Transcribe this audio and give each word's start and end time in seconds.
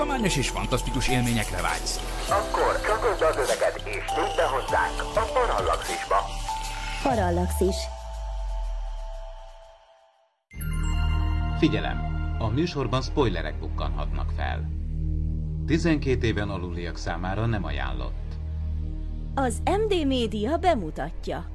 tudományos 0.00 0.36
és 0.36 0.48
fantasztikus 0.48 1.08
élményekre 1.08 1.60
vágysz. 1.60 2.26
Akkor 2.30 2.80
csatolj 2.80 3.30
az 3.30 3.36
öveket 3.36 3.76
és 3.76 4.04
tűnj 4.14 4.34
be 4.36 4.42
hozzánk 4.42 5.00
a 5.14 5.30
Parallaxisba. 5.32 6.16
Parallaxis. 7.02 7.76
Figyelem! 11.58 11.98
A 12.38 12.48
műsorban 12.48 13.02
spoilerek 13.02 13.58
bukkanhatnak 13.58 14.30
fel. 14.36 14.70
12 15.66 16.26
éven 16.26 16.50
aluliak 16.50 16.96
számára 16.96 17.46
nem 17.46 17.64
ajánlott. 17.64 18.34
Az 19.34 19.62
MD 19.64 20.06
Média 20.06 20.56
bemutatja. 20.56 21.50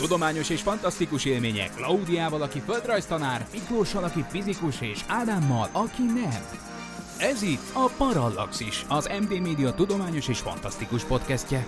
Tudományos 0.00 0.50
és 0.50 0.60
fantasztikus 0.60 1.24
élmények 1.24 1.74
Klaudiával, 1.74 2.42
aki 2.42 2.62
földrajztanár, 2.66 3.46
Miklóssal, 3.52 4.04
aki 4.04 4.24
fizikus, 4.28 4.80
és 4.80 5.00
Ádámmal, 5.06 5.68
aki 5.72 6.02
nem. 6.02 6.44
Ez 7.18 7.42
itt 7.42 7.70
a 7.72 7.90
Parallaxis, 7.96 8.84
az 8.88 9.10
MD 9.20 9.40
Média 9.40 9.74
tudományos 9.74 10.28
és 10.28 10.38
fantasztikus 10.38 11.04
podcastje. 11.04 11.66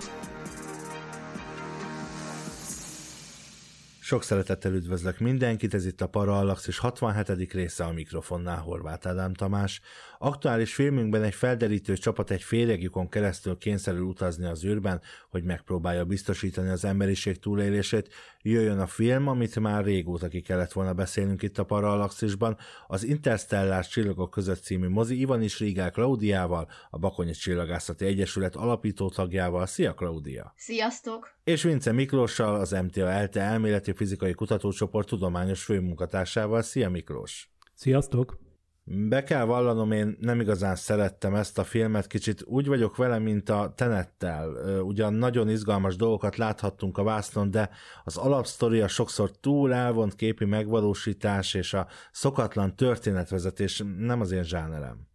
Sok 4.13 4.23
szeretettel 4.23 4.75
üdvözlök 4.75 5.19
mindenkit, 5.19 5.75
ez 5.75 5.87
itt 5.87 6.01
a 6.01 6.07
Parallax 6.07 6.67
és 6.67 6.79
67. 6.79 7.53
része 7.53 7.85
a 7.85 7.93
mikrofonnál 7.93 8.59
Horváth 8.59 9.09
Ádám 9.09 9.35
Tamás. 9.35 9.81
Aktuális 10.19 10.75
filmünkben 10.75 11.23
egy 11.23 11.35
felderítő 11.35 11.97
csapat 11.97 12.31
egy 12.31 12.43
féregjukon 12.43 13.09
keresztül 13.09 13.59
kényszerül 13.59 14.03
utazni 14.03 14.45
az 14.45 14.65
űrben, 14.65 15.01
hogy 15.31 15.45
megpróbálja 15.45 16.05
biztosítani 16.05 16.69
az 16.69 16.85
emberiség 16.85 17.39
túlélését. 17.39 18.09
Jöjjön 18.43 18.79
a 18.79 18.87
film, 18.87 19.29
amit 19.29 19.59
már 19.59 19.85
régóta 19.85 20.29
ki 20.29 20.41
kellett 20.41 20.73
volna 20.73 20.93
beszélnünk 20.93 21.43
itt 21.43 21.59
a 21.59 21.65
Parallaxisban, 21.65 22.57
az 22.87 23.05
Interstellás 23.05 23.89
Csillagok 23.89 24.31
között 24.31 24.63
című 24.63 24.89
mozi 24.89 25.21
Ivanis 25.21 25.59
Rigál 25.59 25.91
Klaudiával, 25.91 26.69
a 26.91 26.99
Bakonyi 26.99 27.33
Csillagászati 27.33 28.05
Egyesület 28.05 28.57
alapító 28.57 29.09
tagjával. 29.09 29.67
Szia 29.67 29.95
Klaudia! 29.95 30.53
Sziasztok! 30.57 31.35
És 31.45 31.63
Vince 31.63 31.93
Miklóssal, 31.93 32.55
az 32.55 32.71
MTA 32.71 33.11
ELTE 33.11 33.41
elméleti 33.41 33.93
fizikai 34.03 34.33
kutatócsoport 34.33 35.09
tudományos 35.09 35.65
főmunkatársával. 35.65 36.63
Szia 36.63 36.91
Miklós! 36.91 37.51
Sziasztok! 37.75 38.39
Be 38.85 39.23
kell 39.23 39.45
vallanom, 39.45 39.93
én 39.93 40.17
nem 40.21 40.41
igazán 40.41 40.77
szerettem 40.77 41.35
ezt 41.35 41.59
a 41.59 41.65
filmet, 41.65 42.07
kicsit 42.07 42.43
úgy 42.45 42.67
vagyok 42.67 42.97
vele, 42.97 43.19
mint 43.19 43.49
a 43.49 43.73
Tenettel. 43.77 44.49
Ugyan 44.83 45.13
nagyon 45.13 45.49
izgalmas 45.49 45.97
dolgokat 45.97 46.37
láthattunk 46.37 46.99
a 46.99 47.03
vásznon, 47.03 47.51
de 47.51 47.71
az 48.05 48.17
alapsztoria 48.17 48.89
sokszor 48.89 49.31
túl 49.31 49.73
elvont 49.73 50.15
képi 50.15 50.45
megvalósítás 50.45 51.55
és 51.55 51.75
a 51.75 51.87
szokatlan 52.13 52.77
történetvezetés 52.77 53.83
nem 53.99 54.21
az 54.21 54.31
én 54.31 54.45
zsánerem. 54.45 55.09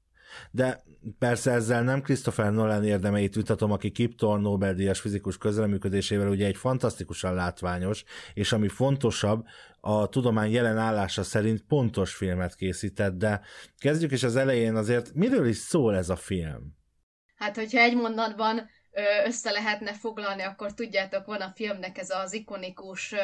De 0.51 0.83
persze 1.19 1.51
ezzel 1.51 1.83
nem 1.83 2.01
Christopher 2.01 2.51
Nolan 2.51 2.83
érdemeit 2.83 3.35
vitatom, 3.35 3.71
aki 3.71 3.91
Kiptor 3.91 4.39
Nobel-díjas 4.39 4.99
fizikus 4.99 5.37
közreműködésével 5.37 6.27
ugye 6.27 6.45
egy 6.45 6.57
fantasztikusan 6.57 7.33
látványos, 7.33 8.03
és 8.33 8.51
ami 8.51 8.67
fontosabb, 8.67 9.45
a 9.79 10.07
tudomány 10.09 10.51
jelen 10.51 10.77
állása 10.77 11.23
szerint 11.23 11.61
pontos 11.67 12.15
filmet 12.15 12.55
készített, 12.55 13.17
de 13.17 13.41
kezdjük 13.77 14.11
is 14.11 14.23
az 14.23 14.35
elején 14.35 14.75
azért, 14.75 15.13
miről 15.13 15.47
is 15.47 15.57
szól 15.57 15.95
ez 15.95 16.09
a 16.09 16.15
film? 16.15 16.75
Hát, 17.35 17.55
hogyha 17.55 17.79
egy 17.79 17.95
mondatban 17.95 18.69
össze 19.25 19.51
lehetne 19.51 19.93
foglalni, 19.93 20.41
akkor 20.41 20.73
tudjátok, 20.73 21.25
van 21.25 21.41
a 21.41 21.51
filmnek 21.55 21.97
ez 21.97 22.09
az 22.09 22.33
ikonikus 22.33 23.15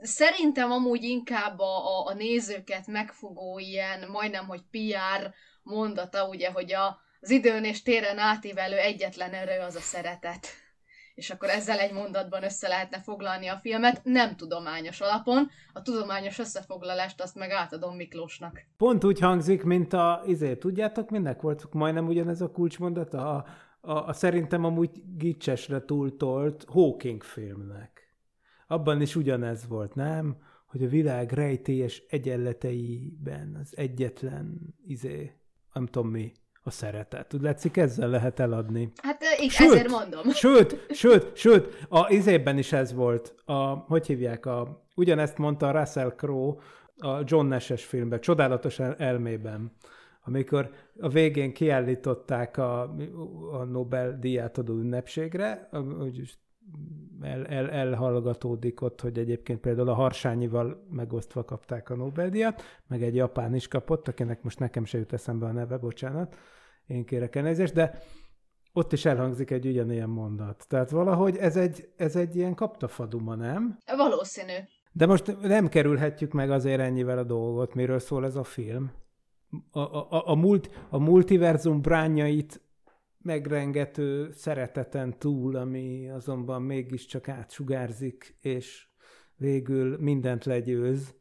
Szerintem 0.00 0.70
amúgy 0.70 1.02
inkább 1.02 1.58
a, 1.58 1.98
a, 1.98 2.06
a 2.06 2.14
nézőket 2.14 2.86
megfogó 2.86 3.58
ilyen, 3.58 4.08
majdnem, 4.10 4.46
hogy 4.46 4.62
PR 4.70 5.34
mondata, 5.62 6.28
ugye, 6.28 6.50
hogy 6.50 6.72
a, 6.72 7.00
az 7.26 7.32
időn 7.32 7.64
és 7.64 7.82
téren 7.82 8.18
átívelő 8.18 8.76
egyetlen 8.76 9.32
erő 9.32 9.60
az 9.60 9.74
a 9.74 9.80
szeretet. 9.80 10.46
És 11.14 11.30
akkor 11.30 11.48
ezzel 11.48 11.78
egy 11.78 11.92
mondatban 11.92 12.42
össze 12.42 12.68
lehetne 12.68 13.00
foglalni 13.00 13.46
a 13.46 13.56
filmet, 13.56 14.00
nem 14.04 14.36
tudományos 14.36 15.00
alapon. 15.00 15.50
A 15.72 15.82
tudományos 15.82 16.38
összefoglalást 16.38 17.20
azt 17.20 17.34
meg 17.34 17.50
átadom 17.50 17.96
Miklósnak. 17.96 18.60
Pont 18.76 19.04
úgy 19.04 19.20
hangzik, 19.20 19.62
mint 19.62 19.92
a, 19.92 20.22
izé, 20.26 20.56
tudjátok, 20.56 21.10
mindnek 21.10 21.40
volt 21.40 21.72
majdnem 21.72 22.06
ugyanez 22.06 22.40
a 22.40 22.50
kulcsmondata? 22.50 23.34
A, 23.34 23.46
a, 23.80 24.06
a 24.06 24.12
szerintem 24.12 24.64
amúgy 24.64 25.02
gicsesre 25.16 25.84
túltolt 25.84 26.64
Hawking 26.68 27.22
filmnek. 27.22 28.14
Abban 28.66 29.00
is 29.00 29.16
ugyanez 29.16 29.66
volt, 29.66 29.94
nem? 29.94 30.36
Hogy 30.66 30.84
a 30.84 30.88
világ 30.88 31.32
rejtélyes 31.32 32.02
egyenleteiben 32.08 33.58
az 33.60 33.76
egyetlen 33.76 34.74
izé, 34.86 35.32
nem 35.72 35.86
tudom 35.86 36.08
mi, 36.08 36.32
a 36.66 36.70
szeretet. 36.70 37.28
Tud 37.28 37.42
látszik, 37.42 37.76
ezzel 37.76 38.08
lehet 38.08 38.40
eladni. 38.40 38.92
Hát 39.02 39.22
így 39.42 39.50
sőt, 39.50 39.70
ezért 39.70 39.90
mondom. 39.90 40.30
Sőt, 40.30 40.86
sőt, 40.90 41.36
sőt, 41.36 41.86
a 41.88 42.06
izében 42.08 42.58
is 42.58 42.72
ez 42.72 42.92
volt. 42.92 43.34
A, 43.44 43.54
hogy 43.64 44.06
hívják, 44.06 44.46
a, 44.46 44.84
ugyanezt 44.94 45.38
mondta 45.38 45.70
Russell 45.70 46.10
Crowe 46.16 46.54
a 46.98 47.20
John 47.24 47.46
Nash-es 47.46 47.84
filmben, 47.84 48.20
Csodálatos 48.20 48.78
elmében, 48.78 49.72
amikor 50.24 50.70
a 51.00 51.08
végén 51.08 51.52
kiállították 51.52 52.56
a, 52.56 52.80
a 53.52 53.64
Nobel-díját 53.64 54.58
adó 54.58 54.74
ünnepségre, 54.74 55.68
hogy 55.98 56.38
el, 57.20 57.46
el, 57.46 57.70
elhallgatódik 57.70 58.80
ott, 58.80 59.00
hogy 59.00 59.18
egyébként 59.18 59.60
például 59.60 59.88
a 59.88 59.94
Harsányival 59.94 60.86
megosztva 60.90 61.44
kapták 61.44 61.90
a 61.90 61.96
Nobel-díjat, 61.96 62.62
meg 62.86 63.02
egy 63.02 63.14
japán 63.14 63.54
is 63.54 63.68
kapott, 63.68 64.08
akinek 64.08 64.42
most 64.42 64.58
nekem 64.58 64.84
se 64.84 64.98
jut 64.98 65.12
eszembe 65.12 65.46
a 65.46 65.52
neve, 65.52 65.76
bocsánat, 65.76 66.36
én 66.86 67.04
kérek 67.04 67.36
elnézést, 67.36 67.74
de 67.74 68.02
ott 68.72 68.92
is 68.92 69.04
elhangzik 69.04 69.50
egy 69.50 69.66
ugyanilyen 69.66 70.08
mondat. 70.08 70.64
Tehát 70.68 70.90
valahogy 70.90 71.36
ez 71.36 71.56
egy, 71.56 71.88
ez 71.96 72.16
egy 72.16 72.36
ilyen 72.36 72.54
kaptafaduma, 72.54 73.34
nem? 73.34 73.78
Valószínű. 73.96 74.52
De 74.92 75.06
most 75.06 75.40
nem 75.40 75.68
kerülhetjük 75.68 76.32
meg 76.32 76.50
azért 76.50 76.80
ennyivel 76.80 77.18
a 77.18 77.22
dolgot, 77.22 77.74
miről 77.74 77.98
szól 77.98 78.24
ez 78.24 78.36
a 78.36 78.44
film. 78.44 78.92
A, 79.70 79.80
a, 79.80 80.22
a, 80.26 80.34
mult, 80.34 80.70
a 80.88 80.98
multiverzum 80.98 81.80
brányait 81.80 82.60
megrengető 83.18 84.30
szereteten 84.32 85.18
túl, 85.18 85.56
ami 85.56 86.10
azonban 86.10 86.62
mégiscsak 86.62 87.28
átsugárzik, 87.28 88.36
és 88.40 88.86
végül 89.36 89.96
mindent 90.00 90.44
legyőz, 90.44 91.14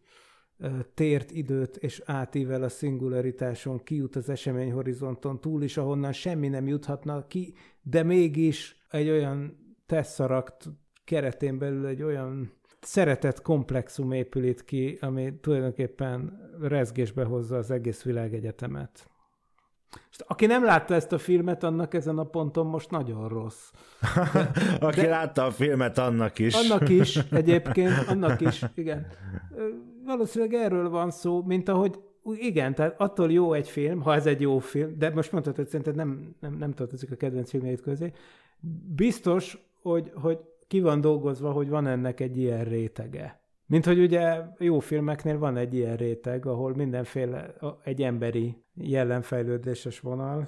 tért, 0.94 1.32
időt 1.32 1.78
és 1.78 2.02
átível 2.06 2.64
a 2.64 2.70
szingularitáson, 2.70 3.84
kijut 3.84 4.16
az 4.16 4.30
eseményhorizonton 4.30 5.42
túl 5.42 5.64
is, 5.64 5.78
ahonnan 5.78 6.12
semmi 6.12 6.48
nem 6.48 6.68
juthatna 6.68 7.28
ki, 7.28 7.54
de 7.82 8.04
mégis 8.04 8.86
egy 8.90 9.10
olyan 9.10 9.58
tesszarakt 9.86 10.70
keretén 11.04 11.58
belül 11.58 11.86
egy 11.86 12.04
olyan 12.04 12.52
szeretett 12.82 13.42
komplexum 13.42 14.12
épül 14.12 14.44
itt 14.44 14.66
ki, 14.66 14.98
ami 15.02 15.40
tulajdonképpen 15.42 16.40
rezgésbe 16.62 17.24
hozza 17.24 17.58
az 17.58 17.72
egész 17.72 18.04
világegyetemet. 18.04 19.10
És 20.12 20.18
aki 20.28 20.46
nem 20.46 20.64
látta 20.64 20.94
ezt 20.94 21.12
a 21.12 21.18
filmet, 21.18 21.64
annak 21.64 21.94
ezen 21.94 22.18
a 22.18 22.24
ponton 22.24 22.66
most 22.66 22.92
nagyon 22.92 23.28
rossz. 23.28 23.72
De, 24.34 24.86
aki 24.86 25.02
de, 25.02 25.10
látta 25.10 25.46
a 25.46 25.52
filmet, 25.52 25.98
annak 25.98 26.40
is. 26.40 26.54
Annak 26.54 26.90
is, 26.90 27.16
egyébként, 27.32 27.94
annak 28.08 28.42
is, 28.42 28.64
igen. 28.76 29.08
Valószínűleg 30.06 30.54
erről 30.54 30.90
van 30.90 31.12
szó, 31.12 31.44
mint 31.44 31.70
ahogy 31.70 32.00
igen, 32.34 32.76
tehát 32.76 33.00
attól 33.00 33.32
jó 33.32 33.54
egy 33.54 33.70
film, 33.70 34.02
ha 34.02 34.14
ez 34.14 34.26
egy 34.26 34.42
jó 34.42 34.60
film, 34.60 34.98
de 34.98 35.10
most 35.10 35.32
mondhatod, 35.32 35.60
hogy 35.60 35.68
szerinted 35.68 35.96
nem, 35.96 36.36
nem, 36.40 36.54
nem 36.54 36.72
tartozik 36.72 37.12
a 37.12 37.16
kedvenc 37.16 37.50
filmjeit 37.50 37.82
közé. 37.82 38.12
Biztos, 38.96 39.58
hogy, 39.82 40.12
hogy 40.16 40.40
ki 40.68 40.82
van 40.82 41.02
dolgozva, 41.02 41.52
hogy 41.52 41.70
van 41.70 41.88
ennek 41.88 42.20
egy 42.20 42.38
ilyen 42.38 42.64
rétege. 42.64 43.40
Mint 43.66 43.86
hogy 43.86 44.00
ugye 44.00 44.42
jó 44.58 44.80
filmeknél 44.80 45.38
van 45.38 45.58
egy 45.58 45.74
ilyen 45.74 45.96
réteg, 45.96 46.46
ahol 46.46 46.76
mindenféle 46.76 47.54
egy 47.84 48.02
emberi 48.02 48.64
jellemfejlődéses 48.74 50.00
vonal. 50.00 50.48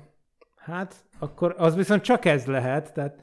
Hát, 0.55 1.05
akkor 1.19 1.55
az 1.57 1.75
viszont 1.75 2.01
csak 2.01 2.25
ez 2.25 2.45
lehet, 2.45 2.93
tehát 2.93 3.21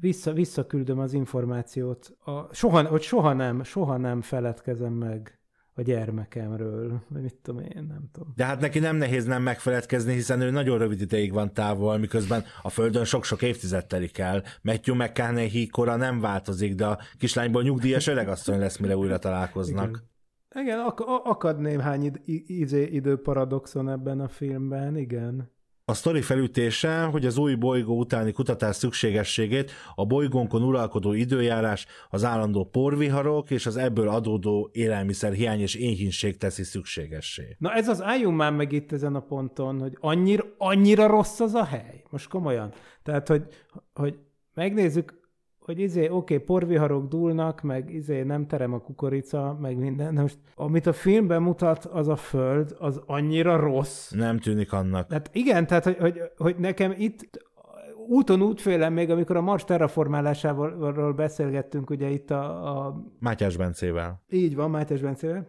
vissza, 0.00 0.32
visszaküldöm 0.32 0.98
az 0.98 1.12
információt, 1.12 2.16
a, 2.24 2.54
soha, 2.54 2.86
hogy 2.86 3.02
soha 3.02 3.32
nem, 3.32 3.62
soha 3.62 3.96
nem 3.96 4.20
feledkezem 4.20 4.92
meg 4.92 5.40
a 5.78 5.82
gyermekemről, 5.82 7.02
vagy 7.08 7.22
mit 7.22 7.34
tudom 7.42 7.60
én, 7.60 7.84
nem 7.88 8.08
tudom. 8.12 8.32
De 8.36 8.44
hát 8.44 8.60
neki 8.60 8.78
nem 8.78 8.96
nehéz 8.96 9.24
nem 9.24 9.42
megfeledkezni, 9.42 10.12
hiszen 10.12 10.40
ő 10.40 10.50
nagyon 10.50 10.78
rövid 10.78 11.00
ideig 11.00 11.32
van 11.32 11.52
távol, 11.52 11.98
miközben 11.98 12.44
a 12.62 12.70
Földön 12.70 13.04
sok-sok 13.04 13.42
évtized 13.42 13.86
telik 13.86 14.18
el. 14.18 14.42
Matthew 14.62 14.94
McConaughey 14.94 15.66
kora 15.66 15.96
nem 15.96 16.20
változik, 16.20 16.74
de 16.74 16.86
a 16.86 16.98
kislányból 17.18 17.62
nyugdíjas 17.62 18.06
öregasszony 18.06 18.58
lesz, 18.58 18.78
mire 18.78 18.96
újra 18.96 19.18
találkoznak. 19.18 19.88
Igen, 20.50 20.64
igen 20.64 20.78
ak- 20.78 21.24
akad 21.24 21.60
néhány 21.60 22.04
id- 22.04 22.48
izé 22.50 22.82
időparadoxon 22.82 23.88
ebben 23.88 24.20
a 24.20 24.28
filmben, 24.28 24.96
igen. 24.96 25.54
A 25.88 25.94
sztori 25.94 26.20
felütése, 26.20 27.02
hogy 27.02 27.26
az 27.26 27.38
új 27.38 27.54
bolygó 27.54 27.98
utáni 27.98 28.32
kutatás 28.32 28.76
szükségességét 28.76 29.70
a 29.94 30.06
bolygónkon 30.06 30.62
uralkodó 30.62 31.12
időjárás, 31.12 31.86
az 32.10 32.24
állandó 32.24 32.64
porviharok 32.64 33.50
és 33.50 33.66
az 33.66 33.76
ebből 33.76 34.08
adódó 34.08 34.70
élelmiszer 34.72 35.32
hiány 35.32 35.60
és 35.60 35.74
éhínség 35.74 36.36
teszi 36.36 36.62
szükségessé. 36.62 37.56
Na 37.58 37.72
ez 37.72 37.88
az 37.88 38.02
álljunk 38.02 38.36
már 38.36 38.52
meg 38.52 38.72
itt 38.72 38.92
ezen 38.92 39.14
a 39.14 39.20
ponton, 39.20 39.80
hogy 39.80 39.96
annyira, 40.00 40.44
annyira 40.58 41.06
rossz 41.06 41.40
az 41.40 41.54
a 41.54 41.64
hely. 41.64 42.02
Most 42.10 42.28
komolyan. 42.28 42.72
Tehát, 43.02 43.28
hogy, 43.28 43.46
hogy 43.92 44.18
megnézzük, 44.54 45.25
hogy 45.66 45.78
izé, 45.78 46.08
oké, 46.08 46.34
okay, 46.34 46.46
porviharok 46.46 47.08
dúlnak, 47.08 47.62
meg 47.62 47.94
izé 47.94 48.22
nem 48.22 48.46
terem 48.46 48.72
a 48.72 48.78
kukorica, 48.78 49.56
meg 49.60 49.76
minden. 49.76 50.14
De 50.14 50.20
most, 50.20 50.38
amit 50.54 50.86
a 50.86 50.92
filmben 50.92 51.42
mutat, 51.42 51.84
az 51.84 52.08
a 52.08 52.16
föld, 52.16 52.76
az 52.78 53.00
annyira 53.06 53.56
rossz. 53.56 54.10
Nem 54.10 54.38
tűnik 54.38 54.72
annak. 54.72 55.12
Hát 55.12 55.30
igen, 55.32 55.66
tehát, 55.66 55.84
hogy, 55.84 55.96
hogy, 55.98 56.20
hogy 56.36 56.56
nekem 56.56 56.94
itt 56.96 57.48
úton 58.08 58.42
útfélem 58.42 58.92
még, 58.92 59.10
amikor 59.10 59.36
a 59.36 59.40
Mars 59.40 59.64
terraformálásával 59.64 61.12
beszélgettünk, 61.12 61.90
ugye 61.90 62.08
itt 62.08 62.30
a... 62.30 62.76
a... 62.86 63.02
Mátyás 63.18 63.56
Bencével. 63.56 64.22
Így 64.30 64.54
van, 64.54 64.70
Mátyás 64.70 65.00
Bencével. 65.00 65.48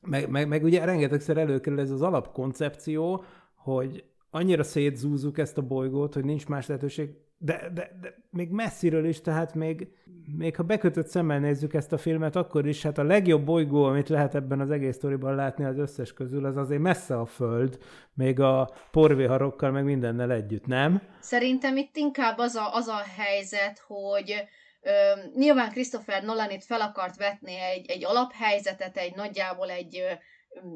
Meg, 0.00 0.30
meg, 0.30 0.48
meg 0.48 0.62
ugye 0.62 0.84
rengetegszer 0.84 1.36
előkerül 1.36 1.80
ez 1.80 1.90
az 1.90 2.02
alapkoncepció, 2.02 3.24
hogy 3.54 4.04
annyira 4.30 4.62
szétzúzzuk 4.62 5.38
ezt 5.38 5.58
a 5.58 5.62
bolygót, 5.62 6.14
hogy 6.14 6.24
nincs 6.24 6.48
más 6.48 6.66
lehetőség, 6.66 7.10
de, 7.44 7.68
de, 7.74 7.90
de 8.00 8.14
még 8.30 8.50
messziről 8.50 9.06
is, 9.06 9.20
tehát 9.20 9.54
még, 9.54 9.88
még 10.36 10.56
ha 10.56 10.62
bekötött 10.62 11.06
szemmel 11.06 11.38
nézzük 11.38 11.74
ezt 11.74 11.92
a 11.92 11.98
filmet, 11.98 12.36
akkor 12.36 12.66
is 12.66 12.82
hát 12.82 12.98
a 12.98 13.02
legjobb 13.02 13.44
bolygó, 13.44 13.84
amit 13.84 14.08
lehet 14.08 14.34
ebben 14.34 14.60
az 14.60 14.70
egész 14.70 14.96
sztoriban 14.96 15.34
látni 15.34 15.64
az 15.64 15.78
összes 15.78 16.12
közül, 16.12 16.44
az 16.44 16.56
azért 16.56 16.80
messze 16.80 17.18
a 17.18 17.26
Föld, 17.26 17.78
még 18.14 18.40
a 18.40 18.70
porvéharokkal, 18.90 19.70
meg 19.70 19.84
mindennel 19.84 20.32
együtt, 20.32 20.66
nem? 20.66 21.02
Szerintem 21.20 21.76
itt 21.76 21.96
inkább 21.96 22.38
az 22.38 22.54
a, 22.54 22.74
az 22.74 22.86
a 22.86 23.02
helyzet, 23.16 23.78
hogy 23.86 24.44
ö, 24.82 24.90
nyilván 25.34 25.70
Christopher 25.70 26.22
Nolan 26.22 26.50
itt 26.50 26.64
fel 26.64 26.80
akart 26.80 27.16
vetni 27.16 27.54
egy, 27.60 27.90
egy 27.90 28.04
alaphelyzetet, 28.04 28.96
egy 28.96 29.14
nagyjából 29.14 29.70
egy 29.70 29.98
ö, 29.98 30.12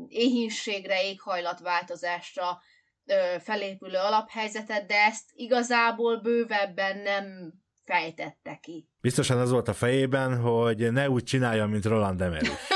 éhínségre, 0.08 1.02
éghajlatváltozásra, 1.02 2.60
felépülő 3.40 3.96
alaphelyzetet, 3.96 4.86
de 4.86 4.94
ezt 4.94 5.24
igazából 5.32 6.20
bővebben 6.20 6.98
nem 6.98 7.52
fejtette 7.84 8.58
ki. 8.62 8.88
Biztosan 9.00 9.38
az 9.38 9.50
volt 9.50 9.68
a 9.68 9.72
fejében, 9.72 10.40
hogy 10.40 10.92
ne 10.92 11.10
úgy 11.10 11.22
csinálja, 11.22 11.66
mint 11.66 11.84
Roland 11.84 12.20
Emmerich. 12.20 12.52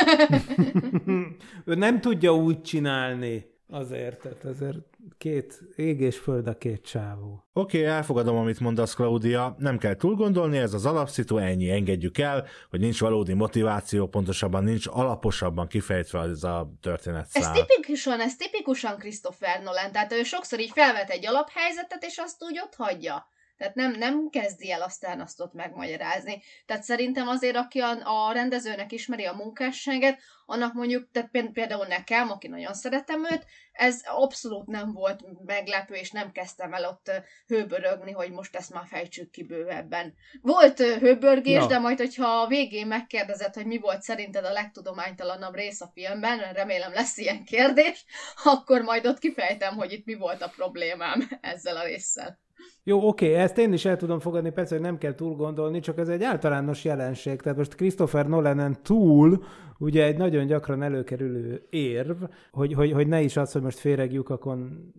ő 1.70 1.74
nem 1.74 2.00
tudja 2.00 2.34
úgy 2.34 2.60
csinálni. 2.62 3.46
Azért, 3.70 4.20
tehát 4.20 4.44
azért 4.44 4.76
két 5.18 5.60
ég 5.76 6.00
és 6.00 6.18
föld 6.18 6.46
a 6.46 6.58
két 6.58 6.84
csávó. 6.84 7.44
Oké, 7.52 7.78
okay, 7.78 7.90
elfogadom, 7.90 8.36
amit 8.36 8.60
mondasz, 8.60 8.94
Claudia. 8.94 9.54
Nem 9.58 9.78
kell 9.78 9.96
túl 9.96 10.14
gondolni, 10.14 10.58
ez 10.58 10.74
az 10.74 10.86
alapszitu, 10.86 11.36
ennyi, 11.36 11.70
engedjük 11.70 12.18
el, 12.18 12.46
hogy 12.70 12.80
nincs 12.80 13.00
valódi 13.00 13.32
motiváció, 13.32 14.06
pontosabban 14.06 14.64
nincs 14.64 14.86
alaposabban 14.86 15.66
kifejtve 15.66 16.20
ez 16.20 16.44
a 16.44 16.72
történet 16.80 17.28
Ez 17.32 17.50
tipikusan, 17.50 18.20
ez 18.20 18.36
tipikusan 18.36 18.98
Christopher 18.98 19.62
Nolan, 19.62 19.92
tehát 19.92 20.12
ő 20.12 20.22
sokszor 20.22 20.60
így 20.60 20.72
felvet 20.74 21.10
egy 21.10 21.26
alaphelyzetet, 21.26 22.04
és 22.04 22.18
azt 22.18 22.42
úgy 22.42 22.60
ott 22.64 22.74
hagyja. 22.74 23.28
Tehát 23.60 23.74
nem, 23.74 23.92
nem 23.92 24.28
kezdi 24.30 24.70
el 24.70 24.82
aztán 24.82 25.20
azt 25.20 25.40
ott 25.40 25.52
megmagyarázni. 25.52 26.42
Tehát 26.66 26.82
szerintem 26.82 27.28
azért, 27.28 27.56
aki 27.56 27.78
a, 27.80 28.28
a 28.28 28.32
rendezőnek 28.32 28.92
ismeri 28.92 29.24
a 29.24 29.32
munkásságet, 29.32 30.18
annak 30.46 30.74
mondjuk, 30.74 31.10
tehát 31.12 31.30
például 31.52 31.86
nekem, 31.86 32.30
aki 32.30 32.48
nagyon 32.48 32.74
szeretem 32.74 33.24
őt, 33.24 33.46
ez 33.72 34.00
abszolút 34.04 34.66
nem 34.66 34.92
volt 34.92 35.20
meglepő, 35.44 35.94
és 35.94 36.10
nem 36.10 36.32
kezdtem 36.32 36.74
el 36.74 36.84
ott 36.84 37.10
hőbörögni, 37.46 38.12
hogy 38.12 38.30
most 38.30 38.56
ezt 38.56 38.72
már 38.72 38.86
fejtsük 38.86 39.30
ki 39.30 39.42
bővebben. 39.42 40.14
Volt 40.42 40.78
hőbörgés, 40.78 41.60
ja. 41.60 41.66
de 41.66 41.78
majd, 41.78 41.98
hogyha 41.98 42.40
a 42.40 42.46
végén 42.46 42.86
megkérdezed, 42.86 43.54
hogy 43.54 43.66
mi 43.66 43.78
volt 43.78 44.02
szerinted 44.02 44.44
a 44.44 44.52
legtudománytalanabb 44.52 45.54
rész 45.54 45.80
a 45.80 45.90
filmben, 45.94 46.52
remélem 46.52 46.92
lesz 46.92 47.16
ilyen 47.16 47.44
kérdés, 47.44 48.04
akkor 48.44 48.82
majd 48.82 49.06
ott 49.06 49.18
kifejtem, 49.18 49.76
hogy 49.76 49.92
itt 49.92 50.04
mi 50.04 50.14
volt 50.14 50.42
a 50.42 50.52
problémám 50.56 51.28
ezzel 51.40 51.76
a 51.76 51.84
résszel. 51.84 52.38
Jó, 52.82 53.08
oké, 53.08 53.34
ezt 53.34 53.58
én 53.58 53.72
is 53.72 53.84
el 53.84 53.96
tudom 53.96 54.18
fogadni, 54.18 54.50
persze, 54.50 54.74
hogy 54.74 54.84
nem 54.84 54.98
kell 54.98 55.14
túl 55.14 55.34
gondolni, 55.34 55.80
csak 55.80 55.98
ez 55.98 56.08
egy 56.08 56.22
általános 56.22 56.84
jelenség. 56.84 57.40
Tehát 57.40 57.58
most 57.58 57.74
Christopher 57.74 58.28
Nolanen 58.28 58.76
túl, 58.82 59.44
ugye 59.78 60.04
egy 60.04 60.16
nagyon 60.16 60.46
gyakran 60.46 60.82
előkerülő 60.82 61.66
érv, 61.70 62.22
hogy, 62.50 62.72
hogy, 62.72 62.92
hogy 62.92 63.06
ne 63.06 63.20
is 63.20 63.36
az, 63.36 63.52
hogy 63.52 63.62
most 63.62 63.78
féreg 63.78 64.12
lyukakon 64.12 64.92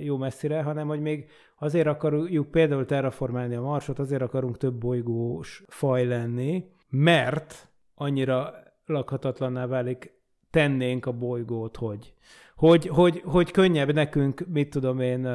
jó 0.00 0.16
messzire, 0.16 0.62
hanem 0.62 0.86
hogy 0.86 1.00
még 1.00 1.26
azért 1.58 1.86
akarjuk 1.86 2.50
például 2.50 2.84
terraformálni 2.84 3.54
a 3.54 3.62
Marsot, 3.62 3.98
azért 3.98 4.22
akarunk 4.22 4.56
több 4.56 4.74
bolygós 4.74 5.64
faj 5.66 6.06
lenni, 6.06 6.64
mert 6.88 7.68
annyira 7.94 8.54
lakhatatlanná 8.86 9.66
válik 9.66 10.17
tennénk 10.50 11.06
a 11.06 11.12
bolygót, 11.12 11.76
hogy 11.76 12.12
hogy, 12.58 12.86
hogy, 12.86 13.22
hogy 13.24 13.50
könnyebb 13.50 13.92
nekünk, 13.92 14.44
mit 14.52 14.70
tudom 14.70 15.00
én, 15.00 15.28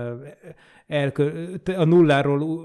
elkö, 0.88 1.54
a 1.76 1.84
nulláról 1.84 2.64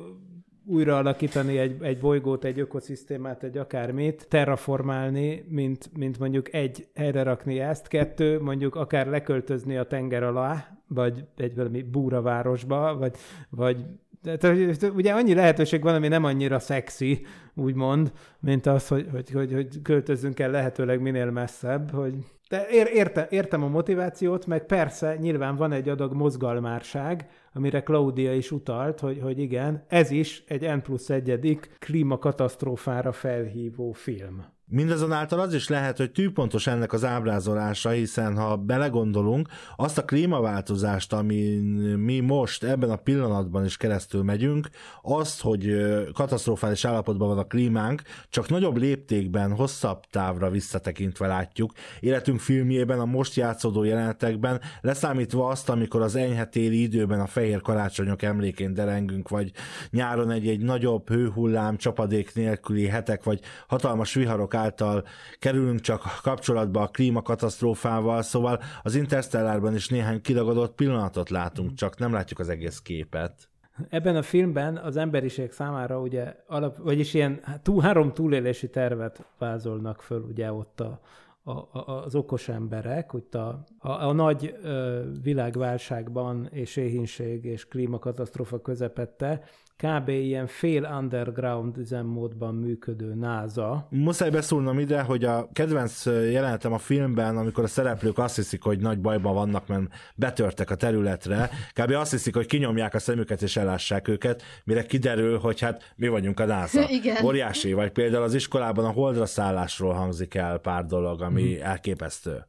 újra 0.65 0.97
alakítani 0.97 1.59
egy, 1.59 1.77
egy 1.83 1.99
bolygót, 1.99 2.45
egy 2.45 2.59
ökoszisztémát, 2.59 3.43
egy 3.43 3.59
akármit, 3.59 4.27
terraformálni, 4.29 5.45
mint, 5.49 5.91
mint 5.97 6.19
mondjuk 6.19 6.55
egy 6.55 6.89
helyre 6.95 7.23
rakni 7.23 7.61
ezt, 7.61 7.89
kettő, 7.89 8.41
mondjuk 8.41 8.75
akár 8.75 9.07
leköltözni 9.07 9.77
a 9.77 9.87
tenger 9.87 10.23
alá, 10.23 10.79
vagy 10.89 11.25
egy 11.37 11.55
valami 11.55 11.83
búravárosba, 11.83 12.97
vagy, 12.97 13.17
vagy 13.51 13.85
tehát, 14.23 14.83
ugye 14.95 15.13
annyi 15.13 15.35
lehetőség 15.35 15.83
van, 15.83 15.95
ami 15.95 16.09
nem 16.09 16.25
annyira 16.25 16.59
szexi, 16.59 17.27
úgymond, 17.55 18.13
mint 18.41 18.67
az, 18.67 18.89
hogy, 18.89 19.07
hogy, 19.13 19.31
hogy, 19.31 19.53
hogy 19.53 19.83
költözzünk 19.83 20.41
el 20.41 20.51
lehetőleg 20.51 21.01
minél 21.01 21.31
messzebb, 21.31 21.91
hogy 21.91 22.15
de 22.49 22.69
ér, 22.69 22.91
érte, 22.93 23.27
értem 23.31 23.63
a 23.63 23.69
motivációt, 23.69 24.47
meg 24.47 24.67
persze 24.67 25.17
nyilván 25.17 25.57
van 25.57 25.73
egy 25.73 25.89
adag 25.89 26.13
mozgalmárság, 26.13 27.29
amire 27.53 27.83
Claudia 27.83 28.35
is 28.35 28.51
utalt, 28.51 29.01
hogy, 29.01 29.21
hogy 29.23 29.39
igen, 29.39 29.85
ez 29.89 30.11
is 30.11 30.45
egy 30.47 30.77
N 30.77 30.79
plusz 30.79 31.11
egyedik 31.11 31.77
klímakatasztrófára 31.79 33.13
felhívó 33.13 33.93
film. 33.93 34.58
Mindazonáltal 34.71 35.41
az 35.41 35.55
is 35.55 35.69
lehet, 35.69 35.97
hogy 35.97 36.11
tűpontos 36.11 36.67
ennek 36.67 36.93
az 36.93 37.05
ábrázolása, 37.05 37.91
hiszen 37.91 38.37
ha 38.37 38.57
belegondolunk, 38.57 39.49
azt 39.77 39.99
a 39.99 40.05
klímaváltozást, 40.05 41.13
ami 41.13 41.57
mi 41.97 42.21
most 42.21 42.65
ebben 42.65 42.91
a 42.91 42.97
pillanatban 42.97 43.65
is 43.65 43.77
keresztül 43.77 44.23
megyünk, 44.23 44.69
azt, 45.03 45.41
hogy 45.41 45.77
katasztrofális 46.13 46.85
állapotban 46.85 47.29
van 47.29 47.39
a 47.39 47.45
klímánk, 47.45 48.03
csak 48.29 48.49
nagyobb 48.49 48.77
léptékben, 48.77 49.53
hosszabb 49.53 50.01
távra 50.11 50.51
visszatekintve 50.51 51.27
látjuk. 51.27 51.73
Életünk 52.01 52.41
filmjében, 52.41 53.01
a 53.01 53.05
most 53.05 53.35
játszódó 53.35 53.83
jelenetekben, 53.83 54.61
leszámítva 54.81 55.49
azt, 55.49 55.69
amikor 55.69 56.03
az 56.03 56.17
enyhe 56.17 56.45
téli 56.45 56.83
időben 56.83 57.21
a 57.21 57.27
fehér 57.27 57.61
karácsonyok 57.61 58.23
emlékén 58.23 58.75
derengünk, 58.75 59.29
vagy 59.29 59.51
nyáron 59.91 60.31
egy-egy 60.31 60.61
nagyobb 60.61 61.09
hőhullám, 61.09 61.77
csapadék 61.77 62.35
nélküli 62.35 62.87
hetek, 62.87 63.25
vagy 63.25 63.41
hatalmas 63.67 64.15
viharok 64.15 64.57
által 64.59 65.05
kerülünk 65.39 65.81
csak 65.81 66.03
kapcsolatba 66.23 66.83
a 66.83 66.87
klímakatasztrófával, 66.87 68.23
szóval 68.23 68.61
az 68.83 68.95
Interstellárban 68.95 69.75
is 69.75 69.89
néhány 69.89 70.21
kiragadott 70.21 70.75
pillanatot 70.75 71.31
látunk, 71.31 71.75
csak 71.75 71.99
nem 71.99 72.13
látjuk 72.13 72.39
az 72.39 72.49
egész 72.49 72.79
képet. 72.79 73.49
Ebben 73.89 74.17
a 74.17 74.23
filmben 74.23 74.77
az 74.77 74.97
emberiség 74.97 75.53
számára 75.53 76.01
ugye, 76.01 76.35
alap, 76.47 76.77
vagyis 76.77 77.15
ilyen 77.15 77.41
túl, 77.63 77.83
három 77.83 78.13
túlélési 78.13 78.71
tervet 78.71 79.25
vázolnak 79.39 80.03
föl 80.03 80.21
ugye 80.21 80.53
ott 80.53 80.81
a, 80.81 81.01
a, 81.43 81.51
a, 81.51 82.03
az 82.05 82.15
okos 82.15 82.49
emberek, 82.49 83.11
hogy 83.11 83.25
a, 83.31 83.39
a, 83.39 83.65
a 83.89 84.13
nagy 84.13 84.57
ö, 84.63 85.03
világválságban 85.23 86.49
és 86.51 86.77
éhínség 86.77 87.45
és 87.45 87.67
klímakatasztrófa 87.67 88.61
közepette 88.61 89.43
kb. 89.83 90.09
ilyen 90.09 90.47
fél 90.47 90.97
underground 90.99 91.77
üzemmódban 91.77 92.55
működő 92.55 93.15
NASA. 93.15 93.87
Muszáj 93.91 94.31
beszólnom 94.31 94.79
ide, 94.79 95.01
hogy 95.01 95.25
a 95.25 95.49
kedvenc 95.53 96.07
jelenetem 96.07 96.73
a 96.73 96.79
filmben, 96.79 97.37
amikor 97.37 97.65
a 97.65 97.67
szereplők 97.67 98.19
azt 98.19 98.37
hiszik, 98.37 98.63
hogy 98.63 98.81
nagy 98.81 99.01
bajban 99.01 99.35
vannak, 99.35 99.67
mert 99.67 99.83
betörtek 100.15 100.71
a 100.71 100.75
területre, 100.75 101.51
kb. 101.73 101.91
azt 101.91 102.11
hiszik, 102.11 102.35
hogy 102.35 102.47
kinyomják 102.47 102.95
a 102.95 102.99
szemüket 102.99 103.43
és 103.43 103.57
elássák 103.57 104.09
őket, 104.09 104.43
mire 104.65 104.83
kiderül, 104.83 105.39
hogy 105.39 105.61
hát 105.61 105.93
mi 105.97 106.09
vagyunk 106.09 106.41
a 106.41 106.45
NASA. 106.45 106.89
Igen. 106.99 107.25
Óriási, 107.25 107.73
vagy 107.73 107.91
például 107.91 108.23
az 108.23 108.35
iskolában 108.35 108.85
a 108.85 108.91
holdra 108.91 109.27
szállásról 109.27 109.93
hangzik 109.93 110.35
el 110.35 110.59
pár 110.59 110.85
dolog, 110.85 111.23
ami 111.23 111.55
hmm. 111.55 111.67
elképesztő. 111.67 112.47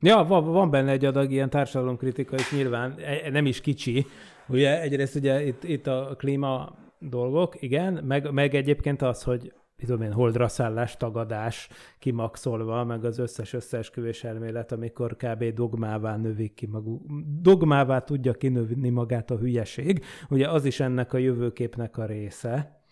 Ja, 0.00 0.24
van, 0.24 0.44
van 0.44 0.70
benne 0.70 0.90
egy 0.90 1.04
adag 1.04 1.30
ilyen 1.30 1.50
társadalomkritika, 1.50 2.36
és 2.36 2.50
nyilván 2.50 2.94
e, 3.24 3.30
nem 3.30 3.46
is 3.46 3.60
kicsi, 3.60 4.06
Ugye 4.52 4.80
egyrészt 4.80 5.14
ugye 5.14 5.46
itt, 5.46 5.64
itt 5.64 5.86
a 5.86 6.14
klíma 6.18 6.78
dolgok, 6.98 7.62
igen, 7.62 8.04
meg, 8.04 8.32
meg 8.32 8.54
egyébként 8.54 9.02
az, 9.02 9.22
hogy 9.22 9.52
tudom 9.76 10.02
én, 10.02 10.12
holdra 10.12 10.48
szállás, 10.48 10.96
tagadás 10.96 11.68
kimaxolva, 11.98 12.84
meg 12.84 13.04
az 13.04 13.18
összes 13.18 13.52
összeesküvés 13.52 14.24
elmélet, 14.24 14.72
amikor 14.72 15.16
kb. 15.16 15.44
dogmává 15.44 16.16
növik 16.16 16.54
ki 16.54 16.66
maguk, 16.66 17.02
dogmává 17.40 17.98
tudja 17.98 18.32
kinövni 18.32 18.88
magát 18.88 19.30
a 19.30 19.38
hülyeség. 19.38 20.04
Ugye 20.28 20.48
az 20.48 20.64
is 20.64 20.80
ennek 20.80 21.12
a 21.12 21.18
jövőképnek 21.18 21.98
a 21.98 22.06
része. 22.06 22.82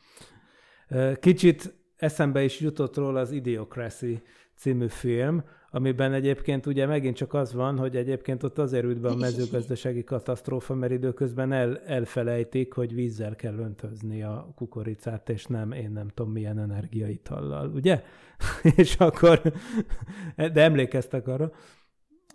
Kicsit 1.21 1.75
eszembe 1.97 2.43
is 2.43 2.61
jutott 2.61 2.97
róla 2.97 3.21
az 3.21 3.33
Idiocracy 3.33 4.23
című 4.57 4.89
film, 4.89 5.45
amiben 5.71 6.13
egyébként 6.13 6.67
ugye 6.67 6.87
megint 6.87 7.17
csak 7.17 7.35
az 7.35 7.53
van, 7.53 7.79
hogy 7.79 7.97
egyébként 7.97 8.43
ott 8.43 8.59
azért 8.59 8.85
ült 8.85 9.01
be 9.01 9.09
a 9.09 9.17
mezőgazdasági 9.17 10.05
katasztrófa, 10.05 10.75
mert 10.75 10.93
időközben 10.93 11.53
el, 11.53 11.79
elfelejtik, 11.79 12.73
hogy 12.73 12.95
vízzel 12.95 13.37
kell 13.37 13.59
öntözni 13.59 14.23
a 14.23 14.53
kukoricát, 14.57 15.29
és 15.29 15.47
nem, 15.47 15.73
én 15.73 15.91
nem 15.91 16.09
tudom 16.15 16.33
milyen 16.33 16.59
energiaitallal, 16.59 17.71
ugye? 17.75 18.03
és 18.77 18.97
akkor, 18.97 19.43
de 20.37 20.63
emlékeztek 20.63 21.29
arra, 21.29 21.53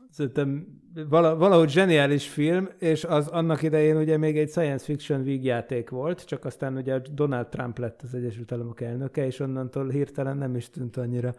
szerintem 0.09 0.67
valahogy 1.09 1.69
zseniális 1.69 2.27
film, 2.27 2.69
és 2.79 3.03
az 3.03 3.27
annak 3.27 3.61
idején 3.61 3.97
ugye 3.97 4.17
még 4.17 4.37
egy 4.37 4.49
science 4.49 4.85
fiction 4.85 5.23
vígjáték 5.23 5.89
volt, 5.89 6.25
csak 6.25 6.45
aztán 6.45 6.75
ugye 6.75 7.01
Donald 7.13 7.47
Trump 7.47 7.77
lett 7.77 8.01
az 8.01 8.13
Egyesült 8.13 8.51
Államok 8.51 8.81
elnöke, 8.81 9.25
és 9.25 9.39
onnantól 9.39 9.89
hirtelen 9.89 10.37
nem 10.37 10.55
is 10.55 10.69
tűnt 10.69 10.97
annyira 10.97 11.33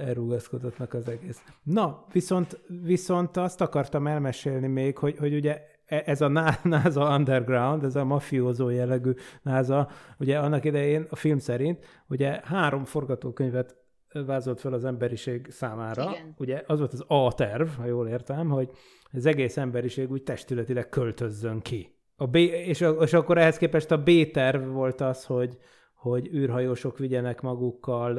elrugaszkodottnak 0.00 0.94
az 0.94 1.08
egész. 1.08 1.42
Na, 1.62 2.04
viszont, 2.12 2.60
viszont 2.82 3.36
azt 3.36 3.60
akartam 3.60 4.06
elmesélni 4.06 4.66
még, 4.66 4.98
hogy, 4.98 5.16
hogy 5.18 5.34
ugye 5.34 5.62
e, 5.86 6.02
ez 6.06 6.20
a 6.20 6.28
NASA 6.62 7.16
Underground, 7.16 7.84
ez 7.84 7.96
a 7.96 8.04
mafiózó 8.04 8.68
jellegű 8.68 9.12
NASA, 9.42 9.88
ugye 10.18 10.38
annak 10.38 10.64
idején 10.64 11.06
a 11.10 11.16
film 11.16 11.38
szerint 11.38 11.84
ugye 12.08 12.40
három 12.44 12.84
forgatókönyvet 12.84 13.76
vázolt 14.12 14.60
fel 14.60 14.72
az 14.72 14.84
emberiség 14.84 15.46
számára. 15.50 16.10
Igen. 16.10 16.34
Ugye 16.38 16.62
az 16.66 16.78
volt 16.78 16.92
az 16.92 17.04
A 17.06 17.32
terv, 17.34 17.68
ha 17.68 17.86
jól 17.86 18.08
értem, 18.08 18.48
hogy 18.48 18.70
az 19.12 19.26
egész 19.26 19.56
emberiség 19.56 20.10
úgy 20.10 20.22
testületileg 20.22 20.88
költözzön 20.88 21.60
ki. 21.60 21.96
A 22.16 22.26
B, 22.26 22.36
és, 22.36 22.84
és 23.00 23.12
akkor 23.12 23.38
ehhez 23.38 23.56
képest 23.56 23.90
a 23.90 24.02
B 24.02 24.10
terv 24.32 24.66
volt 24.66 25.00
az, 25.00 25.24
hogy, 25.24 25.56
hogy 26.02 26.34
űrhajósok 26.34 26.98
vigyenek 26.98 27.40
magukkal 27.40 28.14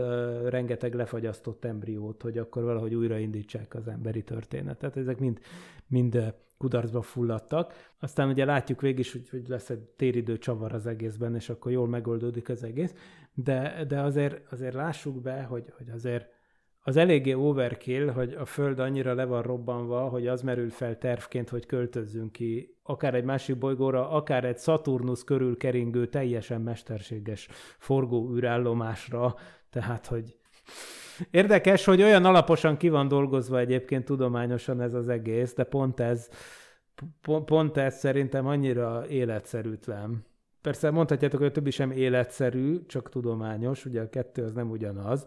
rengeteg 0.50 0.94
lefagyasztott 0.94 1.66
embriót, 1.66 2.22
hogy 2.22 2.38
akkor 2.38 2.64
valahogy 2.64 2.96
újraindítsák 2.96 3.76
az 3.76 3.88
emberi 3.88 4.24
történetet. 4.24 4.98
Ezek 4.98 5.20
mind, 5.20 5.40
mind 5.88 6.34
kudarcba 6.58 7.02
fulladtak. 7.02 7.74
Aztán 8.00 8.30
ugye 8.30 8.46
látjuk 8.46 8.82
végig 8.82 9.00
is, 9.00 9.12
hogy, 9.12 9.30
hogy 9.30 9.48
lesz 9.48 9.70
egy 9.70 9.80
téridő 9.80 10.38
csavar 10.38 10.74
az 10.74 10.86
egészben, 10.86 11.36
és 11.36 11.50
akkor 11.50 11.72
jól 11.72 11.88
megoldódik 11.88 12.50
az 12.50 12.64
egész. 12.64 12.94
De, 13.34 13.86
de 13.88 14.02
azért, 14.02 14.52
azért 14.52 14.74
lássuk 14.74 15.22
be, 15.22 15.44
hogy, 15.44 15.74
hogy 15.78 15.90
azért 15.90 16.28
az 16.86 16.98
eléggé 16.98 17.34
overkill, 17.34 18.08
hogy 18.08 18.34
a 18.34 18.46
Föld 18.46 18.80
annyira 18.80 19.14
le 19.14 19.26
van 19.26 19.42
robbanva, 19.42 20.08
hogy 20.08 20.28
az 20.28 20.42
merül 20.42 20.70
fel 20.70 20.98
tervként, 20.98 21.50
hogy 21.50 21.66
költözzünk 21.66 22.32
ki 22.32 22.78
akár 22.84 23.14
egy 23.14 23.24
másik 23.24 23.58
bolygóra, 23.58 24.10
akár 24.10 24.44
egy 24.46 24.58
Saturnus 24.58 25.24
körül 25.24 25.58
keringő 25.58 26.08
teljesen 26.08 26.62
mesterséges 26.62 27.48
forgó 27.78 28.36
űrállomásra, 28.36 29.36
tehát, 29.70 30.06
hogy 30.06 30.38
érdekes, 31.32 31.86
hogy 31.86 32.02
olyan 32.02 32.26
alaposan 32.26 32.78
ki 32.78 32.90
van 32.90 33.08
dolgozva 33.08 33.60
egyébként 33.60 34.06
tudományosan 34.06 34.82
ez 34.82 34.94
az 34.94 35.10
egész, 35.10 35.54
de 35.54 35.64
pont 35.64 36.00
ez, 36.00 36.30
pont 37.46 37.78
ez 37.78 37.98
szerintem 37.98 38.48
annyira 38.48 39.08
életszerűtlen. 39.08 40.26
Persze 40.62 40.92
mondhatjátok, 40.92 41.40
hogy 41.40 41.48
a 41.48 41.52
többi 41.52 41.72
sem 41.72 41.92
életszerű, 41.92 42.86
csak 42.86 43.10
tudományos, 43.10 43.86
ugye 43.86 44.02
a 44.02 44.10
kettő 44.10 44.44
az 44.44 44.54
nem 44.54 44.70
ugyanaz, 44.70 45.26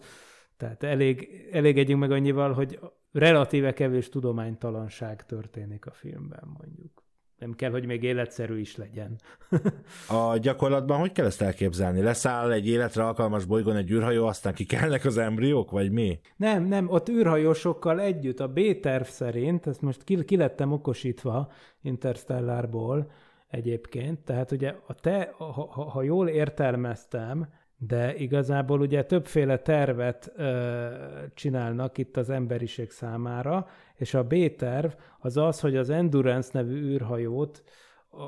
tehát 0.57 0.83
elég, 0.83 1.47
elégedjünk 1.53 2.01
meg 2.01 2.11
annyival, 2.11 2.53
hogy 2.53 2.79
relatíve 3.13 3.73
kevés 3.73 4.09
tudománytalanság 4.09 5.27
történik 5.27 5.87
a 5.87 5.93
filmben, 5.93 6.57
mondjuk. 6.59 7.05
Nem 7.39 7.55
kell, 7.55 7.71
hogy 7.71 7.87
még 7.87 8.03
életszerű 8.03 8.59
is 8.59 8.77
legyen. 8.77 9.21
a 10.09 10.37
gyakorlatban 10.37 10.99
hogy 10.99 11.13
kell 11.13 11.27
ezt 11.27 11.43
elképzelni? 11.43 12.01
Leszáll 12.01 12.53
egy 12.53 12.69
életre 12.69 13.05
alkalmas 13.05 13.45
bolygón 13.45 13.77
egy 13.77 13.91
űrhajó, 13.91 14.27
aztán 14.27 14.55
kikelnek 14.55 15.05
az 15.05 15.19
embriók, 15.19 15.71
vagy 15.71 15.93
mi? 15.93 16.21
Nem, 16.37 16.65
nem, 16.65 16.89
ott 16.89 17.09
űrhajósokkal 17.09 18.01
együtt, 18.01 18.41
a 18.41 18.49
B-terv 18.49 19.05
szerint, 19.05 19.67
ezt 19.67 19.81
most 19.81 20.05
ki, 20.05 20.25
ki 20.25 20.37
lettem 20.37 20.73
okosítva 20.73 21.53
Interstellárból 21.83 23.11
egyébként, 23.49 24.25
tehát 24.25 24.51
ugye 24.51 24.75
a 24.87 24.95
te, 24.95 25.33
ha, 25.37 25.53
ha, 25.53 25.85
ha 25.85 26.03
jól 26.03 26.29
értelmeztem, 26.29 27.49
de 27.79 28.15
igazából 28.15 28.81
ugye 28.81 29.05
többféle 29.05 29.59
tervet 29.59 30.33
ö, 30.37 30.87
csinálnak 31.35 31.99
itt 31.99 32.17
az 32.17 32.31
emberiség 32.31 32.91
számára, 32.91 33.69
és 33.95 34.15
a 34.15 34.25
B-terv 34.25 34.93
az 35.19 35.37
az, 35.37 35.61
hogy 35.61 35.77
az 35.77 35.91
Endurance 35.91 36.51
nevű 36.53 36.83
űrhajót 36.83 37.63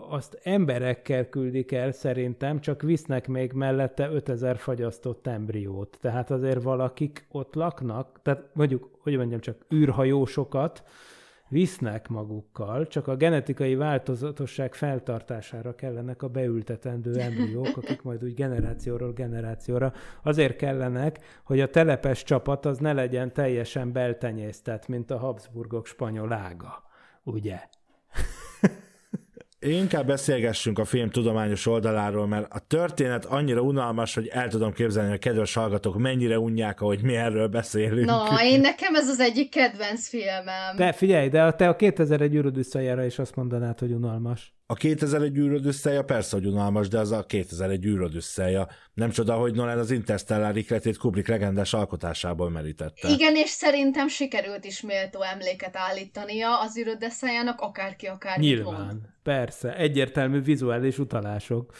azt 0.08 0.40
emberekkel 0.42 1.28
küldik 1.28 1.72
el 1.72 1.92
szerintem, 1.92 2.60
csak 2.60 2.82
visznek 2.82 3.28
még 3.28 3.52
mellette 3.52 4.08
5000 4.10 4.56
fagyasztott 4.56 5.26
embriót. 5.26 5.98
Tehát 6.00 6.30
azért 6.30 6.62
valakik 6.62 7.26
ott 7.30 7.54
laknak, 7.54 8.20
tehát 8.22 8.50
mondjuk, 8.52 8.90
hogy 8.98 9.16
mondjam, 9.16 9.40
csak 9.40 9.66
űrhajósokat, 9.74 10.82
visznek 11.48 12.08
magukkal, 12.08 12.86
csak 12.86 13.08
a 13.08 13.16
genetikai 13.16 13.74
változatosság 13.74 14.74
feltartására 14.74 15.74
kellenek 15.74 16.22
a 16.22 16.28
beültetendő 16.28 17.20
embriók, 17.20 17.76
akik 17.76 18.02
majd 18.02 18.24
úgy 18.24 18.34
generációról 18.34 19.12
generációra 19.12 19.92
azért 20.22 20.56
kellenek, 20.56 21.18
hogy 21.44 21.60
a 21.60 21.70
telepes 21.70 22.22
csapat 22.22 22.66
az 22.66 22.78
ne 22.78 22.92
legyen 22.92 23.32
teljesen 23.32 23.92
beltenyésztett, 23.92 24.88
mint 24.88 25.10
a 25.10 25.18
Habsburgok 25.18 25.86
spanyol 25.86 26.32
ága, 26.32 26.82
ugye? 27.22 27.60
Inkább 29.60 30.06
beszélgessünk 30.06 30.78
a 30.78 30.84
film 30.84 31.10
tudományos 31.10 31.66
oldaláról, 31.66 32.26
mert 32.26 32.52
a 32.52 32.58
történet 32.58 33.24
annyira 33.24 33.60
unalmas, 33.60 34.14
hogy 34.14 34.26
el 34.26 34.48
tudom 34.48 34.72
képzelni, 34.72 35.08
hogy 35.08 35.18
a 35.18 35.28
kedves 35.28 35.54
hallgatók 35.54 35.98
mennyire 35.98 36.38
unják, 36.38 36.80
ahogy 36.80 37.02
mi 37.02 37.16
erről 37.16 37.48
beszélünk. 37.48 38.06
Na, 38.06 38.42
én 38.42 38.60
nekem 38.60 38.94
ez 38.94 39.08
az 39.08 39.20
egyik 39.20 39.50
kedvenc 39.50 40.08
filmem. 40.08 40.76
De 40.76 40.92
figyelj, 40.92 41.28
de 41.28 41.52
te 41.52 41.68
a 41.68 41.76
2001 41.76 42.34
űröd 42.34 42.56
is 43.06 43.18
azt 43.18 43.34
mondanád, 43.34 43.78
hogy 43.78 43.92
unalmas. 43.92 44.57
A 44.70 44.74
2001 44.74 45.36
űröd 45.36 45.66
összeja 45.66 46.04
persze, 46.04 46.36
hogy 46.36 46.46
unalmas, 46.46 46.88
de 46.88 46.98
az 46.98 47.10
a 47.10 47.26
2001 47.26 47.84
űröd 47.84 48.14
összeja. 48.14 48.68
Nem 48.94 49.10
csoda, 49.10 49.34
hogy 49.34 49.54
Nolan 49.54 49.78
az 49.78 49.90
Interstellar 49.90 50.56
ikletét 50.56 50.96
Kubrick 50.96 51.28
legendás 51.28 51.74
alkotásából 51.74 52.50
merítette. 52.50 53.08
Igen, 53.08 53.36
és 53.36 53.48
szerintem 53.48 54.08
sikerült 54.08 54.64
is 54.64 54.80
méltó 54.80 55.22
emléket 55.22 55.76
állítania 55.76 56.60
az 56.60 56.76
űröd 56.78 57.02
összejának, 57.02 57.60
akárki 57.60 58.06
akár 58.06 58.38
Nyilván, 58.38 58.84
mond. 58.84 59.00
persze. 59.22 59.76
Egyértelmű 59.76 60.40
vizuális 60.40 60.98
utalások. 60.98 61.72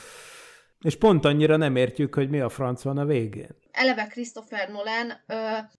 És 0.84 0.96
pont 0.96 1.24
annyira 1.24 1.56
nem 1.56 1.76
értjük, 1.76 2.14
hogy 2.14 2.28
mi 2.28 2.40
a 2.40 2.48
franc 2.48 2.82
van 2.82 2.98
a 2.98 3.04
végén 3.04 3.56
eleve 3.78 4.06
Christopher 4.06 4.68
Nolan, 4.68 5.10
ö, 5.10 5.34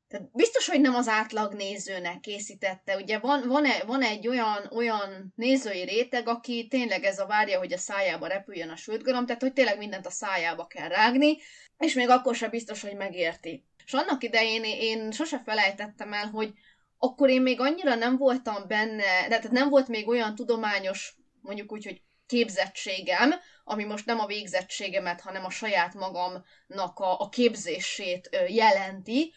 tehát 0.08 0.30
biztos, 0.34 0.68
hogy 0.68 0.82
nem 0.82 0.96
az 0.96 1.08
átlag 1.08 1.54
nézőnek 1.54 2.20
készítette. 2.20 2.96
Ugye 2.96 3.20
van, 3.20 3.48
van, 3.48 3.66
e, 3.66 3.84
van 3.86 4.02
egy 4.02 4.28
olyan, 4.28 4.70
olyan 4.72 5.34
nézői 5.36 5.84
réteg, 5.84 6.28
aki 6.28 6.68
tényleg 6.68 7.04
ez 7.04 7.20
a 7.20 7.26
várja, 7.26 7.58
hogy 7.58 7.74
a 7.74 7.78
szájába 7.78 8.28
repüljön 8.28 8.70
a 8.70 8.76
sültgaram, 8.76 9.26
tehát 9.26 9.42
hogy 9.42 9.54
tényleg 9.54 9.78
mindent 9.78 10.06
a 10.06 10.12
szájába 10.12 10.68
kell 10.68 10.88
rágni, 10.88 11.38
és 11.78 11.94
még 11.94 12.10
akkor 12.10 12.36
sem 12.36 12.50
biztos, 12.50 12.82
hogy 12.82 12.96
megérti. 12.96 13.66
És 13.86 13.94
annak 13.94 14.24
idején 14.24 14.64
én 14.64 15.12
sose 15.12 15.42
felejtettem 15.46 16.14
el, 16.14 16.26
hogy 16.26 16.54
akkor 16.98 17.30
én 17.30 17.42
még 17.42 17.60
annyira 17.60 17.96
nem 17.96 18.18
voltam 18.18 18.68
benne, 18.68 19.28
tehát 19.28 19.52
nem 19.52 19.70
volt 19.70 19.88
még 19.88 20.08
olyan 20.08 20.36
tudományos, 20.36 21.16
mondjuk 21.42 21.72
úgy, 21.72 21.86
hogy 21.86 22.02
képzettségem, 22.26 23.34
ami 23.70 23.84
most 23.84 24.06
nem 24.06 24.20
a 24.20 24.26
végzettségemet, 24.26 25.22
hanem 25.22 25.46
a 25.46 25.50
saját 25.50 25.94
magamnak 25.94 27.00
a, 27.00 27.20
a 27.20 27.30
képzését 27.30 28.30
jelenti. 28.48 29.34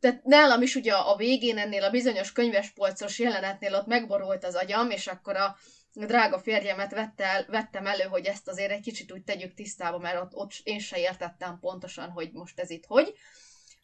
Tehát 0.00 0.24
nálam 0.24 0.62
is 0.62 0.74
ugye 0.74 0.94
a 0.94 1.16
végén 1.16 1.58
ennél 1.58 1.82
a 1.82 1.90
bizonyos 1.90 2.32
könyvespolcos 2.32 3.18
jelenetnél 3.18 3.74
ott 3.74 3.86
megborult 3.86 4.44
az 4.44 4.54
agyam, 4.54 4.90
és 4.90 5.06
akkor 5.06 5.36
a 5.36 5.56
drága 5.92 6.38
férjemet 6.38 6.90
vette 6.90 7.24
el, 7.24 7.44
vettem 7.48 7.86
elő, 7.86 8.04
hogy 8.04 8.26
ezt 8.26 8.48
azért 8.48 8.70
egy 8.70 8.80
kicsit 8.80 9.12
úgy 9.12 9.22
tegyük 9.22 9.54
tisztába, 9.54 9.98
mert 9.98 10.20
ott, 10.20 10.34
ott 10.34 10.52
én 10.62 10.78
se 10.78 10.98
értettem 10.98 11.58
pontosan, 11.60 12.10
hogy 12.10 12.32
most 12.32 12.60
ez 12.60 12.70
itt 12.70 12.84
hogy. 12.86 13.14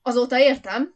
Azóta 0.03 0.39
értem, 0.39 0.95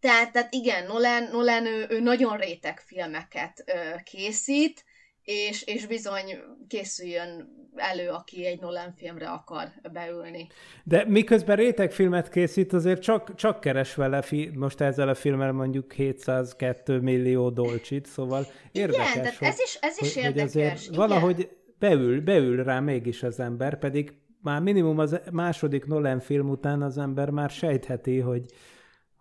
tehát, 0.00 0.32
tehát 0.32 0.52
igen, 0.54 0.86
Nolan, 0.86 1.22
Nolan 1.22 1.66
ő, 1.66 1.86
ő 1.88 2.00
nagyon 2.00 2.36
réteg 2.36 2.80
filmeket 2.80 3.62
ö, 3.66 3.94
készít, 4.04 4.84
és, 5.26 5.62
és 5.62 5.86
bizony 5.86 6.38
készüljön 6.68 7.54
elő, 7.74 8.08
aki 8.08 8.46
egy 8.46 8.60
Nolan 8.60 8.92
filmre 8.96 9.28
akar 9.28 9.68
beülni. 9.92 10.46
De 10.84 11.04
miközben 11.08 11.56
rétegfilmet 11.56 12.28
készít, 12.28 12.72
azért 12.72 13.02
csak, 13.02 13.34
csak 13.34 13.60
keres 13.60 13.94
vele, 13.94 14.22
fi, 14.22 14.50
most 14.54 14.80
ezzel 14.80 15.08
a 15.08 15.14
filmmel 15.14 15.52
mondjuk 15.52 15.92
702 15.92 17.00
millió 17.00 17.50
dolcsit, 17.50 18.06
szóval 18.06 18.46
érdekes. 18.72 19.14
Igen, 19.14 19.24
hogy, 19.38 19.48
ez 19.48 19.58
is, 19.58 19.78
ez 19.80 19.98
is 20.00 20.14
hogy, 20.14 20.22
érdekes. 20.22 20.52
Hogy 20.52 20.62
azért 20.62 20.96
valahogy 20.96 21.48
beül, 21.78 22.20
beül 22.20 22.64
rá 22.64 22.80
mégis 22.80 23.22
az 23.22 23.40
ember, 23.40 23.78
pedig 23.78 24.12
már 24.42 24.60
minimum 24.60 24.98
az 24.98 25.20
második 25.32 25.84
Nolan 25.84 26.20
film 26.20 26.48
után 26.48 26.82
az 26.82 26.98
ember 26.98 27.30
már 27.30 27.50
sejtheti, 27.50 28.18
hogy, 28.18 28.44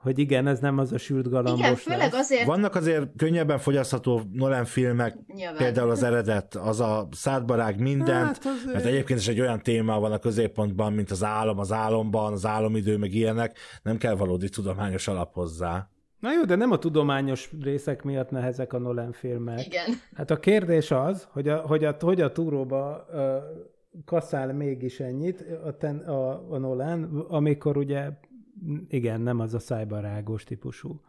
hogy 0.06 0.20
igen, 0.20 0.48
ez 0.48 0.60
nem 0.60 0.78
az 0.78 0.92
a 0.92 0.98
sült 0.98 1.30
galambos 1.30 1.60
Igen, 1.60 1.76
főleg 1.76 2.12
lesz. 2.12 2.14
azért... 2.14 2.46
Vannak 2.46 2.76
azért 2.76 3.08
könnyebben 3.18 3.58
fogyasztható 3.58 4.22
Nolan 4.32 4.66
filmek, 4.66 5.18
Nyilván. 5.34 5.58
például 5.58 5.90
az 5.90 6.04
eredet, 6.04 6.56
az 6.56 6.80
a 6.80 7.08
szádbarág 7.12 7.80
mindent, 7.80 8.26
Hát 8.26 8.46
azért- 8.46 8.74
mert 8.74 8.86
egyébként 8.86 9.20
is 9.20 9.28
egy 9.28 9.40
olyan 9.40 9.62
téma 9.62 10.00
van 10.00 10.12
a 10.12 10.18
középpontban, 10.18 10.94
mint 10.94 11.12
az 11.12 11.24
álom 11.24 11.60
az 11.60 11.72
álomban, 11.72 12.34
az 12.34 12.46
álomidő, 12.46 12.98
meg 12.98 13.14
ilyenek, 13.14 13.58
nem 13.84 13.98
kell 13.98 14.16
valódi 14.16 14.50
tudományos 14.50 15.08
alap 15.08 15.34
hozzá. 15.34 15.90
Na 16.20 16.34
jó, 16.34 16.44
de 16.44 16.56
nem 16.56 16.72
a 16.72 16.78
tudományos 16.78 17.52
részek 17.62 18.04
miatt 18.04 18.30
nehezek 18.30 18.74
a 18.74 18.80
Nolan 18.80 19.12
filmek. 19.12 19.66
Igen. 19.66 19.86
Hát 20.16 20.32
a 20.32 20.40
kérdés 20.40 20.92
az, 20.92 21.28
hogy 21.32 21.48
a, 21.48 21.58
hogy 21.58 21.84
a, 21.86 21.96
hogy 22.00 22.22
a 22.22 22.32
túróba 22.32 23.06
uh, 23.14 23.20
kaszál 24.06 24.54
mégis 24.54 25.00
ennyit 25.00 25.46
a, 25.66 25.78
ten, 25.78 25.98
a, 25.98 26.52
a 26.54 26.58
Nolan, 26.58 27.26
amikor 27.30 27.78
ugye, 27.78 28.10
igen, 28.88 29.22
nem 29.22 29.40
az 29.40 29.54
a 29.54 29.60
szájbarágos 29.60 30.44
típusú. 30.44 31.02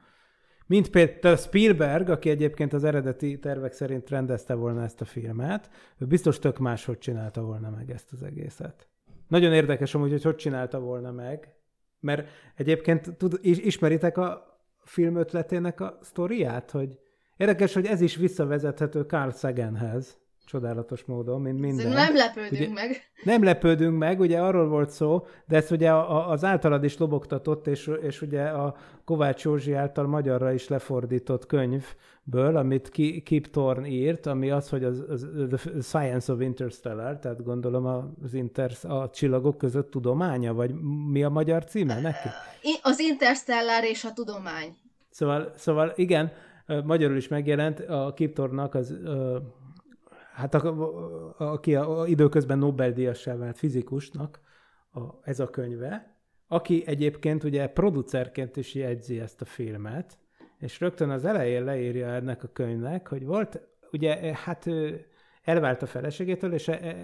Mint 0.66 0.90
például 0.90 1.36
Spielberg, 1.36 2.08
aki 2.08 2.30
egyébként 2.30 2.72
az 2.72 2.84
eredeti 2.84 3.38
tervek 3.38 3.72
szerint 3.72 4.10
rendezte 4.10 4.54
volna 4.54 4.82
ezt 4.82 5.00
a 5.00 5.04
filmet, 5.04 5.70
ő 5.98 6.06
biztos 6.06 6.38
tök 6.38 6.58
máshogy 6.58 6.98
csinálta 6.98 7.42
volna 7.42 7.70
meg 7.70 7.90
ezt 7.90 8.12
az 8.12 8.22
egészet. 8.22 8.88
Nagyon 9.28 9.52
érdekes 9.52 9.94
amúgy, 9.94 10.10
hogy 10.10 10.22
hogy 10.22 10.36
csinálta 10.36 10.80
volna 10.80 11.12
meg, 11.12 11.54
mert 12.00 12.28
egyébként 12.54 13.16
tud, 13.16 13.38
is, 13.40 13.58
ismeritek 13.58 14.18
a 14.18 14.60
film 14.78 15.16
ötletének 15.16 15.80
a 15.80 15.98
sztoriát, 16.02 16.70
hogy 16.70 16.98
érdekes, 17.36 17.74
hogy 17.74 17.86
ez 17.86 18.00
is 18.00 18.16
visszavezethető 18.16 19.02
Carl 19.02 19.30
Saganhez, 19.30 20.18
csodálatos 20.46 21.04
módon, 21.04 21.40
mint 21.40 21.60
minden. 21.60 21.88
Nem 21.88 22.14
lepődünk 22.14 22.52
Ugye- 22.52 22.72
meg. 22.72 23.10
Nem 23.24 23.42
lepődünk 23.44 23.98
meg, 23.98 24.20
ugye 24.20 24.40
arról 24.40 24.68
volt 24.68 24.90
szó, 24.90 25.26
de 25.46 25.56
ezt 25.56 25.70
ugye 25.70 25.92
az 26.26 26.44
általad 26.44 26.84
is 26.84 26.98
lobogtatott, 26.98 27.66
és, 27.66 27.90
és 28.02 28.22
ugye 28.22 28.42
a 28.42 28.76
Kovács 29.04 29.42
Józsi 29.44 29.72
által 29.72 30.06
magyarra 30.06 30.52
is 30.52 30.68
lefordított 30.68 31.46
könyvből, 31.46 32.56
amit 32.56 32.88
Ki- 32.88 33.22
Kip 33.22 33.46
Thorne 33.50 33.86
írt, 33.86 34.26
ami 34.26 34.50
az, 34.50 34.68
hogy 34.68 34.84
az, 34.84 35.04
az, 35.08 35.26
The 35.56 35.80
Science 35.80 36.32
of 36.32 36.40
Interstellar, 36.40 37.18
tehát 37.18 37.42
gondolom 37.44 38.14
az 38.22 38.34
inter, 38.34 38.70
a 38.82 39.10
csillagok 39.10 39.58
között 39.58 39.90
tudománya, 39.90 40.54
vagy 40.54 40.74
mi 41.10 41.24
a 41.24 41.28
magyar 41.28 41.64
címe 41.64 42.00
neki? 42.00 42.28
Az 42.82 42.98
Interstellar 42.98 43.84
és 43.84 44.04
a 44.04 44.12
tudomány. 44.12 44.76
Szóval, 45.10 45.52
szóval 45.56 45.92
igen, 45.96 46.32
magyarul 46.84 47.16
is 47.16 47.28
megjelent 47.28 47.80
a 47.80 48.12
Kiptornak 48.16 48.74
az, 48.74 48.90
ö, 49.04 49.36
hát 50.36 50.54
a, 50.54 50.68
a, 51.38 51.52
aki 51.52 51.74
a, 51.74 52.00
a 52.00 52.06
időközben 52.06 52.58
Nobel-díjassá 52.58 53.36
vált 53.36 53.58
fizikusnak 53.58 54.40
a, 54.92 55.00
ez 55.22 55.40
a 55.40 55.50
könyve, 55.50 56.16
aki 56.48 56.82
egyébként 56.86 57.44
ugye 57.44 57.68
producerként 57.68 58.56
is 58.56 58.74
jegyzi 58.74 59.20
ezt 59.20 59.40
a 59.40 59.44
filmet, 59.44 60.18
és 60.58 60.80
rögtön 60.80 61.10
az 61.10 61.24
elején 61.24 61.64
leírja 61.64 62.06
ennek 62.06 62.42
a 62.42 62.48
könyvnek, 62.52 63.08
hogy 63.08 63.24
volt, 63.24 63.60
ugye, 63.92 64.20
eh, 64.20 64.36
hát 64.36 64.66
elvált 65.42 65.82
a 65.82 65.86
feleségétől, 65.86 66.52
és 66.52 66.68
eh, 66.68 66.96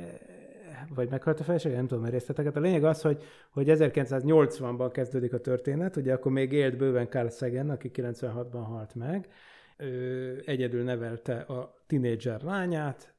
vagy 0.94 1.10
meghalt 1.10 1.40
a 1.40 1.44
felesége, 1.44 1.76
nem 1.76 1.86
tudom 1.86 2.04
a 2.04 2.08
részleteket. 2.08 2.56
A 2.56 2.60
lényeg 2.60 2.84
az, 2.84 3.02
hogy, 3.02 3.22
hogy 3.50 3.66
1980-ban 3.68 4.90
kezdődik 4.92 5.32
a 5.32 5.40
történet, 5.40 5.96
ugye 5.96 6.12
akkor 6.12 6.32
még 6.32 6.52
élt 6.52 6.76
bőven 6.76 7.08
Carl 7.08 7.28
Sagan, 7.28 7.70
aki 7.70 7.90
96-ban 7.94 8.64
halt 8.66 8.94
meg, 8.94 9.28
ő 9.76 10.42
egyedül 10.46 10.82
nevelte 10.82 11.40
a 11.40 11.74
tinédzser 11.86 12.42
lányát, 12.42 13.14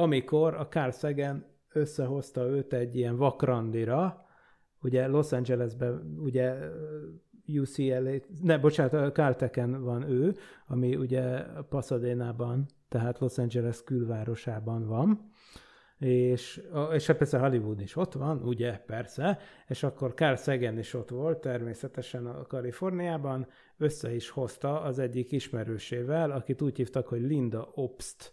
amikor 0.00 0.54
a 0.54 0.68
Carl 0.68 0.90
Sagan 0.90 1.44
összehozta 1.72 2.46
őt 2.46 2.72
egy 2.72 2.96
ilyen 2.96 3.16
vakrandira, 3.16 4.26
ugye 4.82 5.06
Los 5.06 5.32
Angelesben, 5.32 6.18
ugye 6.18 6.54
UCLA, 7.46 8.10
ne, 8.42 8.58
bocsánat, 8.58 9.14
Caltech-en 9.14 9.82
van 9.82 10.02
ő, 10.02 10.34
ami 10.66 10.96
ugye 10.96 11.42
Pasadena-ban, 11.68 12.66
tehát 12.88 13.18
Los 13.18 13.38
Angeles 13.38 13.82
külvárosában 13.82 14.86
van, 14.86 15.30
és, 15.98 16.62
és 16.92 17.06
hát 17.06 17.16
persze 17.16 17.38
Hollywood 17.38 17.80
is 17.80 17.96
ott 17.96 18.12
van, 18.12 18.42
ugye, 18.42 18.78
persze, 18.78 19.38
és 19.68 19.82
akkor 19.82 20.14
Carl 20.14 20.36
Sagan 20.36 20.78
is 20.78 20.94
ott 20.94 21.10
volt, 21.10 21.40
természetesen 21.40 22.26
a 22.26 22.46
Kaliforniában, 22.46 23.46
össze 23.78 24.14
is 24.14 24.30
hozta 24.30 24.80
az 24.80 24.98
egyik 24.98 25.32
ismerősével, 25.32 26.30
akit 26.30 26.62
úgy 26.62 26.76
hívtak, 26.76 27.06
hogy 27.06 27.20
Linda 27.20 27.70
Obst, 27.74 28.32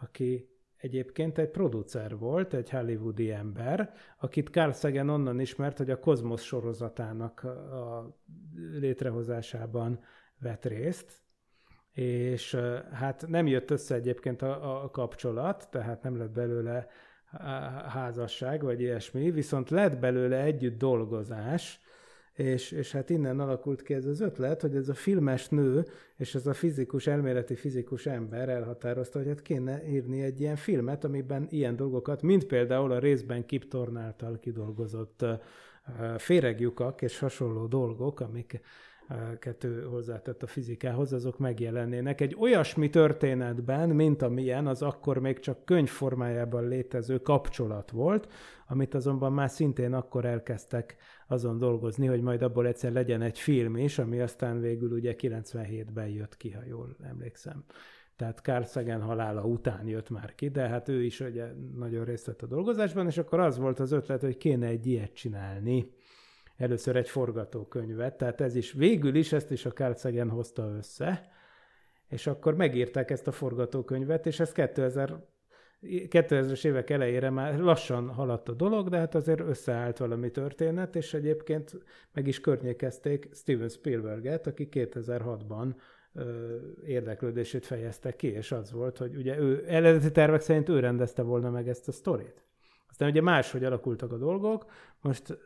aki 0.00 0.54
egyébként 0.76 1.38
egy 1.38 1.50
producer 1.50 2.18
volt, 2.18 2.54
egy 2.54 2.70
hollywoodi 2.70 3.30
ember, 3.30 3.94
akit 4.18 4.48
Carl 4.48 4.70
Sagan 4.70 5.08
onnan 5.08 5.40
ismert, 5.40 5.78
hogy 5.78 5.90
a 5.90 5.98
Kozmosz 5.98 6.42
sorozatának 6.42 7.42
a 7.44 8.16
létrehozásában 8.70 10.00
vett 10.38 10.64
részt, 10.64 11.24
és 11.92 12.54
hát 12.92 13.26
nem 13.28 13.46
jött 13.46 13.70
össze 13.70 13.94
egyébként 13.94 14.42
a, 14.42 14.82
a 14.84 14.90
kapcsolat, 14.90 15.68
tehát 15.70 16.02
nem 16.02 16.16
lett 16.16 16.32
belőle 16.32 16.86
há- 17.26 17.86
házasság, 17.86 18.62
vagy 18.62 18.80
ilyesmi, 18.80 19.30
viszont 19.30 19.70
lett 19.70 19.98
belőle 19.98 20.42
együtt 20.42 20.78
dolgozás, 20.78 21.80
és, 22.36 22.70
és 22.70 22.92
hát 22.92 23.10
innen 23.10 23.40
alakult 23.40 23.82
ki 23.82 23.94
ez 23.94 24.04
az 24.04 24.20
ötlet, 24.20 24.60
hogy 24.60 24.76
ez 24.76 24.88
a 24.88 24.94
filmes 24.94 25.48
nő 25.48 25.84
és 26.16 26.34
ez 26.34 26.46
a 26.46 26.54
fizikus, 26.54 27.06
elméleti 27.06 27.54
fizikus 27.54 28.06
ember 28.06 28.48
elhatározta, 28.48 29.18
hogy 29.18 29.28
hát 29.28 29.42
kéne 29.42 29.88
írni 29.88 30.22
egy 30.22 30.40
ilyen 30.40 30.56
filmet, 30.56 31.04
amiben 31.04 31.46
ilyen 31.50 31.76
dolgokat, 31.76 32.22
mint 32.22 32.46
például 32.46 32.92
a 32.92 32.98
részben 32.98 33.46
Kip 33.46 33.68
Thorne 33.68 34.00
által 34.00 34.38
kidolgozott 34.38 35.24
féregjukak 36.16 37.02
és 37.02 37.18
hasonló 37.18 37.66
dolgok, 37.66 38.20
amik 38.20 38.60
kettő 39.38 39.82
hozzátett 39.82 40.42
a 40.42 40.46
fizikához, 40.46 41.12
azok 41.12 41.38
megjelennének 41.38 42.20
egy 42.20 42.36
olyasmi 42.38 42.90
történetben, 42.90 43.88
mint 43.88 44.22
amilyen 44.22 44.66
az 44.66 44.82
akkor 44.82 45.18
még 45.18 45.38
csak 45.38 45.64
könyv 45.64 45.88
formájában 45.88 46.68
létező 46.68 47.18
kapcsolat 47.18 47.90
volt, 47.90 48.32
amit 48.66 48.94
azonban 48.94 49.32
már 49.32 49.50
szintén 49.50 49.92
akkor 49.92 50.24
elkezdtek 50.24 50.96
azon 51.26 51.58
dolgozni, 51.58 52.06
hogy 52.06 52.20
majd 52.20 52.42
abból 52.42 52.66
egyszer 52.66 52.92
legyen 52.92 53.22
egy 53.22 53.38
film 53.38 53.76
is, 53.76 53.98
ami 53.98 54.20
aztán 54.20 54.60
végül 54.60 54.92
ugye 54.92 55.14
97-ben 55.18 56.08
jött 56.08 56.36
ki, 56.36 56.50
ha 56.50 56.62
jól 56.68 56.96
emlékszem. 57.02 57.64
Tehát 58.16 58.38
Carl 58.38 58.64
Sagan 58.64 59.00
halála 59.00 59.44
után 59.44 59.88
jött 59.88 60.10
már 60.10 60.34
ki, 60.34 60.48
de 60.48 60.68
hát 60.68 60.88
ő 60.88 61.02
is 61.02 61.20
ugye 61.20 61.46
nagyon 61.76 62.04
részt 62.04 62.26
vett 62.26 62.42
a 62.42 62.46
dolgozásban, 62.46 63.06
és 63.06 63.18
akkor 63.18 63.40
az 63.40 63.58
volt 63.58 63.80
az 63.80 63.92
ötlet, 63.92 64.20
hogy 64.20 64.36
kéne 64.36 64.66
egy 64.66 64.86
ilyet 64.86 65.12
csinálni 65.12 65.90
először 66.56 66.96
egy 66.96 67.08
forgatókönyvet, 67.08 68.16
tehát 68.16 68.40
ez 68.40 68.54
is 68.54 68.72
végül 68.72 69.14
is 69.14 69.32
ezt 69.32 69.50
is 69.50 69.66
a 69.66 69.72
Carl 69.72 69.94
Sagan 69.94 70.30
hozta 70.30 70.74
össze, 70.76 71.28
és 72.08 72.26
akkor 72.26 72.54
megírták 72.54 73.10
ezt 73.10 73.26
a 73.26 73.32
forgatókönyvet, 73.32 74.26
és 74.26 74.40
ez 74.40 74.52
2000 74.52 75.24
2000-es 75.82 76.64
évek 76.64 76.90
elejére 76.90 77.30
már 77.30 77.58
lassan 77.58 78.08
haladt 78.08 78.48
a 78.48 78.52
dolog, 78.52 78.88
de 78.88 78.98
hát 78.98 79.14
azért 79.14 79.40
összeállt 79.40 79.98
valami 79.98 80.30
történet, 80.30 80.96
és 80.96 81.14
egyébként 81.14 81.78
meg 82.12 82.26
is 82.26 82.40
környékezték 82.40 83.28
Steven 83.34 83.68
Spielberget, 83.68 84.46
aki 84.46 84.68
2006-ban 84.70 85.74
ö, 86.14 86.56
érdeklődését 86.86 87.66
fejezte 87.66 88.16
ki, 88.16 88.26
és 88.26 88.52
az 88.52 88.72
volt, 88.72 88.98
hogy 88.98 89.16
ugye 89.16 89.38
ő 89.38 89.64
eredeti 89.66 90.10
tervek 90.10 90.40
szerint 90.40 90.68
ő 90.68 90.78
rendezte 90.78 91.22
volna 91.22 91.50
meg 91.50 91.68
ezt 91.68 91.88
a 91.88 91.92
sztorit. 91.92 92.45
Aztán 92.96 93.10
ugye 93.10 93.20
máshogy 93.20 93.64
alakultak 93.64 94.12
a 94.12 94.16
dolgok, 94.16 94.66
most, 95.00 95.38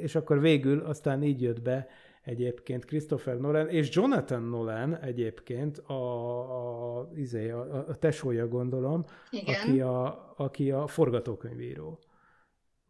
és 0.00 0.14
akkor 0.14 0.40
végül 0.40 0.80
aztán 0.80 1.22
így 1.22 1.42
jött 1.42 1.62
be 1.62 1.88
egyébként 2.22 2.84
Christopher 2.84 3.38
Nolan, 3.38 3.68
és 3.68 3.94
Jonathan 3.94 4.42
Nolan 4.42 4.96
egyébként 4.96 5.78
a, 5.78 6.98
a, 6.98 7.10
izé, 7.14 7.50
a, 7.50 7.88
a 7.88 7.98
tesója 7.98 8.48
gondolom, 8.48 9.04
Igen. 9.30 9.54
aki 9.54 9.80
a, 9.80 10.32
aki 10.36 10.70
a 10.70 10.86
forgatókönyvíró 10.86 11.98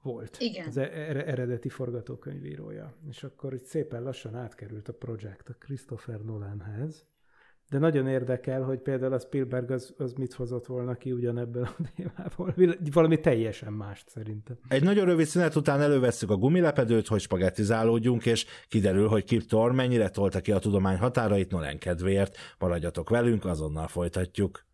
volt. 0.02 0.36
Igen. 0.40 0.66
Az 0.66 0.76
e- 0.76 0.90
eredeti 1.26 1.68
forgatókönyvírója. 1.68 2.94
És 3.08 3.24
akkor 3.24 3.54
itt 3.54 3.64
szépen 3.64 4.02
lassan 4.02 4.34
átkerült 4.34 4.88
a 4.88 4.94
projekt 4.94 5.48
a 5.48 5.54
Christopher 5.58 6.20
Nolanhez. 6.20 7.06
De 7.70 7.78
nagyon 7.78 8.08
érdekel, 8.08 8.62
hogy 8.62 8.78
például 8.78 9.12
a 9.12 9.18
Spielberg 9.18 9.70
az, 9.70 9.94
az 9.98 10.12
mit 10.12 10.32
hozott 10.32 10.66
volna 10.66 10.94
ki 10.94 11.12
ugyanebből 11.12 11.62
a 11.62 11.76
témából. 11.96 12.54
Valami 12.92 13.20
teljesen 13.20 13.72
mást 13.72 14.08
szerintem. 14.08 14.56
Egy 14.68 14.82
nagyon 14.82 15.04
rövid 15.04 15.26
szünet 15.26 15.56
után 15.56 15.80
elővesszük 15.80 16.30
a 16.30 16.36
gumilepedőt, 16.36 17.06
hogy 17.06 17.20
spagettizálódjunk, 17.20 18.26
és 18.26 18.46
kiderül, 18.68 19.08
hogy 19.08 19.24
Kip 19.24 19.42
Thorne 19.42 19.76
mennyire 19.76 20.08
tolta 20.08 20.40
ki 20.40 20.52
a 20.52 20.58
tudomány 20.58 20.98
határait 20.98 21.50
Nolan 21.50 21.78
kedvéért. 21.78 22.36
Maradjatok 22.58 23.10
velünk, 23.10 23.44
azonnal 23.44 23.88
folytatjuk. 23.88 24.64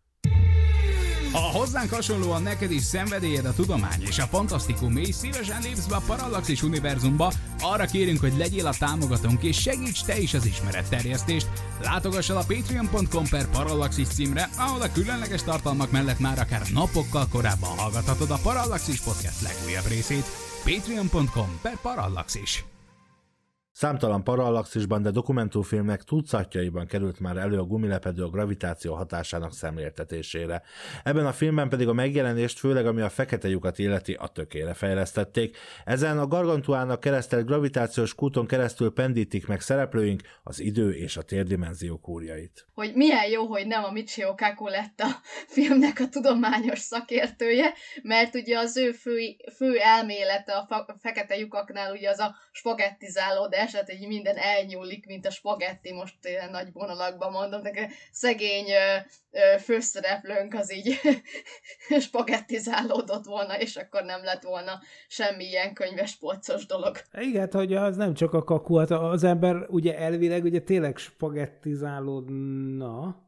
Ha 1.33 1.39
hozzánk 1.39 1.89
hasonlóan 1.89 2.41
neked 2.41 2.71
is 2.71 2.83
szenvedélyed 2.83 3.45
a 3.45 3.53
tudomány 3.53 4.01
és 4.01 4.19
a 4.19 4.25
fantasztikum, 4.25 4.97
és 4.97 5.15
szívesen 5.15 5.61
lépsz 5.61 5.85
be 5.85 5.95
a 5.95 6.01
Parallaxis 6.05 6.63
univerzumba, 6.63 7.31
arra 7.61 7.85
kérünk, 7.85 8.19
hogy 8.19 8.37
legyél 8.37 8.67
a 8.67 8.73
támogatónk 8.79 9.43
és 9.43 9.61
segíts 9.61 10.03
te 10.03 10.17
is 10.17 10.33
az 10.33 10.45
ismeretterjesztést. 10.45 11.47
Látogass 11.81 12.29
el 12.29 12.37
a 12.37 12.45
patreon.com 12.47 13.27
per 13.29 13.49
Parallaxis 13.49 14.07
címre, 14.07 14.49
ahol 14.57 14.81
a 14.81 14.91
különleges 14.91 15.43
tartalmak 15.43 15.91
mellett 15.91 16.19
már 16.19 16.39
akár 16.39 16.61
napokkal 16.73 17.27
korábban 17.31 17.77
hallgathatod 17.77 18.31
a 18.31 18.39
Parallaxis 18.43 18.99
podcast 18.99 19.41
legújabb 19.41 19.87
részét. 19.87 20.25
Patreon.com 20.63 21.59
per 21.61 21.77
Parallaxis. 21.81 22.72
Számtalan 23.73 24.23
parallaxisban, 24.23 25.01
de 25.01 25.11
dokumentumfilmnek 25.11 26.03
tucatjaiban 26.03 26.85
került 26.85 27.19
már 27.19 27.37
elő 27.37 27.59
a 27.59 27.63
gumilepedő 27.63 28.23
a 28.23 28.29
gravitáció 28.29 28.93
hatásának 28.93 29.53
szemléltetésére. 29.53 30.61
Ebben 31.03 31.25
a 31.25 31.31
filmben 31.31 31.69
pedig 31.69 31.87
a 31.87 31.93
megjelenést, 31.93 32.59
főleg 32.59 32.85
ami 32.85 33.01
a 33.01 33.09
fekete 33.09 33.47
lyukat 33.47 33.79
illeti, 33.79 34.13
a 34.13 34.27
tökére 34.27 34.73
fejlesztették. 34.73 35.57
Ezen 35.85 36.19
a 36.19 36.27
gargantuának 36.27 36.99
keresztelt 36.99 37.45
gravitációs 37.45 38.15
kúton 38.15 38.47
keresztül 38.47 38.93
pendítik 38.93 39.47
meg 39.47 39.61
szereplőink 39.61 40.21
az 40.43 40.59
idő 40.59 40.91
és 40.91 41.17
a 41.17 41.21
térdimenzió 41.21 41.97
kúrjait. 41.97 42.67
Hogy 42.73 42.91
milyen 42.95 43.29
jó, 43.29 43.45
hogy 43.45 43.67
nem 43.67 43.83
a 43.83 43.91
Michio 43.91 44.35
Kaku 44.35 44.67
lett 44.67 44.99
a 44.99 45.07
filmnek 45.53 45.99
a 45.99 46.09
tudományos 46.09 46.79
szakértője, 46.79 47.73
mert 48.03 48.35
ugye 48.35 48.57
az 48.57 48.77
ő 48.77 48.91
fő, 48.91 49.35
fő 49.55 49.77
elmélete 49.77 50.53
a, 50.53 50.65
fa- 50.69 50.95
fekete 50.99 51.37
lyukaknál 51.37 51.91
ugye 51.91 52.09
az 52.09 52.19
a 52.19 52.35
spagettizálódás, 52.51 53.62
hát 53.71 53.91
így 53.91 54.07
minden 54.07 54.37
elnyúlik, 54.37 55.05
mint 55.05 55.25
a 55.25 55.31
spagetti, 55.31 55.93
most 55.93 56.15
ilyen 56.21 56.51
nagy 56.51 56.67
vonalakban 56.73 57.31
mondom, 57.31 57.61
de 57.61 57.89
szegény 58.11 58.65
főszereplőnk 59.59 60.53
az 60.53 60.73
így 60.73 60.99
spagettizálódott 62.07 63.25
volna, 63.25 63.59
és 63.59 63.75
akkor 63.75 64.03
nem 64.03 64.23
lett 64.23 64.43
volna 64.43 64.79
semmi 65.07 65.43
ilyen 65.43 65.73
könyves 65.73 66.15
polcos 66.15 66.65
dolog. 66.65 66.97
Igen, 67.19 67.49
hogy 67.51 67.73
az 67.73 67.95
nem 67.95 68.13
csak 68.13 68.33
a 68.33 68.43
kaku, 68.43 68.75
hát 68.75 68.91
az 68.91 69.23
ember 69.23 69.55
ugye 69.67 69.97
elvileg 69.97 70.43
ugye 70.43 70.61
tényleg 70.61 70.97
spagettizálódna, 70.97 73.22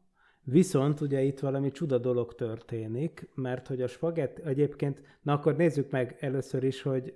Viszont 0.48 1.00
ugye 1.00 1.22
itt 1.22 1.40
valami 1.40 1.70
csuda 1.70 1.98
dolog 1.98 2.34
történik, 2.34 3.28
mert 3.34 3.66
hogy 3.66 3.82
a 3.82 3.86
spagetti, 3.86 4.42
egyébként, 4.44 5.02
na 5.22 5.32
akkor 5.32 5.56
nézzük 5.56 5.90
meg 5.90 6.16
először 6.20 6.64
is, 6.64 6.82
hogy 6.82 7.14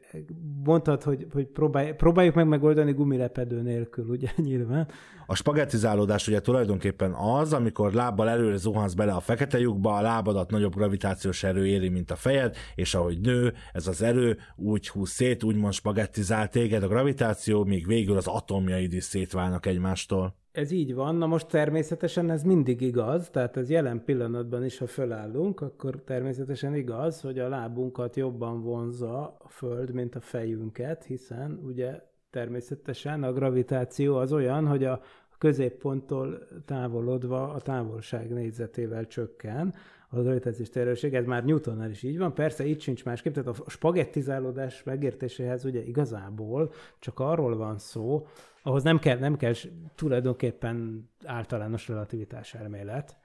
mondtad, 0.65 1.03
hogy, 1.03 1.27
hogy 1.33 1.47
próbálj, 1.47 1.93
próbáljuk 1.93 2.35
meg 2.35 2.49
megoldani 2.49 2.93
gumilepedő 2.93 3.63
nélkül, 3.63 4.09
ugye 4.09 4.29
nyilván. 4.49 4.89
A 5.27 5.35
spagettizálódás 5.35 6.29
ugye 6.29 6.41
tulajdonképpen 6.41 7.13
az, 7.13 7.53
amikor 7.53 7.93
lábbal 7.93 8.29
előre 8.29 8.57
zuhansz 8.57 8.95
bele 8.95 9.13
a 9.13 9.21
fekete 9.21 9.59
lyukba, 9.59 9.97
a 9.97 10.03
lábadat 10.03 10.51
nagyobb 10.51 10.75
gravitációs 10.75 11.43
erő 11.43 11.67
éri, 11.67 11.89
mint 11.89 12.11
a 12.11 12.17
fejed, 12.17 12.57
és 12.75 12.95
ahogy 12.95 13.21
nő, 13.21 13.53
ez 13.73 13.87
az 13.87 14.03
erő 14.03 14.39
úgy 14.57 14.89
húz 14.89 15.11
szét, 15.11 15.43
úgymond 15.43 15.73
spagettizál 15.73 16.49
téged 16.49 16.83
a 16.83 16.89
gravitáció, 16.89 17.65
míg 17.65 17.87
végül 17.87 18.17
az 18.17 18.27
atomjaid 18.27 18.93
is 18.93 19.05
szétválnak 19.05 19.67
egymástól. 19.67 20.40
Ez 20.53 20.71
így 20.71 20.95
van, 20.95 21.15
na 21.15 21.27
most 21.27 21.49
természetesen 21.49 22.31
ez 22.31 22.43
mindig 22.43 22.81
igaz, 22.81 23.31
tehát 23.31 23.57
ez 23.57 23.71
jelen 23.71 24.05
pillanatban 24.05 24.65
is, 24.65 24.79
ha 24.79 24.87
fölállunk, 24.87 25.61
akkor 25.61 26.03
természetesen 26.05 26.75
igaz, 26.75 27.21
hogy 27.21 27.39
a 27.39 27.49
lábunkat 27.49 28.17
jobban 28.17 28.63
vonza 28.63 29.37
a 29.39 29.49
Föld, 29.49 29.93
mint 29.93 30.15
a 30.15 30.21
fejünket, 30.21 31.05
hiszen 31.05 31.61
ugye 31.65 32.01
természetesen 32.31 33.23
a 33.23 33.33
gravitáció 33.33 34.17
az 34.17 34.33
olyan, 34.33 34.67
hogy 34.67 34.85
a 34.85 35.01
középponttól 35.39 36.49
távolodva 36.65 37.53
a 37.53 37.61
távolság 37.61 38.33
négyzetével 38.33 39.07
csökken, 39.07 39.75
a 40.13 40.21
gravitációs 40.21 40.69
terőség, 40.69 41.15
ez 41.15 41.25
már 41.25 41.45
Newtonnál 41.45 41.91
is 41.91 42.03
így 42.03 42.19
van, 42.19 42.35
persze 42.35 42.65
itt 42.65 42.81
sincs 42.81 43.05
másképp, 43.05 43.35
tehát 43.35 43.59
a 43.59 43.71
spagettizálódás 43.71 44.83
megértéséhez 44.83 45.65
ugye 45.65 45.83
igazából 45.83 46.73
csak 46.99 47.19
arról 47.21 47.57
van 47.57 47.79
szó, 47.79 48.27
ahhoz 48.63 48.83
nem 48.83 48.99
kell, 48.99 49.19
nem 49.19 49.37
kell 49.37 49.55
tulajdonképpen 49.95 51.09
általános 51.25 51.89
relativitás 51.89 52.55
elmélet. 52.55 53.17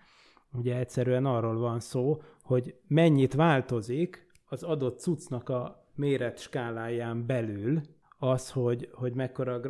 Ugye 0.54 0.78
egyszerűen 0.78 1.26
arról 1.26 1.58
van 1.58 1.80
szó, 1.80 2.21
hogy 2.43 2.76
mennyit 2.88 3.34
változik 3.34 4.28
az 4.50 4.63
adott 4.63 5.00
cuccnak 5.00 5.50
a 5.50 5.86
méret 5.95 6.39
skáláján 6.39 7.26
belül 7.26 7.82
az, 8.17 8.52
hogy, 8.52 8.89
hogy 8.93 9.13
mekkora 9.13 9.62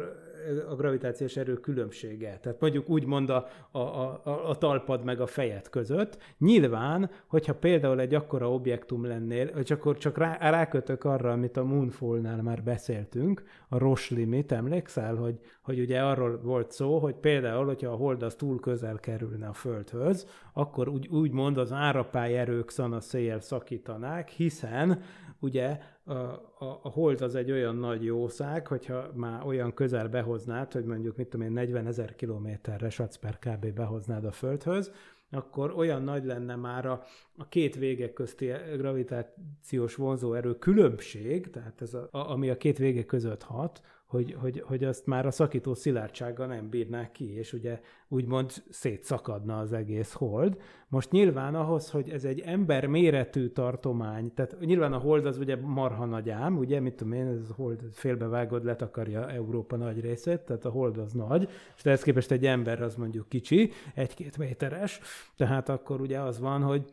a 0.69 0.75
gravitációs 0.75 1.38
erő 1.38 1.53
különbsége. 1.53 2.39
Tehát 2.41 2.60
mondjuk 2.60 2.89
úgy 2.89 3.05
mond 3.05 3.29
a, 3.29 3.47
a, 3.71 3.79
a, 3.79 4.49
a 4.49 4.58
talpad 4.58 5.03
meg 5.03 5.19
a 5.19 5.27
fejed 5.27 5.69
között. 5.69 6.17
Nyilván, 6.38 7.10
hogyha 7.27 7.53
például 7.53 7.99
egy 7.99 8.13
akkora 8.13 8.51
objektum 8.51 9.05
lennél, 9.05 9.51
hogy 9.53 9.71
akkor 9.71 9.97
csak 9.97 10.17
rá, 10.17 10.38
rákötök 10.49 11.03
arra, 11.03 11.31
amit 11.31 11.58
a 11.58 11.63
Moonfall-nál 11.63 12.41
már 12.41 12.63
beszéltünk, 12.63 13.43
a 13.69 13.77
Ross 13.77 14.10
limit, 14.10 14.51
emlékszel, 14.51 15.15
hogy, 15.15 15.39
hogy 15.62 15.79
ugye 15.79 16.01
arról 16.01 16.39
volt 16.43 16.71
szó, 16.71 16.99
hogy 16.99 17.15
például, 17.15 17.65
hogyha 17.65 17.91
a 17.91 17.95
hold 17.95 18.23
az 18.23 18.36
túl 18.36 18.60
közel 18.60 18.95
kerülne 18.95 19.47
a 19.47 19.53
Földhöz, 19.53 20.27
akkor 20.53 20.88
úgy, 20.88 21.08
úgy 21.08 21.31
mond 21.31 21.58
az 21.58 21.71
árapály 21.71 22.38
erők 22.38 22.69
szana 22.69 22.99
széjjel 22.99 23.39
szakítanák, 23.39 24.29
hiszen 24.29 25.01
ugye 25.39 25.77
a, 26.05 26.13
a, 26.13 26.79
a 26.83 26.89
hold 26.89 27.21
az 27.21 27.35
egy 27.35 27.51
olyan 27.51 27.75
nagy 27.75 28.03
jószág, 28.03 28.67
hogyha 28.67 29.11
már 29.13 29.45
olyan 29.45 29.73
közel 29.73 30.07
behoznád, 30.07 30.71
hogy 30.71 30.85
mondjuk 30.85 31.15
mit 31.15 31.27
tudom 31.27 31.45
én, 31.45 31.51
40 31.51 31.87
ezer 31.87 32.15
kilométerre 32.15 32.89
satsz 32.89 33.17
per 33.17 33.39
kb. 33.39 33.73
behoznád 33.73 34.25
a 34.25 34.31
Földhöz, 34.31 34.91
akkor 35.31 35.73
olyan 35.75 36.03
nagy 36.03 36.25
lenne 36.25 36.55
már 36.55 36.85
a, 36.85 37.03
a 37.37 37.47
két 37.47 37.75
vége 37.75 38.13
közti 38.13 38.51
gravitációs 38.77 39.95
vonzóerő 39.95 40.55
különbség, 40.55 41.49
tehát 41.49 41.81
ez 41.81 41.93
a, 41.93 42.09
ami 42.11 42.49
a 42.49 42.57
két 42.57 42.77
vége 42.77 43.05
között 43.05 43.43
hat, 43.43 43.81
hogy, 44.15 44.36
hogy, 44.39 44.63
hogy 44.65 44.84
azt 44.84 45.06
már 45.06 45.25
a 45.25 45.32
szakító 45.32 45.73
szilárdsággal 45.73 46.47
nem 46.47 46.69
bírnák 46.69 47.12
ki, 47.12 47.34
és 47.34 47.54
ugye 47.54 47.80
úgymond 48.08 48.51
szétszakadna 48.69 49.60
az 49.60 49.73
egész 49.73 50.13
hold. 50.13 50.58
Most 50.88 51.12
nyilván 51.12 51.56
ahhoz, 51.56 51.89
hogy 51.89 52.10
ez 52.10 52.25
egy 52.25 52.39
ember 52.39 52.86
méretű 52.86 53.47
tartomány, 53.47 54.34
tehát 54.34 54.60
nyilván 54.60 54.93
a 54.93 54.97
hold 54.97 55.25
az 55.25 55.38
ugye 55.38 55.56
marha 55.56 56.06
nagy 56.06 56.30
ám, 56.30 56.58
ugye, 56.58 56.80
mit 56.80 56.95
tudom 56.95 57.13
én, 57.13 57.28
ez 57.28 57.49
a 57.49 57.54
hold 57.54 57.80
félbevágod, 57.91 58.63
letakarja 58.63 59.30
Európa 59.30 59.75
nagy 59.75 59.99
részét, 59.99 60.39
tehát 60.39 60.65
a 60.65 60.69
hold 60.69 60.97
az 60.97 61.13
nagy, 61.13 61.49
és 61.78 61.86
ehhez 61.86 62.04
képest 62.04 62.32
egy 62.32 62.45
ember 62.45 62.82
az 62.82 62.95
mondjuk 62.95 63.30
kicsi, 63.30 63.71
egy-két 63.93 64.38
méteres, 64.38 64.99
tehát 65.36 65.69
akkor 65.69 66.01
ugye 66.01 66.19
az 66.19 66.39
van, 66.39 66.62
hogy 66.62 66.86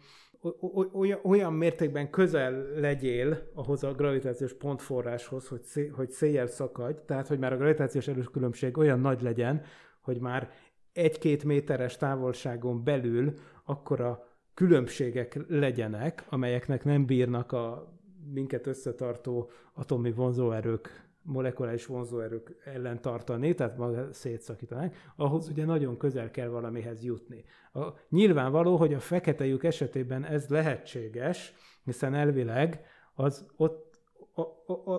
olyan, 1.23 1.53
mértékben 1.53 2.11
közel 2.11 2.53
legyél 2.75 3.51
ahhoz 3.55 3.85
a 3.85 3.93
gravitációs 3.93 4.55
pontforráshoz, 4.55 5.49
hogy, 5.49 5.63
szé, 5.63 5.87
hogy 5.87 6.11
széjjel 6.11 6.47
szakadj, 6.47 6.99
tehát 7.07 7.29
hogy 7.29 7.39
már 7.39 7.53
a 7.53 7.57
gravitációs 7.57 8.09
erős 8.09 8.31
különbség 8.31 8.79
olyan 8.79 9.01
nagy 9.01 9.23
legyen, 9.23 9.63
hogy 10.01 10.21
már 10.21 10.51
egy-két 10.93 11.45
méteres 11.45 11.97
távolságon 11.97 12.85
belül 12.85 13.35
akkora 13.65 14.27
különbségek 14.55 15.39
legyenek, 15.49 16.25
amelyeknek 16.29 16.85
nem 16.85 17.07
bírnak 17.07 17.53
a 17.53 17.93
minket 18.33 18.67
összetartó 18.67 19.51
atomi 19.73 20.13
vonzóerők 20.13 21.12
molekuláris 21.23 21.87
vonzóerők 21.87 22.57
ellen 22.65 23.01
tartani, 23.01 23.55
tehát 23.55 23.77
maga 23.77 24.13
szétszakítanák, 24.13 24.97
ahhoz 25.17 25.49
ugye 25.49 25.65
nagyon 25.65 25.97
közel 25.97 26.31
kell 26.31 26.49
valamihez 26.49 27.05
jutni. 27.05 27.45
A, 27.73 27.81
nyilvánvaló, 28.09 28.77
hogy 28.77 28.95
a 28.95 29.01
fekete 29.01 29.47
lyuk 29.47 29.65
esetében 29.65 30.25
ez 30.25 30.49
lehetséges, 30.49 31.55
hiszen 31.85 32.15
elvileg 32.15 32.85
az 33.15 33.47
ott 33.57 33.91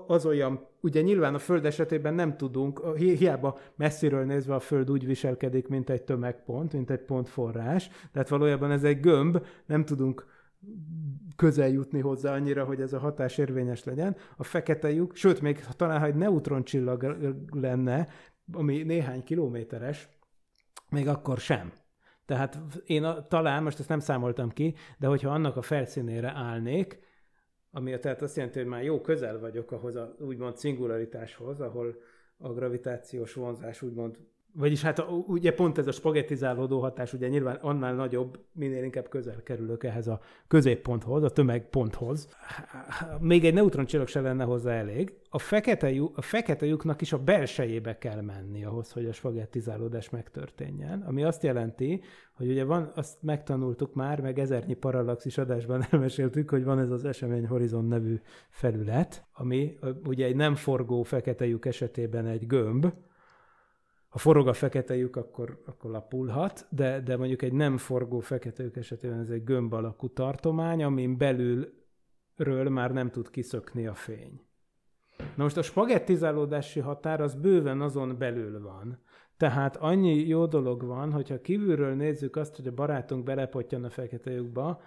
az 0.07 0.25
olyan, 0.25 0.67
ugye 0.81 1.01
nyilván 1.01 1.33
a 1.33 1.39
Föld 1.39 1.65
esetében 1.65 2.13
nem 2.13 2.37
tudunk, 2.37 2.95
hiába 2.95 3.59
messziről 3.75 4.25
nézve 4.25 4.55
a 4.55 4.59
Föld 4.59 4.91
úgy 4.91 5.05
viselkedik, 5.05 5.67
mint 5.67 5.89
egy 5.89 6.03
tömegpont, 6.03 6.73
mint 6.73 6.89
egy 6.89 7.01
pontforrás, 7.01 7.89
tehát 8.11 8.29
valójában 8.29 8.71
ez 8.71 8.83
egy 8.83 8.99
gömb, 8.99 9.45
nem 9.65 9.85
tudunk 9.85 10.25
közel 11.35 11.69
jutni 11.69 11.99
hozzá 11.99 12.33
annyira, 12.33 12.65
hogy 12.65 12.81
ez 12.81 12.93
a 12.93 12.99
hatás 12.99 13.37
érvényes 13.37 13.83
legyen. 13.83 14.15
A 14.37 14.43
fekete 14.43 14.91
lyuk, 14.91 15.15
sőt, 15.15 15.41
még 15.41 15.59
talán, 15.59 15.99
ha 15.99 16.05
egy 16.05 16.15
neutroncsillag 16.15 17.17
lenne, 17.51 18.07
ami 18.51 18.83
néhány 18.83 19.23
kilométeres, 19.23 20.09
még 20.89 21.07
akkor 21.07 21.37
sem. 21.37 21.71
Tehát 22.25 22.59
én 22.85 23.03
a, 23.03 23.27
talán, 23.27 23.63
most 23.63 23.79
ezt 23.79 23.89
nem 23.89 23.99
számoltam 23.99 24.49
ki, 24.49 24.75
de 24.97 25.07
hogyha 25.07 25.29
annak 25.29 25.57
a 25.57 25.61
felszínére 25.61 26.31
állnék, 26.35 26.99
ami 27.71 27.99
tehát 27.99 28.21
azt 28.21 28.35
jelenti, 28.35 28.59
hogy 28.59 28.67
már 28.67 28.83
jó 28.83 29.01
közel 29.01 29.39
vagyok 29.39 29.71
ahhoz 29.71 29.95
a 29.95 30.15
úgymond 30.19 30.57
szingularitáshoz, 30.57 31.61
ahol 31.61 31.95
a 32.37 32.53
gravitációs 32.53 33.33
vonzás 33.33 33.81
úgymond 33.81 34.17
vagyis 34.55 34.81
hát 34.81 35.05
ugye 35.27 35.53
pont 35.53 35.77
ez 35.77 35.87
a 35.87 35.91
spagettizálódó 35.91 36.79
hatás, 36.79 37.13
ugye 37.13 37.27
nyilván 37.27 37.55
annál 37.55 37.93
nagyobb, 37.93 38.39
minél 38.51 38.83
inkább 38.83 39.09
közel 39.09 39.43
kerülök 39.43 39.83
ehhez 39.83 40.07
a 40.07 40.19
középponthoz, 40.47 41.23
a 41.23 41.29
tömegponthoz. 41.29 42.27
Még 43.19 43.45
egy 43.45 43.53
neutroncsillag 43.53 44.07
se 44.07 44.21
lenne 44.21 44.43
hozzá 44.43 44.71
elég. 44.71 45.13
A 45.29 45.39
fekete, 45.39 45.91
lyuk, 45.91 46.17
a 46.17 46.21
fekete 46.21 46.65
lyuknak 46.65 47.01
is 47.01 47.13
a 47.13 47.17
belsejébe 47.17 47.97
kell 47.97 48.21
menni 48.21 48.63
ahhoz, 48.63 48.91
hogy 48.91 49.05
a 49.05 49.13
spagettizálódás 49.13 50.09
megtörténjen, 50.09 51.01
ami 51.01 51.23
azt 51.23 51.43
jelenti, 51.43 52.01
hogy 52.33 52.49
ugye 52.49 52.63
van, 52.63 52.91
azt 52.95 53.17
megtanultuk 53.21 53.93
már, 53.93 54.21
meg 54.21 54.39
ezernyi 54.39 54.73
parallaxis 54.73 55.37
adásban 55.37 55.85
elmeséltük, 55.91 56.49
hogy 56.49 56.63
van 56.63 56.79
ez 56.79 56.89
az 56.89 57.05
esemény 57.05 57.47
horizon 57.47 57.85
nevű 57.85 58.19
felület, 58.49 59.25
ami 59.33 59.77
ugye 60.05 60.25
egy 60.25 60.35
nem 60.35 60.55
forgó 60.55 61.03
fekete 61.03 61.45
lyuk 61.45 61.65
esetében 61.65 62.25
egy 62.25 62.47
gömb, 62.47 62.93
ha 64.13 64.19
forog 64.19 64.47
a 64.47 64.53
fekete 64.53 64.95
lyuk, 64.95 65.15
akkor, 65.15 65.61
akkor 65.65 65.91
lapulhat, 65.91 66.67
de, 66.69 66.99
de 66.99 67.17
mondjuk 67.17 67.41
egy 67.41 67.53
nem 67.53 67.77
forgó 67.77 68.19
fekete 68.19 68.63
lyuk 68.63 68.77
esetében 68.77 69.19
ez 69.19 69.29
egy 69.29 69.43
gömb 69.43 69.73
alakú 69.73 70.09
tartomány, 70.09 70.83
amin 70.83 71.17
belülről 71.17 72.69
már 72.69 72.91
nem 72.91 73.09
tud 73.09 73.29
kiszökni 73.29 73.87
a 73.87 73.93
fény. 73.93 74.41
Na 75.17 75.43
most 75.43 75.57
a 75.57 75.61
spagettizálódási 75.61 76.79
határ 76.79 77.21
az 77.21 77.35
bőven 77.35 77.81
azon 77.81 78.17
belül 78.17 78.61
van. 78.61 78.99
Tehát 79.37 79.75
annyi 79.75 80.27
jó 80.27 80.45
dolog 80.45 80.85
van, 80.85 81.11
hogyha 81.11 81.41
kívülről 81.41 81.93
nézzük 81.95 82.35
azt, 82.35 82.55
hogy 82.55 82.67
a 82.67 82.73
barátunk 82.73 83.23
belepottyan 83.23 83.83
a 83.83 83.89
fekete 83.89 84.31
lyukba, 84.31 84.81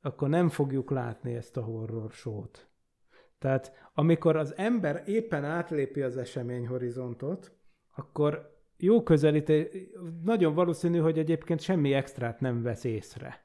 akkor 0.00 0.28
nem 0.28 0.48
fogjuk 0.48 0.90
látni 0.90 1.34
ezt 1.34 1.56
a 1.56 1.62
horror 1.62 2.10
sót. 2.10 2.68
Tehát 3.38 3.72
amikor 3.94 4.36
az 4.36 4.56
ember 4.56 5.02
éppen 5.06 5.44
átlépi 5.44 6.02
az 6.02 6.16
eseményhorizontot, 6.16 7.52
akkor 7.94 8.56
jó 8.78 9.02
közelítés, 9.02 9.66
nagyon 10.22 10.54
valószínű, 10.54 10.98
hogy 10.98 11.18
egyébként 11.18 11.60
semmi 11.60 11.92
extrát 11.92 12.40
nem 12.40 12.62
vesz 12.62 12.84
észre. 12.84 13.40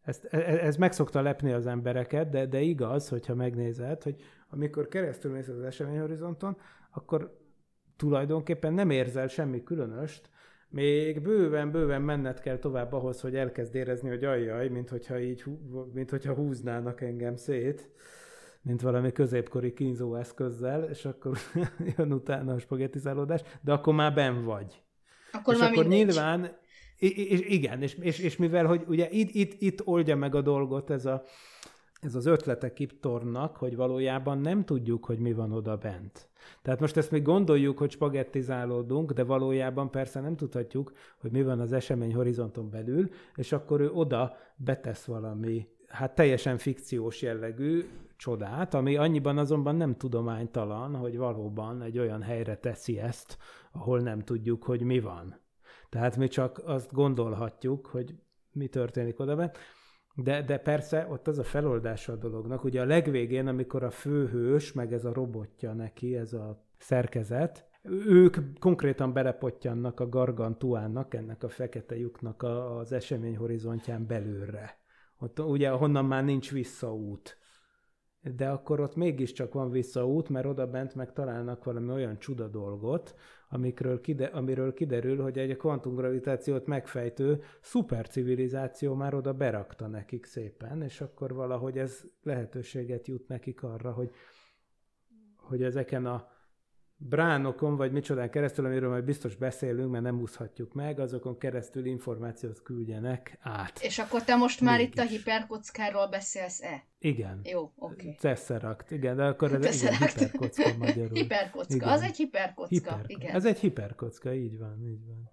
Ezt, 0.00 0.24
ez, 0.24 0.56
ez 0.56 0.76
meg 0.76 0.92
szokta 0.92 1.20
lepni 1.20 1.52
az 1.52 1.66
embereket, 1.66 2.28
de, 2.28 2.46
de 2.46 2.60
igaz, 2.60 3.08
hogyha 3.08 3.34
megnézed, 3.34 4.02
hogy 4.02 4.22
amikor 4.48 4.88
keresztül 4.88 5.32
mész 5.32 5.48
az 5.48 5.62
eseményhorizonton, 5.62 6.56
akkor 6.90 7.38
tulajdonképpen 7.96 8.72
nem 8.72 8.90
érzel 8.90 9.28
semmi 9.28 9.62
különöst, 9.62 10.30
még 10.68 11.22
bőven-bőven 11.22 12.02
menned 12.02 12.40
kell 12.40 12.58
tovább 12.58 12.92
ahhoz, 12.92 13.20
hogy 13.20 13.36
elkezd 13.36 13.74
érezni, 13.74 14.08
hogy 14.08 14.24
ajjaj, 14.24 14.68
mint 14.68 14.88
hogyha 14.88 15.20
így, 15.20 15.44
mint 15.92 16.10
hogyha 16.10 16.34
húznának 16.34 17.00
engem 17.00 17.36
szét, 17.36 17.90
mint 18.62 18.80
valami 18.82 19.12
középkori 19.12 19.72
kínzó 19.72 20.14
eszközzel, 20.14 20.82
és 20.82 21.04
akkor 21.04 21.38
jön 21.96 22.12
utána 22.12 22.54
a 22.54 22.58
spagettizálódás, 22.58 23.40
de 23.60 23.72
akkor 23.72 23.94
már 23.94 24.14
ben 24.14 24.44
vagy. 24.44 24.82
Akkor 25.32 25.54
és 25.54 25.60
már 25.60 25.70
akkor 25.70 25.86
mindegy. 25.86 26.06
nyilván, 26.06 26.56
i- 26.98 27.54
igen, 27.54 27.82
és, 27.82 27.94
és, 27.94 28.18
és 28.18 28.36
mivel, 28.36 28.66
hogy 28.66 28.84
ugye 28.86 29.08
itt, 29.10 29.30
itt, 29.34 29.60
itt 29.62 29.86
oldja 29.86 30.16
meg 30.16 30.34
a 30.34 30.40
dolgot 30.40 30.90
ez, 30.90 31.06
a, 31.06 31.22
ez 32.00 32.14
az 32.14 32.26
ötletek 32.26 32.72
Kiptornak, 32.72 33.56
hogy 33.56 33.76
valójában 33.76 34.38
nem 34.38 34.64
tudjuk, 34.64 35.04
hogy 35.04 35.18
mi 35.18 35.32
van 35.32 35.52
oda 35.52 35.76
bent. 35.76 36.28
Tehát 36.62 36.80
most 36.80 36.96
ezt 36.96 37.10
még 37.10 37.22
gondoljuk, 37.22 37.78
hogy 37.78 37.90
spagettizálódunk, 37.90 39.12
de 39.12 39.24
valójában 39.24 39.90
persze 39.90 40.20
nem 40.20 40.36
tudhatjuk, 40.36 40.92
hogy 41.20 41.30
mi 41.30 41.42
van 41.42 41.60
az 41.60 41.72
esemény 41.72 42.14
horizonton 42.14 42.70
belül, 42.70 43.08
és 43.36 43.52
akkor 43.52 43.80
ő 43.80 43.90
oda 43.90 44.36
betesz 44.56 45.04
valami, 45.04 45.68
hát 45.88 46.14
teljesen 46.14 46.58
fikciós 46.58 47.22
jellegű 47.22 47.84
csodát, 48.20 48.74
ami 48.74 48.96
annyiban 48.96 49.38
azonban 49.38 49.76
nem 49.76 49.96
tudománytalan, 49.96 50.96
hogy 50.96 51.16
valóban 51.16 51.82
egy 51.82 51.98
olyan 51.98 52.22
helyre 52.22 52.56
teszi 52.56 52.98
ezt, 52.98 53.38
ahol 53.72 54.00
nem 54.00 54.20
tudjuk, 54.20 54.62
hogy 54.62 54.82
mi 54.82 55.00
van. 55.00 55.40
Tehát 55.88 56.16
mi 56.16 56.28
csak 56.28 56.62
azt 56.64 56.92
gondolhatjuk, 56.92 57.86
hogy 57.86 58.14
mi 58.52 58.66
történik 58.66 59.20
oda. 59.20 59.50
De, 60.14 60.42
de 60.42 60.58
persze 60.58 61.06
ott 61.10 61.28
az 61.28 61.38
a 61.38 61.44
feloldása 61.44 62.12
a 62.12 62.16
dolognak. 62.16 62.64
Ugye 62.64 62.80
a 62.80 62.84
legvégén, 62.84 63.46
amikor 63.46 63.82
a 63.82 63.90
főhős, 63.90 64.72
meg 64.72 64.92
ez 64.92 65.04
a 65.04 65.12
robotja 65.12 65.72
neki, 65.72 66.16
ez 66.16 66.32
a 66.32 66.64
szerkezet, 66.78 67.68
ők 68.06 68.36
konkrétan 68.58 69.12
belepottyannak 69.12 70.00
a 70.00 70.08
gargantuának, 70.08 71.14
ennek 71.14 71.42
a 71.42 71.48
fekete 71.48 71.96
lyuknak 71.96 72.42
a- 72.42 72.78
az 72.78 72.92
esemény 72.92 73.36
horizontján 73.36 74.06
belőle. 74.06 74.78
Ott 75.18 75.38
ugye 75.38 75.70
honnan 75.70 76.04
már 76.04 76.24
nincs 76.24 76.50
visszaút. 76.50 77.39
De 78.22 78.48
akkor 78.48 78.80
ott 78.80 78.96
mégiscsak 78.96 79.52
van 79.52 79.70
visszaút, 79.70 80.28
mert 80.28 80.46
oda 80.46 80.66
bent 80.66 80.94
meg 80.94 81.12
találnak 81.12 81.64
valami 81.64 81.92
olyan 81.92 82.18
csuda 82.18 82.48
dolgot, 82.48 83.14
amikről 83.48 84.00
kide, 84.00 84.24
amiről 84.24 84.72
kiderül, 84.72 85.22
hogy 85.22 85.38
egy 85.38 85.56
kvantumgravitációt 85.56 86.66
megfejtő 86.66 87.42
szupercivilizáció 87.60 88.94
már 88.94 89.14
oda 89.14 89.32
berakta 89.32 89.86
nekik 89.86 90.24
szépen, 90.24 90.82
és 90.82 91.00
akkor 91.00 91.34
valahogy 91.34 91.78
ez 91.78 92.04
lehetőséget 92.22 93.06
jut 93.06 93.28
nekik 93.28 93.62
arra, 93.62 93.92
hogy, 93.92 94.10
hogy 95.36 95.62
ezeken 95.62 96.06
a 96.06 96.28
bránokon, 97.08 97.76
vagy 97.76 97.92
micsodán 97.92 98.30
keresztül, 98.30 98.64
amiről 98.64 98.90
majd 98.90 99.04
biztos 99.04 99.36
beszélünk, 99.36 99.90
mert 99.90 100.04
nem 100.04 100.20
úszhatjuk 100.20 100.72
meg, 100.72 101.00
azokon 101.00 101.38
keresztül 101.38 101.84
információt 101.86 102.62
küldjenek 102.62 103.38
át. 103.40 103.78
És 103.82 103.98
akkor 103.98 104.24
te 104.24 104.36
most 104.36 104.60
már 104.60 104.80
itt 104.80 104.98
a 104.98 105.02
Mégis. 105.02 105.16
hiperkockáról 105.16 106.06
beszélsz-e? 106.08 106.84
Igen. 106.98 107.40
Jó, 107.44 107.72
oké. 107.76 108.16
Tesseract, 108.20 108.90
igen, 108.90 109.16
de 109.16 109.24
akkor 109.24 109.52
ez 109.52 109.60
Tesseract. 109.60 110.18
hiperkocka 110.18 110.76
magyarul. 110.78 111.10
Hiperkocka, 111.12 111.74
Igen. 111.74 111.88
az 111.88 112.02
egy 112.02 112.16
hiperkocka, 112.16 112.74
Hiper, 112.74 113.04
igen. 113.06 113.34
Ez 113.34 113.44
egy 113.44 113.58
hiperkocka, 113.58 114.34
így 114.34 114.58
van, 114.58 114.86
így 114.86 115.06
van. 115.06 115.30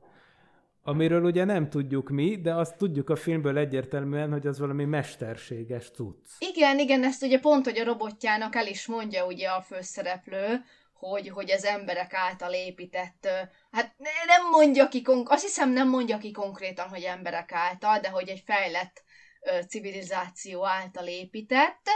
Amiről 0.81 1.23
ugye 1.23 1.43
nem 1.43 1.69
tudjuk 1.69 2.09
mi, 2.09 2.41
de 2.41 2.53
azt 2.53 2.77
tudjuk 2.77 3.09
a 3.09 3.15
filmből 3.15 3.57
egyértelműen, 3.57 4.31
hogy 4.31 4.47
az 4.47 4.59
valami 4.59 4.85
mesterséges 4.85 5.89
cucc. 5.89 6.27
Igen, 6.39 6.79
igen, 6.79 7.03
ezt 7.03 7.23
ugye 7.23 7.39
pont, 7.39 7.65
hogy 7.65 7.77
a 7.77 7.83
robotjának 7.83 8.55
el 8.55 8.67
is 8.67 8.87
mondja 8.87 9.25
ugye 9.25 9.47
a 9.47 9.61
főszereplő, 9.61 10.61
hogy, 10.99 11.29
hogy 11.29 11.49
ez 11.49 11.63
emberek 11.63 12.13
által 12.13 12.53
épített, 12.53 13.27
hát 13.71 13.93
ne- 13.97 14.25
nem 14.25 14.49
mondja 14.51 14.87
ki, 14.87 15.03
azt 15.23 15.43
hiszem 15.43 15.69
nem 15.69 15.89
mondja 15.89 16.17
ki 16.17 16.31
konkrétan, 16.31 16.87
hogy 16.89 17.03
emberek 17.03 17.51
által, 17.51 17.99
de 17.99 18.09
hogy 18.09 18.29
egy 18.29 18.43
fejlett 18.45 19.03
civilizáció 19.67 20.65
által 20.65 21.07
épített, 21.07 21.89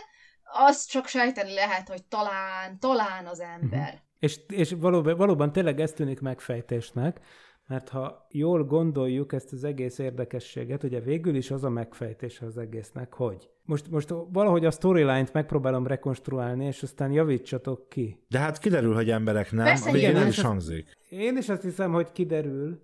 azt 0.43 0.89
csak 0.89 1.07
sejteni 1.07 1.53
lehet, 1.53 1.87
hogy 1.87 2.03
talán, 2.03 2.79
talán 2.79 3.25
az 3.25 3.39
ember. 3.39 4.01
És, 4.19 4.39
és 4.47 4.71
valóban, 4.77 5.17
valóban 5.17 5.51
tényleg 5.51 5.79
ez 5.79 5.91
tűnik 5.91 6.19
megfejtésnek, 6.19 7.19
mert 7.71 7.89
ha 7.89 8.27
jól 8.31 8.63
gondoljuk 8.63 9.33
ezt 9.33 9.53
az 9.53 9.63
egész 9.63 9.97
érdekességet, 9.97 10.83
ugye 10.83 10.99
végül 10.99 11.35
is 11.35 11.51
az 11.51 11.63
a 11.63 11.69
megfejtés 11.69 12.41
az 12.41 12.57
egésznek, 12.57 13.13
hogy 13.13 13.49
most, 13.65 13.89
most 13.89 14.13
valahogy 14.31 14.65
a 14.65 14.71
storyline-t 14.71 15.33
megpróbálom 15.33 15.87
rekonstruálni, 15.87 16.65
és 16.65 16.83
aztán 16.83 17.11
javítsatok 17.11 17.89
ki. 17.89 18.19
De 18.29 18.39
hát 18.39 18.57
kiderül, 18.59 18.93
hogy 18.93 19.09
emberek 19.09 19.51
nem, 19.51 19.65
Persze, 19.65 19.89
a 19.89 19.91
végén 19.91 20.09
igen, 20.09 20.27
is 20.27 20.41
hangzik. 20.41 20.97
Én 21.09 21.37
is 21.37 21.49
azt 21.49 21.61
hiszem, 21.61 21.91
hogy 21.91 22.11
kiderül. 22.11 22.79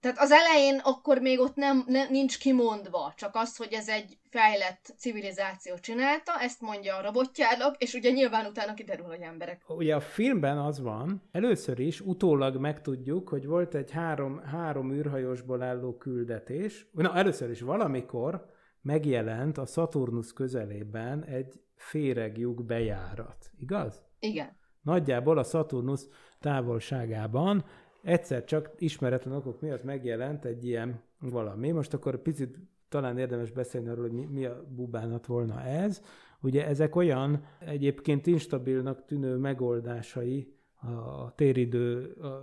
Tehát 0.00 0.18
az 0.18 0.30
elején 0.30 0.80
akkor 0.84 1.18
még 1.18 1.40
ott 1.40 1.54
nem, 1.54 1.84
ne, 1.86 2.08
nincs 2.08 2.38
kimondva, 2.38 3.12
csak 3.16 3.34
az, 3.34 3.56
hogy 3.56 3.72
ez 3.72 3.88
egy 3.88 4.18
fejlett 4.30 4.94
civilizáció 4.96 5.74
csinálta, 5.78 6.32
ezt 6.40 6.60
mondja 6.60 6.96
a 6.96 7.02
robotjának, 7.02 7.82
és 7.82 7.94
ugye 7.94 8.10
nyilván 8.10 8.46
utána 8.46 8.74
kiderül, 8.74 9.06
hogy 9.06 9.20
emberek. 9.20 9.62
Ugye 9.68 9.94
a 9.94 10.00
filmben 10.00 10.58
az 10.58 10.80
van, 10.80 11.22
először 11.32 11.78
is 11.78 12.00
utólag 12.00 12.56
megtudjuk, 12.56 13.28
hogy 13.28 13.46
volt 13.46 13.74
egy 13.74 13.90
három, 13.90 14.38
három 14.38 14.92
űrhajósból 14.92 15.62
álló 15.62 15.96
küldetés. 15.96 16.86
Na, 16.92 17.14
először 17.16 17.50
is 17.50 17.60
valamikor 17.60 18.46
megjelent 18.82 19.58
a 19.58 19.66
Saturnus 19.66 20.32
közelében 20.32 21.24
egy 21.24 21.60
féreglyuk 21.74 22.64
bejárat. 22.64 23.50
Igaz? 23.58 24.02
Igen. 24.18 24.56
Nagyjából 24.82 25.38
a 25.38 25.42
Saturnus 25.42 26.00
távolságában 26.40 27.64
egyszer 28.08 28.44
csak 28.44 28.70
ismeretlen 28.78 29.34
okok 29.34 29.60
miatt 29.60 29.82
megjelent 29.82 30.44
egy 30.44 30.64
ilyen 30.64 31.02
valami. 31.18 31.70
Most 31.70 31.94
akkor 31.94 32.22
picit 32.22 32.58
talán 32.88 33.18
érdemes 33.18 33.50
beszélni 33.50 33.88
arról, 33.88 34.02
hogy 34.02 34.12
mi, 34.12 34.24
mi 34.24 34.44
a 34.44 34.64
bubánat 34.68 35.26
volna 35.26 35.62
ez. 35.62 36.02
Ugye 36.40 36.66
ezek 36.66 36.96
olyan 36.96 37.44
egyébként 37.58 38.26
instabilnak 38.26 39.04
tűnő 39.04 39.36
megoldásai 39.36 40.54
a 40.74 41.34
téridő 41.34 42.12
a 42.12 42.40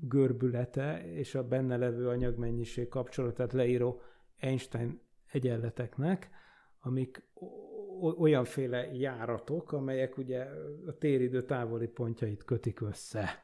görbülete 0.00 1.12
és 1.12 1.34
a 1.34 1.48
benne 1.48 1.76
levő 1.76 2.08
anyagmennyiség 2.08 2.88
kapcsolatát 2.88 3.52
leíró 3.52 4.00
Einstein 4.36 5.00
egyenleteknek, 5.32 6.30
amik 6.80 7.28
olyanféle 8.18 8.92
járatok, 8.92 9.72
amelyek 9.72 10.16
ugye 10.16 10.46
a 10.86 10.98
téridő 10.98 11.44
távoli 11.44 11.86
pontjait 11.86 12.44
kötik 12.44 12.80
össze. 12.80 13.43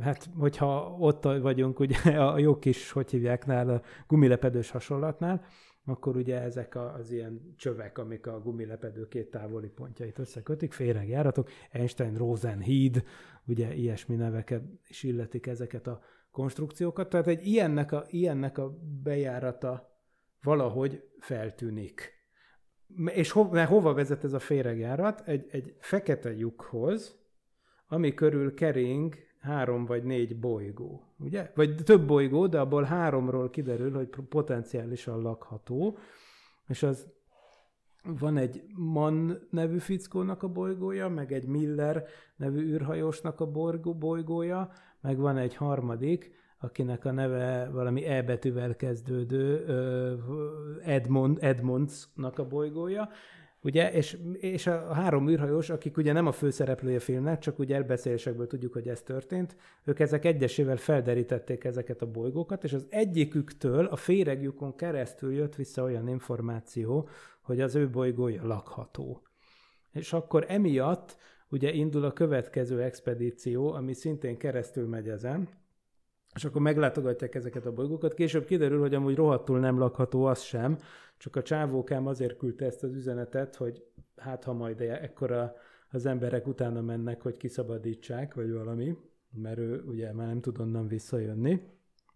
Hát, 0.00 0.28
hogyha 0.38 0.96
ott 0.98 1.22
vagyunk 1.22 1.78
ugye 1.80 1.96
a 2.18 2.38
jó 2.38 2.58
kis, 2.58 2.90
hogy 2.90 3.10
hívják 3.10 3.46
nál, 3.46 3.68
a 3.68 3.82
gumilepedős 4.06 4.70
hasonlatnál, 4.70 5.44
akkor 5.84 6.16
ugye 6.16 6.40
ezek 6.40 6.76
az 6.76 7.10
ilyen 7.10 7.54
csövek, 7.56 7.98
amik 7.98 8.26
a 8.26 8.40
gumilepedő 8.40 9.08
két 9.08 9.30
távoli 9.30 9.68
pontjait 9.68 10.18
összekötik, 10.18 10.72
féregjáratok, 10.72 11.48
Einstein-Rosen 11.70 12.60
híd, 12.60 13.04
ugye 13.46 13.74
ilyesmi 13.74 14.14
neveket 14.14 14.62
is 14.88 15.02
illetik 15.02 15.46
ezeket 15.46 15.86
a 15.86 16.00
konstrukciókat. 16.30 17.08
Tehát 17.08 17.26
egy 17.26 17.46
ilyennek 17.46 17.92
a, 17.92 18.04
ilyennek 18.08 18.58
a 18.58 18.78
bejárata 19.02 19.98
valahogy 20.42 21.08
feltűnik. 21.18 22.12
És 23.06 23.30
ho, 23.30 23.44
mert 23.44 23.68
hova 23.68 23.94
vezet 23.94 24.24
ez 24.24 24.32
a 24.32 24.38
féregjárat? 24.38 25.20
Egy, 25.26 25.46
egy 25.50 25.74
fekete 25.78 26.32
lyukhoz, 26.36 27.18
ami 27.86 28.14
körül 28.14 28.54
kering 28.54 29.14
három 29.40 29.84
vagy 29.84 30.04
négy 30.04 30.36
bolygó, 30.36 31.02
ugye? 31.18 31.50
Vagy 31.54 31.74
több 31.84 32.06
bolygó, 32.06 32.46
de 32.46 32.60
abból 32.60 32.82
háromról 32.82 33.50
kiderül, 33.50 33.92
hogy 33.92 34.08
potenciálisan 34.28 35.22
lakható, 35.22 35.98
és 36.68 36.82
az 36.82 37.08
van 38.02 38.36
egy 38.36 38.62
Mann 38.76 39.32
nevű 39.50 39.78
fickónak 39.78 40.42
a 40.42 40.48
bolygója, 40.48 41.08
meg 41.08 41.32
egy 41.32 41.46
Miller 41.46 42.04
nevű 42.36 42.60
űrhajósnak 42.60 43.40
a 43.40 43.50
bolygó, 43.50 43.94
bolygója, 43.94 44.70
meg 45.00 45.18
van 45.18 45.36
egy 45.36 45.54
harmadik, 45.54 46.32
akinek 46.58 47.04
a 47.04 47.10
neve 47.10 47.68
valami 47.72 48.04
E 48.04 48.22
betűvel 48.22 48.76
kezdődő 48.76 49.64
Edmond, 50.82 51.38
Edmondsnak 51.40 52.38
a 52.38 52.46
bolygója, 52.46 53.08
Ugye, 53.62 53.92
és, 53.92 54.18
és 54.32 54.66
a 54.66 54.92
három 54.92 55.28
űrhajós, 55.28 55.70
akik 55.70 55.96
ugye 55.96 56.12
nem 56.12 56.26
a 56.26 56.32
főszereplője 56.32 56.98
filmnek, 56.98 57.38
csak 57.38 57.58
ugye 57.58 57.74
elbeszélésekből 57.74 58.46
tudjuk, 58.46 58.72
hogy 58.72 58.88
ez 58.88 59.02
történt, 59.02 59.56
ők 59.84 59.98
ezek 60.00 60.24
egyesével 60.24 60.76
felderítették 60.76 61.64
ezeket 61.64 62.02
a 62.02 62.10
bolygókat, 62.10 62.64
és 62.64 62.72
az 62.72 62.86
egyiküktől 62.90 63.84
a 63.84 63.96
féregjukon 63.96 64.76
keresztül 64.76 65.32
jött 65.32 65.54
vissza 65.54 65.82
olyan 65.82 66.08
információ, 66.08 67.08
hogy 67.42 67.60
az 67.60 67.74
ő 67.74 67.90
bolygója 67.90 68.46
lakható. 68.46 69.22
És 69.92 70.12
akkor 70.12 70.44
emiatt 70.48 71.16
ugye 71.48 71.72
indul 71.72 72.04
a 72.04 72.12
következő 72.12 72.82
expedíció, 72.82 73.72
ami 73.72 73.92
szintén 73.92 74.36
keresztül 74.36 74.88
megy 74.88 75.08
ezen, 75.08 75.48
és 76.34 76.44
akkor 76.44 76.60
meglátogatják 76.60 77.34
ezeket 77.34 77.66
a 77.66 77.72
bolygókat. 77.72 78.14
Később 78.14 78.44
kiderül, 78.44 78.80
hogy 78.80 78.94
amúgy 78.94 79.14
rohadtul 79.14 79.58
nem 79.58 79.78
lakható 79.78 80.24
az 80.24 80.40
sem, 80.40 80.78
csak 81.16 81.36
a 81.36 81.42
csávókám 81.42 82.06
azért 82.06 82.36
küldte 82.36 82.64
ezt 82.64 82.82
az 82.82 82.94
üzenetet, 82.94 83.56
hogy 83.56 83.84
hát 84.16 84.44
ha 84.44 84.52
majd 84.52 84.80
ekkora 84.80 85.54
az 85.90 86.06
emberek 86.06 86.46
utána 86.46 86.80
mennek, 86.80 87.22
hogy 87.22 87.36
kiszabadítsák, 87.36 88.34
vagy 88.34 88.52
valami, 88.52 88.96
mert 89.30 89.58
ő 89.58 89.82
ugye 89.86 90.12
már 90.12 90.26
nem 90.26 90.40
tud 90.40 90.58
onnan 90.58 90.88
visszajönni. 90.88 91.62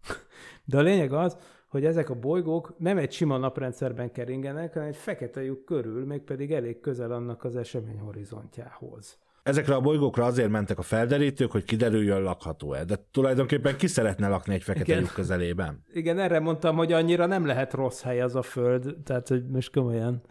De 0.65 0.77
a 0.77 0.81
lényeg 0.81 1.13
az, 1.13 1.37
hogy 1.67 1.85
ezek 1.85 2.09
a 2.09 2.19
bolygók 2.19 2.79
nem 2.79 2.97
egy 2.97 3.11
sima 3.11 3.37
naprendszerben 3.37 4.11
keringenek, 4.11 4.73
hanem 4.73 4.87
egy 4.87 4.95
fekete 4.95 5.43
lyuk 5.43 5.65
körül, 5.65 6.05
mégpedig 6.05 6.51
elég 6.51 6.79
közel 6.79 7.11
annak 7.11 7.43
az 7.43 7.55
esemény 7.55 7.99
horizontjához. 7.99 9.17
Ezekre 9.45 9.75
a 9.75 9.81
bolygókra 9.81 10.25
azért 10.25 10.49
mentek 10.49 10.77
a 10.77 10.81
felderítők, 10.81 11.51
hogy 11.51 11.63
kiderüljön 11.63 12.21
lakható-e, 12.21 12.83
de 12.83 12.95
tulajdonképpen 13.11 13.77
ki 13.77 13.87
szeretne 13.87 14.27
lakni 14.27 14.53
egy 14.53 14.63
fekete 14.63 14.85
Igen. 14.85 14.99
lyuk 14.99 15.13
közelében? 15.13 15.83
Igen, 15.93 16.19
erre 16.19 16.39
mondtam, 16.39 16.75
hogy 16.75 16.91
annyira 16.91 17.25
nem 17.25 17.45
lehet 17.45 17.73
rossz 17.73 18.01
hely 18.01 18.21
az 18.21 18.35
a 18.35 18.41
föld, 18.41 18.95
tehát 19.03 19.27
hogy 19.27 19.47
most 19.47 19.73
komolyan. 19.73 20.21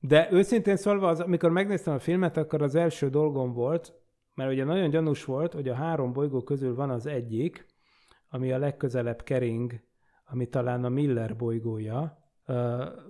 De 0.00 0.28
őszintén 0.30 0.76
szólva, 0.76 1.08
az, 1.08 1.20
amikor 1.20 1.50
megnéztem 1.50 1.94
a 1.94 1.98
filmet, 1.98 2.36
akkor 2.36 2.62
az 2.62 2.74
első 2.74 3.08
dolgom 3.08 3.52
volt, 3.52 3.92
mert 4.34 4.50
ugye 4.50 4.64
nagyon 4.64 4.90
gyanús 4.90 5.24
volt, 5.24 5.52
hogy 5.52 5.68
a 5.68 5.74
három 5.74 6.12
bolygó 6.12 6.42
közül 6.42 6.74
van 6.74 6.90
az 6.90 7.06
egyik, 7.06 7.66
ami 8.28 8.52
a 8.52 8.58
legközelebb 8.58 9.22
kering, 9.22 9.80
ami 10.24 10.48
talán 10.48 10.84
a 10.84 10.88
Miller 10.88 11.36
bolygója, 11.36 12.18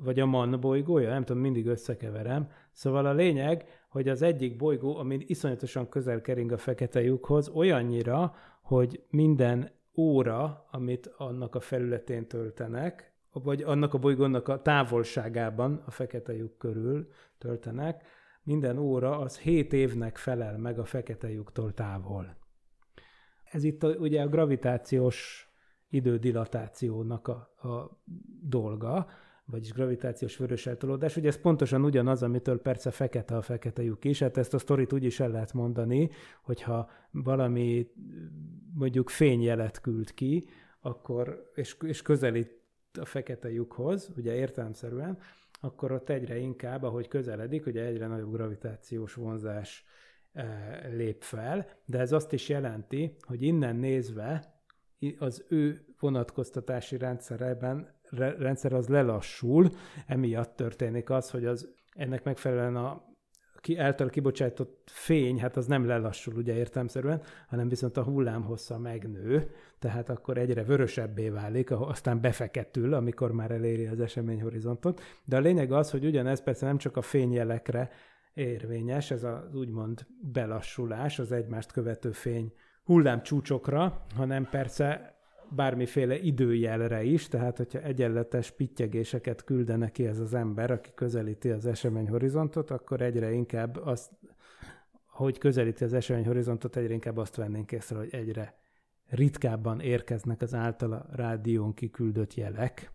vagy 0.03 0.21
a 0.21 0.27
Mann 0.27 0.61
bolygója, 0.61 1.09
nem 1.11 1.25
tudom, 1.25 1.43
mindig 1.43 1.67
összekeverem. 1.67 2.49
Szóval 2.73 3.07
a 3.07 3.13
lényeg, 3.13 3.65
hogy 3.91 4.09
az 4.09 4.23
egyik 4.23 4.57
bolygó, 4.57 4.97
ami 4.97 5.25
iszonyatosan 5.27 5.89
közel 5.89 6.21
kering 6.21 6.53
a 6.53 6.59
fekete 6.59 7.03
lyukhoz, 7.03 7.49
olyannyira, 7.49 8.35
hogy 8.63 9.05
minden 9.11 9.71
óra, 9.97 10.67
amit 10.71 11.07
annak 11.17 11.55
a 11.55 11.61
felületén 11.61 12.27
töltenek, 12.27 13.13
vagy 13.33 13.63
annak 13.63 13.95
a 13.95 13.99
bolygónak 13.99 14.49
a 14.49 14.63
távolságában 14.63 15.83
a 15.87 15.91
fekete 15.91 16.35
lyuk 16.35 16.59
körül 16.59 17.09
töltenek, 17.39 18.03
minden 18.43 18.79
óra 18.79 19.19
az 19.19 19.39
7 19.39 19.73
évnek 19.73 20.17
felel 20.17 20.59
meg 20.59 20.79
a 20.79 20.85
fekete 20.85 21.31
lyuktól 21.31 21.73
távol. 21.73 22.37
Ez 23.45 23.65
itt 23.65 23.83
a, 23.83 23.89
ugye 23.89 24.23
a 24.23 24.29
gravitációs 24.29 25.49
idődilatációnak 25.89 27.29
a, 27.29 27.35
a 27.69 28.01
dolga, 28.43 29.07
vagyis 29.51 29.73
gravitációs 29.73 30.37
vörös 30.37 30.67
eltolódás. 30.67 31.17
Ugye 31.17 31.29
ez 31.29 31.41
pontosan 31.41 31.85
ugyanaz, 31.85 32.23
amitől 32.23 32.61
persze 32.61 32.91
fekete 32.91 33.37
a 33.37 33.43
fekete 33.43 33.83
lyuk 33.83 34.05
is, 34.05 34.19
hát 34.19 34.37
ezt 34.37 34.55
a 34.55 34.59
sztorit 34.59 34.93
úgy 34.93 35.05
is 35.05 35.21
el 35.21 35.31
lehet 35.31 35.53
mondani, 35.53 36.11
hogyha 36.43 36.91
valami 37.11 37.91
mondjuk 38.75 39.11
fényjelet 39.11 39.81
küld 39.81 40.15
ki, 40.15 40.49
akkor, 40.81 41.51
és, 41.55 41.77
és 41.81 42.03
közelít 42.03 42.61
a 43.01 43.05
fekete 43.05 43.51
lyukhoz, 43.51 44.11
ugye 44.17 44.35
értelemszerűen, 44.35 45.19
akkor 45.61 45.93
ott 45.93 46.09
egyre 46.09 46.37
inkább, 46.37 46.83
ahogy 46.83 47.09
közeledik, 47.09 47.67
ugye 47.67 47.85
egyre 47.85 48.07
nagyobb 48.07 48.33
gravitációs 48.33 49.15
vonzás 49.15 49.85
e, 50.33 50.89
lép 50.93 51.23
fel, 51.23 51.67
de 51.85 51.99
ez 51.99 52.13
azt 52.13 52.33
is 52.33 52.49
jelenti, 52.49 53.17
hogy 53.21 53.43
innen 53.43 53.77
nézve 53.77 54.55
az 55.19 55.45
ő 55.49 55.85
vonatkoztatási 56.01 56.97
rendszereben 56.97 58.00
rendszer 58.17 58.73
az 58.73 58.89
lelassul, 58.89 59.69
emiatt 60.07 60.57
történik 60.57 61.11
az, 61.11 61.31
hogy 61.31 61.45
az 61.45 61.69
ennek 61.95 62.25
megfelelően 62.25 62.77
a 62.77 63.09
ki, 63.61 63.79
által 63.79 64.09
kibocsátott 64.09 64.91
fény, 64.93 65.41
hát 65.41 65.57
az 65.57 65.67
nem 65.67 65.87
lelassul 65.87 66.35
ugye 66.35 66.55
értelmszerűen, 66.55 67.23
hanem 67.49 67.69
viszont 67.69 67.97
a 67.97 68.03
hullámhossza 68.03 68.79
megnő, 68.79 69.51
tehát 69.79 70.09
akkor 70.09 70.39
egyre 70.39 70.63
vörösebbé 70.63 71.29
válik, 71.29 71.71
aztán 71.71 72.21
befeketül, 72.21 72.95
amikor 72.95 73.33
már 73.33 73.51
eléri 73.51 73.87
az 73.87 74.01
eseményhorizontot. 74.01 75.01
De 75.25 75.37
a 75.37 75.41
lényeg 75.41 75.73
az, 75.73 75.91
hogy 75.91 76.05
ugyanez 76.05 76.43
persze 76.43 76.67
nem 76.67 76.79
csak 76.79 76.97
a 76.97 77.03
fényjelekre 77.03 77.91
érvényes, 78.35 79.11
ez 79.11 79.25
az 79.25 79.55
úgymond 79.55 80.07
belassulás, 80.33 81.19
az 81.19 81.33
egymást 81.33 81.73
követő 81.73 82.11
fény 82.11 82.53
hullámcsúcsokra, 82.85 84.07
hanem 84.17 84.49
persze 84.51 85.19
bármiféle 85.51 86.19
időjelre 86.19 87.03
is, 87.03 87.29
tehát 87.29 87.57
hogyha 87.57 87.83
egyenletes 87.83 88.51
pittyegéseket 88.51 89.45
küldene 89.45 89.91
ki 89.91 90.07
ez 90.07 90.19
az 90.19 90.35
ember, 90.35 90.71
aki 90.71 90.91
közelíti 90.95 91.51
az 91.51 91.67
eseményhorizontot, 91.67 92.71
akkor 92.71 93.01
egyre 93.01 93.33
inkább 93.33 93.77
azt, 93.77 94.11
hogy 95.07 95.39
közelíti 95.39 95.85
az 95.85 95.93
eseményhorizontot, 95.93 96.77
egyre 96.77 96.93
inkább 96.93 97.17
azt 97.17 97.37
vennénk 97.37 97.73
észre, 97.73 97.97
hogy 97.97 98.15
egyre 98.15 98.59
ritkábban 99.07 99.81
érkeznek 99.81 100.43
az 100.43 100.55
általa 100.55 101.07
rádión 101.13 101.75
kiküldött 101.75 102.35
jelek. 102.35 102.93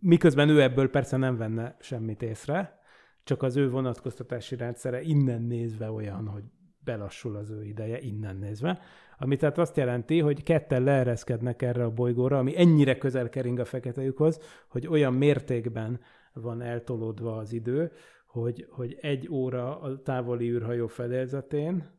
Miközben 0.00 0.48
ő 0.48 0.62
ebből 0.62 0.90
persze 0.90 1.16
nem 1.16 1.36
venne 1.36 1.76
semmit 1.80 2.22
észre, 2.22 2.80
csak 3.24 3.42
az 3.42 3.56
ő 3.56 3.70
vonatkoztatási 3.70 4.56
rendszere 4.56 5.02
innen 5.02 5.42
nézve 5.42 5.90
olyan, 5.90 6.26
hogy 6.26 6.42
belassul 6.84 7.36
az 7.36 7.50
ő 7.50 7.64
ideje, 7.64 8.00
innen 8.00 8.36
nézve. 8.36 8.80
Ami 9.18 9.36
tehát 9.36 9.58
azt 9.58 9.76
jelenti, 9.76 10.20
hogy 10.20 10.42
ketten 10.42 10.82
leereszkednek 10.82 11.62
erre 11.62 11.84
a 11.84 11.90
bolygóra, 11.90 12.38
ami 12.38 12.58
ennyire 12.58 12.98
közel 12.98 13.28
kering 13.28 13.58
a 13.58 13.64
fekete 13.64 14.02
hogy 14.68 14.86
olyan 14.86 15.14
mértékben 15.14 16.00
van 16.32 16.62
eltolódva 16.62 17.36
az 17.36 17.52
idő, 17.52 17.92
hogy, 18.26 18.66
hogy 18.70 18.98
egy 19.00 19.28
óra 19.30 19.80
a 19.80 20.02
távoli 20.02 20.50
űrhajó 20.50 20.86
fedélzetén, 20.86 21.90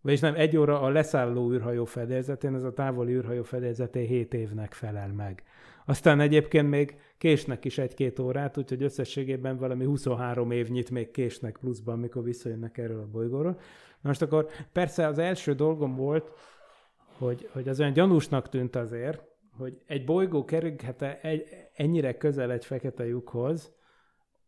vagyis 0.00 0.20
nem, 0.20 0.34
egy 0.34 0.56
óra 0.56 0.80
a 0.80 0.88
leszálló 0.88 1.52
űrhajó 1.52 1.84
fedélzetén, 1.84 2.54
ez 2.54 2.62
a 2.62 2.72
távoli 2.72 3.12
űrhajó 3.12 3.42
fedélzetén 3.42 4.06
7 4.06 4.34
évnek 4.34 4.72
felel 4.72 5.12
meg. 5.12 5.42
Aztán 5.86 6.20
egyébként 6.20 6.68
még 6.68 6.96
késnek 7.18 7.64
is 7.64 7.78
egy-két 7.78 8.18
órát, 8.18 8.58
úgyhogy 8.58 8.82
összességében 8.82 9.56
valami 9.56 9.84
23 9.84 10.50
évnyit 10.50 10.90
még 10.90 11.10
késnek 11.10 11.56
pluszban, 11.60 11.98
mikor 11.98 12.22
visszajönnek 12.22 12.78
erről 12.78 13.00
a 13.00 13.10
bolygóról. 13.12 13.58
Most 14.02 14.22
akkor 14.22 14.48
persze 14.72 15.06
az 15.06 15.18
első 15.18 15.54
dolgom 15.54 15.96
volt, 15.96 16.30
hogy, 17.18 17.48
hogy 17.52 17.68
az 17.68 17.80
olyan 17.80 17.92
gyanúsnak 17.92 18.48
tűnt 18.48 18.76
azért, 18.76 19.22
hogy 19.56 19.80
egy 19.86 20.04
bolygó 20.04 20.44
kerülhet 20.44 21.02
egy, 21.02 21.44
ennyire 21.74 22.16
közel 22.16 22.52
egy 22.52 22.64
fekete 22.64 23.06
lyukhoz, 23.06 23.72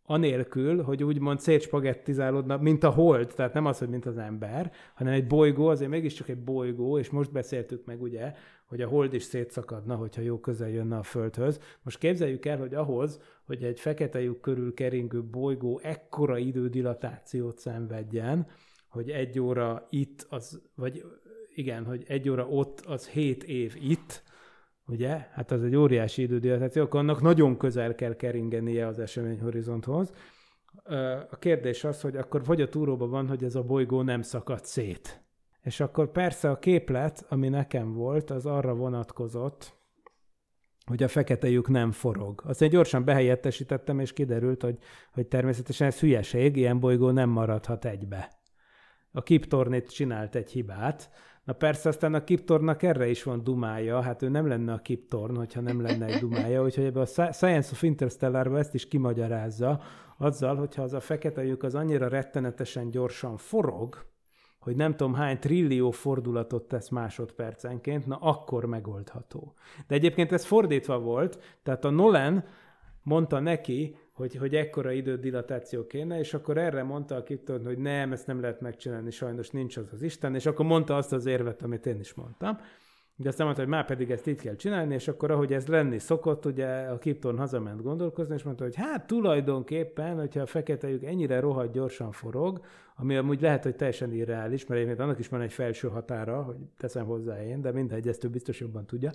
anélkül, 0.07 0.83
hogy 0.83 1.05
úgymond 1.05 1.41
szétspagettizálódna, 1.41 2.57
mint 2.57 2.85
a 2.85 2.91
hold, 2.91 3.33
tehát 3.35 3.53
nem 3.53 3.67
az, 3.67 3.79
hogy 3.79 3.89
mint 3.89 4.07
az 4.07 4.19
ember, 4.19 4.73
hanem 4.95 5.13
egy 5.13 5.27
bolygó, 5.27 5.67
azért 5.67 5.91
mégiscsak 5.91 6.29
egy 6.29 6.45
bolygó, 6.45 6.99
és 6.99 7.11
most 7.11 7.33
beszéltük 7.33 7.85
meg 7.85 8.03
ugye, 8.03 8.33
hogy 8.67 8.81
a 8.81 8.89
hold 8.89 9.15
is 9.15 9.23
szétszakadna, 9.23 9.95
hogyha 9.95 10.23
jó 10.23 10.39
közel 10.39 10.69
jönne 10.69 10.97
a 10.97 11.03
Földhöz. 11.03 11.61
Most 11.83 11.99
képzeljük 11.99 12.47
el, 12.47 12.59
hogy 12.59 12.75
ahhoz, 12.75 13.21
hogy 13.47 13.63
egy 13.63 13.81
fekete 13.81 14.21
lyuk 14.21 14.41
körül 14.41 14.75
keringő 14.75 15.25
bolygó 15.25 15.81
ekkora 15.83 16.39
idődilatációt 16.39 17.59
szenvedjen, 17.59 18.47
hogy 18.95 19.11
egy 19.11 19.41
óra 19.41 19.87
itt, 19.91 20.27
az, 20.29 20.63
vagy 20.75 21.05
igen, 21.55 21.85
hogy 21.85 22.05
egy 22.07 22.29
óra 22.29 22.47
ott, 22.49 22.81
az 22.81 23.09
hét 23.09 23.45
év 23.45 23.77
itt, 23.81 24.23
ugye? 24.87 25.29
Hát 25.33 25.51
az 25.51 25.63
egy 25.63 25.77
óriási 25.77 26.23
idődilatáció, 26.23 26.83
akkor 26.83 27.01
annak 27.01 27.23
nagyon 27.23 27.57
közel 27.57 27.95
kell 27.95 28.17
keringenie 28.17 28.87
az 28.87 28.99
eseményhorizonthoz. 28.99 30.13
A 31.31 31.37
kérdés 31.39 31.85
az, 31.85 32.01
hogy 32.01 32.17
akkor 32.17 32.45
vagy 32.45 32.61
a 32.61 32.69
túróban 32.69 33.11
van, 33.11 33.29
hogy 33.29 33.45
ez 33.45 33.55
a 33.55 33.63
bolygó 33.63 34.03
nem 34.03 34.23
szakad 34.23 34.65
szét. 34.65 35.23
És 35.63 35.81
akkor 35.81 36.11
persze 36.11 36.51
a 36.51 36.59
képlet, 36.59 37.27
ami 37.29 37.49
nekem 37.49 37.93
volt, 37.93 38.31
az 38.31 38.47
arra 38.47 38.75
vonatkozott, 38.75 39.75
hogy 40.87 41.03
a 41.03 41.09
fekete 41.09 41.49
lyuk 41.49 41.69
nem 41.69 41.93
forog. 41.93 42.43
Azt 42.45 42.65
gyorsan 42.65 43.05
behelyettesítettem, 43.05 43.99
és 43.99 44.13
kiderült, 44.13 44.63
hogy, 44.63 44.79
hogy 45.13 45.27
természetesen 45.27 45.87
ez 45.87 46.01
hülyeség, 46.01 46.57
ilyen 46.57 46.81
bolygó 46.81 47.11
nem 47.11 47.29
maradhat 47.29 47.85
egybe 47.85 48.43
a 49.17 49.23
Kiptornét 49.23 49.91
csinált 49.91 50.35
egy 50.35 50.51
hibát. 50.51 51.11
Na 51.45 51.53
persze 51.53 51.89
aztán 51.89 52.15
a 52.15 52.25
Kiptornak 52.25 52.83
erre 52.83 53.07
is 53.07 53.23
van 53.23 53.45
dumája, 53.45 54.01
hát 54.01 54.23
ő 54.23 54.29
nem 54.29 54.47
lenne 54.47 54.73
a 54.73 54.79
Kiptorn, 54.79 55.37
hogyha 55.37 55.61
nem 55.61 55.81
lenne 55.81 56.07
egy 56.07 56.21
dumája, 56.21 56.63
úgyhogy 56.63 56.85
ebbe 56.85 57.01
a 57.01 57.33
Science 57.33 57.73
of 57.73 57.83
interstellar 57.83 58.57
ezt 58.57 58.75
is 58.75 58.89
kimagyarázza, 58.89 59.81
azzal, 60.19 60.57
hogyha 60.57 60.83
az 60.83 60.93
a 60.93 61.01
fekete 61.01 61.45
lyuk 61.45 61.63
az 61.63 61.75
annyira 61.75 62.09
rettenetesen 62.09 62.91
gyorsan 62.91 63.37
forog, 63.37 64.07
hogy 64.59 64.77
nem 64.77 64.97
tudom 64.97 65.15
hány 65.15 65.39
trillió 65.39 65.91
fordulatot 65.91 66.69
tesz 66.69 66.89
másodpercenként, 66.89 68.07
na 68.07 68.17
akkor 68.17 68.65
megoldható. 68.65 69.55
De 69.87 69.95
egyébként 69.95 70.33
ez 70.33 70.45
fordítva 70.45 70.99
volt, 70.99 71.59
tehát 71.63 71.85
a 71.85 71.91
Nolan 71.91 72.45
mondta 73.03 73.41
neki, 73.41 73.97
hogy, 74.15 74.37
hogy 74.37 74.55
ekkora 74.55 74.93
idődilatáció 74.93 75.87
kéne, 75.87 76.19
és 76.19 76.35
akkor 76.35 76.59
erre 76.59 76.83
mondta 76.83 77.15
a 77.15 77.23
Kipton, 77.23 77.65
hogy 77.65 77.79
nem, 77.79 78.13
ezt 78.13 78.27
nem 78.27 78.41
lehet 78.41 78.61
megcsinálni, 78.61 79.11
sajnos 79.11 79.51
nincs 79.51 79.77
az 79.77 79.89
az 79.93 80.03
Isten, 80.03 80.35
és 80.35 80.47
akkor 80.47 80.67
mondta 80.67 80.97
azt 80.97 81.13
az 81.13 81.27
érvet, 81.27 81.63
amit 81.63 81.87
én 81.87 82.01
is 82.01 82.15
mondtam. 82.15 82.59
De 83.17 83.29
aztán 83.29 83.45
mondta, 83.47 83.63
hogy 83.63 83.73
már 83.73 83.87
pedig 83.87 84.11
ezt 84.11 84.27
itt 84.27 84.41
kell 84.41 84.57
csinálni, 84.57 84.95
és 84.95 85.09
akkor 85.09 85.31
ahogy 85.31 85.53
ez 85.53 85.67
lenni 85.67 85.99
szokott, 85.99 86.47
ugye 86.47 86.67
a 86.67 86.99
Kipton 86.99 87.39
hazament 87.39 87.83
gondolkozni, 87.83 88.35
és 88.35 88.43
mondta, 88.43 88.65
hogy 88.65 88.75
hát 88.75 89.07
tulajdonképpen, 89.07 90.19
hogyha 90.19 90.41
a 90.41 90.47
fekete 90.47 90.89
lyuk 90.89 91.05
ennyire 91.05 91.41
rohadt 91.41 91.73
gyorsan 91.73 92.13
forog, 92.13 92.61
ami 92.97 93.17
amúgy 93.17 93.41
lehet, 93.41 93.63
hogy 93.63 93.77
teljesen 93.77 94.13
irreális, 94.13 94.67
mert 94.67 94.81
egyébként 94.81 95.01
annak 95.07 95.19
is 95.19 95.29
van 95.29 95.41
egy 95.41 95.53
felső 95.53 95.89
határa, 95.89 96.43
hogy 96.43 96.57
teszem 96.79 97.05
hozzá 97.07 97.45
én, 97.45 97.61
de 97.61 97.73
mindegy, 97.73 98.09
ezt 98.09 98.25
ő 98.25 98.29
biztos 98.29 98.61
jobban 98.61 98.87
tudja, 98.87 99.11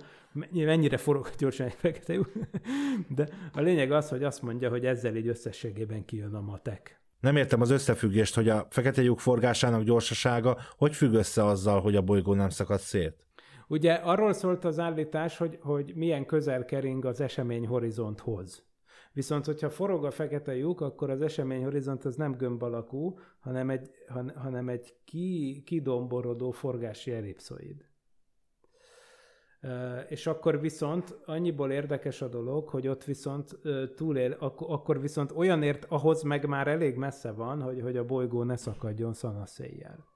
mennyire 0.52 0.96
forog 0.96 1.30
gyorsan 1.38 1.66
egy 1.66 1.74
fekete 1.74 2.12
lyuk. 2.12 2.32
De 3.16 3.28
a 3.52 3.60
lényeg 3.60 3.92
az, 3.92 4.08
hogy 4.08 4.24
azt 4.24 4.42
mondja, 4.42 4.68
hogy 4.68 4.86
ezzel 4.86 5.16
így 5.16 5.28
összességében 5.28 6.04
kijön 6.04 6.34
a 6.34 6.40
matek. 6.40 7.00
Nem 7.20 7.36
értem 7.36 7.60
az 7.60 7.70
összefüggést, 7.70 8.34
hogy 8.34 8.48
a 8.48 8.66
fekete 8.70 9.02
lyuk 9.02 9.20
forgásának 9.20 9.82
gyorsasága 9.82 10.58
hogy 10.76 10.94
függ 10.94 11.12
össze 11.12 11.44
azzal, 11.44 11.80
hogy 11.80 11.96
a 11.96 12.02
bolygó 12.02 12.34
nem 12.34 12.48
szakad 12.48 12.78
szét? 12.78 13.26
Ugye 13.70 13.92
arról 13.92 14.32
szólt 14.32 14.64
az 14.64 14.78
állítás, 14.78 15.36
hogy, 15.36 15.58
hogy 15.62 15.92
milyen 15.94 16.26
közel 16.26 16.64
kering 16.64 17.04
az 17.04 17.20
esemény 17.20 17.66
horizonthoz. 17.66 18.64
Viszont, 19.12 19.44
hogyha 19.44 19.70
forog 19.70 20.04
a 20.04 20.10
fekete 20.10 20.56
lyuk, 20.56 20.80
akkor 20.80 21.10
az 21.10 21.22
esemény 21.22 21.62
horizont 21.62 22.04
az 22.04 22.16
nem 22.16 22.32
gömb 22.32 22.62
alakú, 22.62 23.18
hanem 23.40 23.70
egy, 23.70 23.90
han, 24.08 24.32
hanem 24.36 24.68
egy 24.68 24.94
ki, 25.04 25.62
kidomborodó 25.66 26.50
forgási 26.50 27.12
ellipszoid. 27.12 27.84
És 30.08 30.26
akkor 30.26 30.60
viszont 30.60 31.18
annyiból 31.24 31.70
érdekes 31.70 32.22
a 32.22 32.28
dolog, 32.28 32.68
hogy 32.68 32.88
ott 32.88 33.04
viszont 33.04 33.58
túlél, 33.94 34.32
akkor 34.56 35.00
viszont 35.00 35.32
olyan 35.32 35.62
ért, 35.62 35.84
ahhoz 35.84 36.22
meg 36.22 36.46
már 36.46 36.68
elég 36.68 36.96
messze 36.96 37.32
van, 37.32 37.62
hogy, 37.62 37.80
hogy 37.80 37.96
a 37.96 38.04
bolygó 38.04 38.42
ne 38.42 38.56
szakadjon 38.56 39.12
szanaszéjjel. 39.12 40.06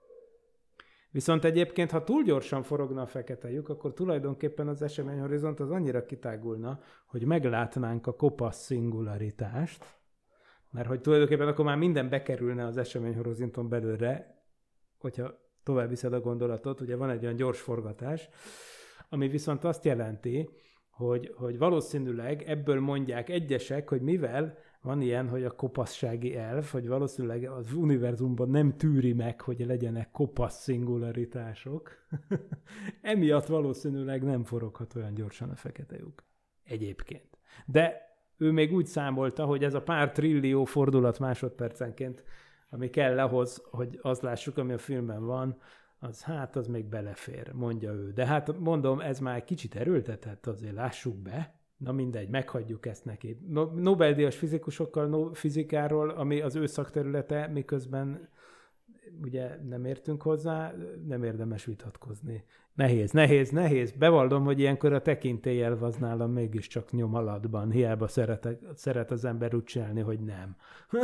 Viszont 1.14 1.44
egyébként, 1.44 1.90
ha 1.90 2.04
túl 2.04 2.22
gyorsan 2.22 2.62
forogna 2.62 3.02
a 3.02 3.06
fekete 3.06 3.50
lyuk, 3.50 3.68
akkor 3.68 3.92
tulajdonképpen 3.92 4.68
az 4.68 4.82
eseményhorizont 4.82 5.60
az 5.60 5.70
annyira 5.70 6.04
kitágulna, 6.04 6.80
hogy 7.06 7.24
meglátnánk 7.24 8.06
a 8.06 8.16
kopasz 8.16 8.64
szingularitást, 8.64 9.84
mert 10.70 10.88
hogy 10.88 11.00
tulajdonképpen 11.00 11.48
akkor 11.48 11.64
már 11.64 11.76
minden 11.76 12.08
bekerülne 12.08 12.66
az 12.66 12.76
eseményhorizonton 12.76 13.68
belőle, 13.68 14.44
hogyha 14.98 15.38
tovább 15.62 15.88
viszed 15.88 16.12
a 16.12 16.20
gondolatot, 16.20 16.80
ugye 16.80 16.96
van 16.96 17.10
egy 17.10 17.24
olyan 17.24 17.36
gyors 17.36 17.60
forgatás, 17.60 18.28
ami 19.08 19.28
viszont 19.28 19.64
azt 19.64 19.84
jelenti, 19.84 20.50
hogy, 20.90 21.32
hogy 21.36 21.58
valószínűleg 21.58 22.42
ebből 22.42 22.80
mondják 22.80 23.28
egyesek, 23.28 23.88
hogy 23.88 24.00
mivel 24.00 24.58
van 24.84 25.00
ilyen, 25.00 25.28
hogy 25.28 25.44
a 25.44 25.50
kopassági 25.50 26.36
elf, 26.36 26.72
hogy 26.72 26.88
valószínűleg 26.88 27.44
az 27.44 27.72
univerzumban 27.72 28.50
nem 28.50 28.76
tűri 28.76 29.12
meg, 29.12 29.40
hogy 29.40 29.64
legyenek 29.66 30.10
kopasz 30.10 30.62
szingularitások. 30.62 31.90
Emiatt 33.02 33.46
valószínűleg 33.46 34.22
nem 34.22 34.44
foroghat 34.44 34.94
olyan 34.94 35.14
gyorsan 35.14 35.50
a 35.50 35.54
fekete 35.54 35.96
lyuk. 35.96 36.24
Egyébként. 36.64 37.38
De 37.66 38.00
ő 38.36 38.50
még 38.50 38.72
úgy 38.72 38.86
számolta, 38.86 39.44
hogy 39.44 39.64
ez 39.64 39.74
a 39.74 39.82
pár 39.82 40.12
trillió 40.12 40.64
fordulat 40.64 41.18
másodpercenként, 41.18 42.24
ami 42.70 42.90
kell 42.90 43.18
ahhoz, 43.18 43.62
hogy 43.70 43.98
azt 44.02 44.22
lássuk, 44.22 44.56
ami 44.58 44.72
a 44.72 44.78
filmben 44.78 45.24
van, 45.24 45.58
az 45.98 46.22
hát 46.22 46.56
az 46.56 46.66
még 46.66 46.84
belefér, 46.84 47.52
mondja 47.52 47.92
ő. 47.92 48.12
De 48.12 48.26
hát 48.26 48.58
mondom, 48.58 49.00
ez 49.00 49.18
már 49.18 49.44
kicsit 49.44 49.74
erőltetett, 49.74 50.46
azért 50.46 50.74
lássuk 50.74 51.16
be. 51.16 51.54
Na 51.76 51.92
mindegy, 51.92 52.28
meghagyjuk 52.28 52.86
ezt 52.86 53.04
neki. 53.04 53.38
Nobel-díjas 53.74 54.36
fizikusokkal, 54.36 55.06
no, 55.06 55.32
fizikáról, 55.32 56.10
ami 56.10 56.40
az 56.40 56.56
ő 56.56 56.66
szakterülete, 56.66 57.46
miközben 57.46 58.28
ugye 59.22 59.58
nem 59.68 59.84
értünk 59.84 60.22
hozzá, 60.22 60.74
nem 61.06 61.22
érdemes 61.22 61.64
vitatkozni. 61.64 62.44
Nehéz, 62.74 63.10
nehéz, 63.10 63.50
nehéz. 63.50 63.90
Bevallom, 63.90 64.44
hogy 64.44 64.58
ilyenkor 64.58 64.92
a 64.92 65.02
tekintélyel 65.02 65.72
az 65.72 65.96
nálam 65.96 66.32
mégiscsak 66.32 66.92
nyom 66.92 67.14
alatban. 67.14 67.70
Hiába 67.70 68.08
szeret, 68.08 68.48
szeret 68.74 69.10
az 69.10 69.24
ember 69.24 69.54
úgy 69.54 69.64
csinálni, 69.64 70.00
hogy 70.00 70.20
nem. 70.20 70.56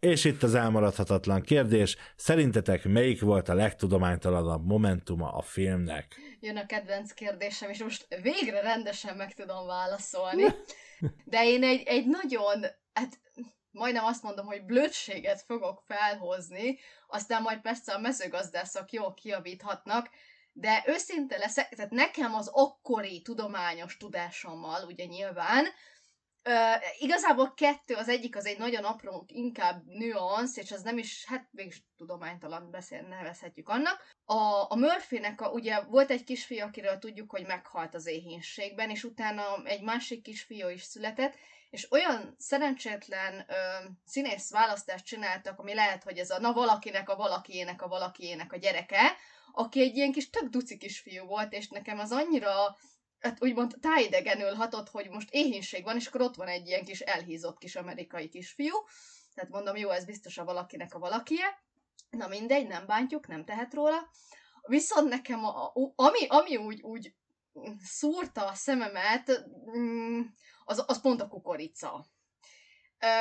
És 0.00 0.24
itt 0.24 0.42
az 0.42 0.54
elmaradhatatlan 0.54 1.40
kérdés, 1.40 1.96
szerintetek 2.16 2.84
melyik 2.84 3.20
volt 3.20 3.48
a 3.48 3.54
legtudománytalanabb 3.54 4.66
momentuma 4.66 5.32
a 5.32 5.40
filmnek? 5.40 6.16
Jön 6.40 6.56
a 6.56 6.66
kedvenc 6.66 7.12
kérdésem, 7.12 7.70
és 7.70 7.82
most 7.82 8.06
végre 8.22 8.60
rendesen 8.60 9.16
meg 9.16 9.34
tudom 9.34 9.66
válaszolni. 9.66 10.44
De 11.24 11.44
én 11.44 11.62
egy, 11.62 11.82
egy 11.82 12.06
nagyon, 12.06 12.64
hát 12.92 13.20
majdnem 13.70 14.04
azt 14.04 14.22
mondom, 14.22 14.46
hogy 14.46 14.64
blödséget 14.64 15.42
fogok 15.42 15.82
felhozni, 15.86 16.78
aztán 17.06 17.42
majd 17.42 17.60
persze 17.60 17.92
a 17.92 17.98
mezőgazdászok 17.98 18.92
jól 18.92 19.14
kiavíthatnak, 19.14 20.10
de 20.52 20.84
őszinte 20.86 21.38
leszek, 21.38 21.68
tehát 21.68 21.90
nekem 21.90 22.34
az 22.34 22.50
akkori 22.52 23.22
tudományos 23.22 23.96
tudásommal, 23.96 24.84
ugye 24.84 25.04
nyilván, 25.04 25.66
Uh, 26.48 27.02
igazából 27.02 27.54
kettő, 27.54 27.94
az 27.94 28.08
egyik 28.08 28.36
az 28.36 28.46
egy 28.46 28.58
nagyon 28.58 28.84
apró, 28.84 29.24
inkább 29.26 29.82
nüansz, 29.86 30.56
és 30.56 30.72
az 30.72 30.82
nem 30.82 30.98
is, 30.98 31.24
hát 31.26 31.48
mégis 31.50 31.82
tudománytalan 31.96 32.70
beszél, 32.70 33.02
nevezhetjük 33.02 33.68
annak. 33.68 34.08
A, 34.24 34.66
a 34.68 34.76
Murphynek, 34.76 35.40
a, 35.40 35.50
ugye 35.50 35.80
volt 35.80 36.10
egy 36.10 36.24
kisfiú, 36.24 36.64
akiről 36.64 36.98
tudjuk, 36.98 37.30
hogy 37.30 37.46
meghalt 37.46 37.94
az 37.94 38.06
éhínségben, 38.06 38.90
és 38.90 39.04
utána 39.04 39.64
egy 39.64 39.82
másik 39.82 40.22
kisfiú 40.22 40.68
is 40.68 40.82
született, 40.82 41.34
és 41.70 41.92
olyan 41.92 42.34
szerencsétlen 42.38 43.44
ö, 43.48 43.54
színész 44.04 44.50
választást 44.50 45.04
csináltak, 45.04 45.58
ami 45.58 45.74
lehet, 45.74 46.02
hogy 46.02 46.18
ez 46.18 46.30
a 46.30 46.40
na 46.40 46.52
valakinek 46.52 47.08
a 47.08 47.16
valakiének 47.16 47.82
a 47.82 47.88
valakiének 47.88 48.52
a 48.52 48.56
gyereke, 48.56 49.16
aki 49.52 49.80
egy 49.80 49.96
ilyen 49.96 50.12
kis 50.12 50.30
tök 50.30 50.48
duci 50.48 50.76
kisfiú 50.76 51.24
volt, 51.24 51.52
és 51.52 51.68
nekem 51.68 51.98
az 51.98 52.12
annyira 52.12 52.76
hát 53.20 53.42
úgymond 53.42 53.74
tájidegenül 53.80 54.54
hatott, 54.54 54.88
hogy 54.88 55.08
most 55.08 55.28
éhínség 55.30 55.84
van, 55.84 55.96
és 55.96 56.06
akkor 56.06 56.20
ott 56.20 56.36
van 56.36 56.48
egy 56.48 56.66
ilyen 56.66 56.84
kis 56.84 57.00
elhízott 57.00 57.58
kis 57.58 57.76
amerikai 57.76 58.28
kisfiú. 58.28 58.74
Tehát 59.34 59.50
mondom, 59.50 59.76
jó, 59.76 59.90
ez 59.90 60.04
biztos 60.04 60.38
a 60.38 60.44
valakinek 60.44 60.94
a 60.94 60.98
valakie. 60.98 61.62
Na 62.10 62.28
mindegy, 62.28 62.66
nem 62.66 62.86
bántjuk, 62.86 63.26
nem 63.26 63.44
tehet 63.44 63.74
róla. 63.74 64.10
Viszont 64.62 65.08
nekem, 65.08 65.44
a, 65.44 65.72
ami, 65.94 66.26
ami 66.26 66.56
úgy, 66.56 66.82
úgy 66.82 67.14
szúrta 67.82 68.46
a 68.46 68.54
szememet, 68.54 69.44
mm, 69.76 70.20
az, 70.64 70.84
az 70.86 71.00
pont 71.00 71.20
a 71.20 71.28
kukorica. 71.28 72.06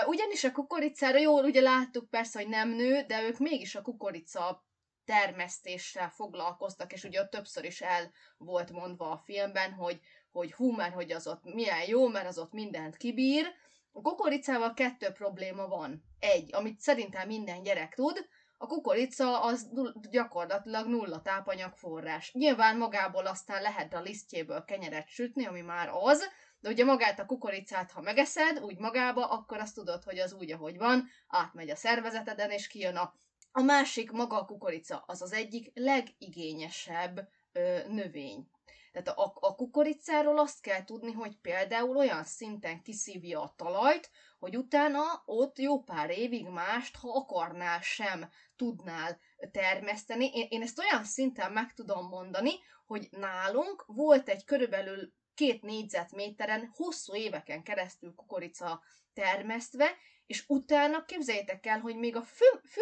Ugyanis 0.05 0.43
a 0.43 0.51
kukoricára, 0.51 1.17
jól 1.17 1.43
ugye 1.43 1.61
láttuk 1.61 2.09
persze, 2.09 2.39
hogy 2.39 2.49
nem 2.49 2.69
nő, 2.69 3.01
de 3.01 3.23
ők 3.23 3.37
mégis 3.37 3.75
a 3.75 3.81
kukorica 3.81 4.68
termesztéssel 5.09 6.09
foglalkoztak, 6.09 6.93
és 6.93 7.03
ugye 7.03 7.21
ott 7.21 7.29
többször 7.29 7.63
is 7.63 7.81
el 7.81 8.11
volt 8.37 8.71
mondva 8.71 9.11
a 9.11 9.17
filmben, 9.17 9.73
hogy, 9.73 9.99
hogy 10.31 10.53
hú, 10.53 10.71
mert 10.71 10.93
hogy 10.93 11.11
az 11.11 11.27
ott 11.27 11.43
milyen 11.43 11.87
jó, 11.87 12.07
mert 12.07 12.27
az 12.27 12.37
ott 12.37 12.51
mindent 12.51 12.97
kibír. 12.97 13.45
A 13.91 14.01
kukoricával 14.01 14.73
kettő 14.73 15.09
probléma 15.09 15.67
van. 15.67 16.03
Egy, 16.19 16.55
amit 16.55 16.79
szerintem 16.79 17.27
minden 17.27 17.63
gyerek 17.63 17.93
tud, 17.93 18.27
a 18.57 18.67
kukorica 18.67 19.41
az 19.41 19.69
gyakorlatilag 20.09 20.87
nulla 20.87 21.21
tápanyag 21.21 21.73
forrás. 21.73 22.33
Nyilván 22.33 22.77
magából 22.77 23.25
aztán 23.25 23.61
lehet 23.61 23.93
a 23.93 24.01
lisztjéből 24.01 24.63
kenyeret 24.63 25.07
sütni, 25.07 25.45
ami 25.45 25.61
már 25.61 25.89
az, 25.93 26.23
de 26.59 26.69
ugye 26.69 26.83
magát 26.83 27.19
a 27.19 27.25
kukoricát, 27.25 27.91
ha 27.91 28.01
megeszed 28.01 28.59
úgy 28.59 28.77
magába, 28.77 29.25
akkor 29.25 29.57
azt 29.57 29.75
tudod, 29.75 30.03
hogy 30.03 30.19
az 30.19 30.33
úgy, 30.33 30.51
ahogy 30.51 30.77
van, 30.77 31.09
átmegy 31.27 31.69
a 31.69 31.75
szervezeteden, 31.75 32.49
és 32.51 32.67
kijön 32.67 32.95
a 32.95 33.13
a 33.51 33.61
másik 33.61 34.11
maga 34.11 34.39
a 34.39 34.45
kukorica, 34.45 35.03
az 35.07 35.21
az 35.21 35.33
egyik 35.33 35.71
legigényesebb 35.73 37.29
ö, 37.51 37.79
növény. 37.87 38.49
Tehát 38.91 39.07
a, 39.07 39.33
a 39.39 39.55
kukoricáról 39.55 40.39
azt 40.39 40.61
kell 40.61 40.83
tudni, 40.83 41.11
hogy 41.11 41.37
például 41.41 41.97
olyan 41.97 42.23
szinten 42.23 42.81
kiszívja 42.81 43.41
a 43.41 43.53
talajt, 43.55 44.09
hogy 44.39 44.57
utána 44.57 45.01
ott 45.25 45.57
jó 45.57 45.83
pár 45.83 46.09
évig 46.09 46.47
mást, 46.47 46.95
ha 46.95 47.09
akarnál 47.11 47.81
sem 47.81 48.29
tudnál 48.55 49.19
termeszteni. 49.51 50.29
Én, 50.33 50.47
én 50.49 50.61
ezt 50.61 50.79
olyan 50.79 51.03
szinten 51.03 51.51
meg 51.51 51.73
tudom 51.73 52.07
mondani, 52.07 52.51
hogy 52.85 53.07
nálunk 53.11 53.83
volt 53.87 54.29
egy 54.29 54.45
körülbelül 54.45 55.13
két 55.33 55.61
négyzetméteren 55.61 56.71
hosszú 56.73 57.15
éveken 57.15 57.63
keresztül 57.63 58.13
kukorica 58.15 58.81
termesztve, 59.13 59.95
és 60.29 60.43
utána 60.47 61.05
képzeljétek 61.05 61.65
el, 61.65 61.79
hogy 61.79 61.95
még 61.95 62.15
a 62.15 62.23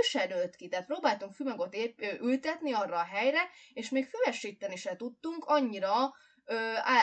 se 0.01 0.25
nőtt 0.25 0.55
ki, 0.55 0.67
tehát 0.67 0.85
próbáltunk 0.85 1.33
fümagot 1.33 1.73
épp, 1.73 1.99
ö, 2.01 2.05
ültetni 2.21 2.73
arra 2.73 2.97
a 2.97 3.07
helyre, 3.11 3.39
és 3.73 3.89
még 3.89 4.05
füvesíteni 4.05 4.75
se 4.75 4.95
tudtunk, 4.95 5.45
annyira 5.45 6.13
ö, 6.45 6.55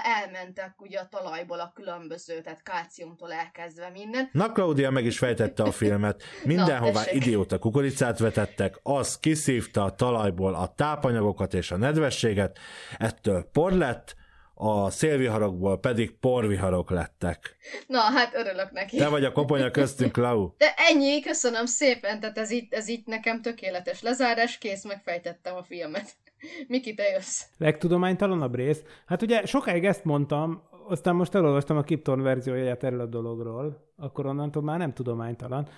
elmentek 0.03 0.81
ugye 0.81 0.99
a 0.99 1.09
talajból 1.09 1.61
a 1.61 1.73
különböző, 1.75 2.41
tehát 2.41 2.63
kálciumtól 2.63 3.33
elkezdve 3.33 3.91
minden. 3.91 4.29
Na, 4.33 4.53
Claudia 4.53 4.91
meg 4.91 5.05
is 5.05 5.19
fejtette 5.19 5.63
a 5.63 5.73
filmet. 5.73 6.23
Mindenhová 6.45 7.05
Na, 7.05 7.11
idióta 7.11 7.59
kukoricát 7.59 8.19
vetettek, 8.19 8.79
az 8.83 9.19
kiszívta 9.19 9.85
a 9.85 9.95
talajból 9.95 10.55
a 10.55 10.75
tápanyagokat 10.75 11.55
és 11.55 11.71
a 11.71 11.77
nedvességet, 11.77 12.59
ettől 12.99 13.49
por 13.53 13.73
lett, 13.73 14.17
a 14.55 14.91
szélviharokból 14.91 15.79
pedig 15.79 16.19
porviharok 16.19 16.91
lettek. 16.91 17.57
Na, 17.87 18.01
hát 18.01 18.35
örülök 18.35 18.71
neki. 18.71 18.97
Te 18.97 19.09
vagy 19.09 19.25
a 19.25 19.33
koponya 19.33 19.71
köztünk, 19.71 20.17
Lau. 20.17 20.51
De 20.59 20.75
ennyi, 20.77 21.21
köszönöm 21.21 21.67
szépen, 21.67 22.21
tehát 22.21 22.39
ez 22.39 22.51
itt, 22.51 22.73
ez 22.73 22.89
itt 22.89 23.07
nekem 23.07 23.43
tökéletes 23.43 24.03
lezárás, 24.03 24.59
kész, 24.59 24.85
megfejtettem 24.85 25.57
a 25.57 25.63
filmet. 25.63 26.15
Miki, 26.69 26.95
te 26.95 27.09
jössz. 27.09 27.43
Legtudománytalanabb 27.59 28.55
rész? 28.55 28.83
Hát 29.07 29.23
ugye 29.23 29.47
sokáig 29.47 29.85
ezt 29.85 30.05
mondtam, 30.05 30.63
aztán 30.89 31.15
most 31.15 31.35
elolvastam 31.35 31.77
a 31.77 31.83
Kipton 31.83 32.23
verzióját 32.23 32.85
erről 32.85 33.01
a 33.01 33.07
dologról, 33.07 33.93
akkor 33.97 34.27
onnantól 34.27 34.63
már 34.63 34.79
nem 34.79 34.93
tudománytalan 34.93 35.69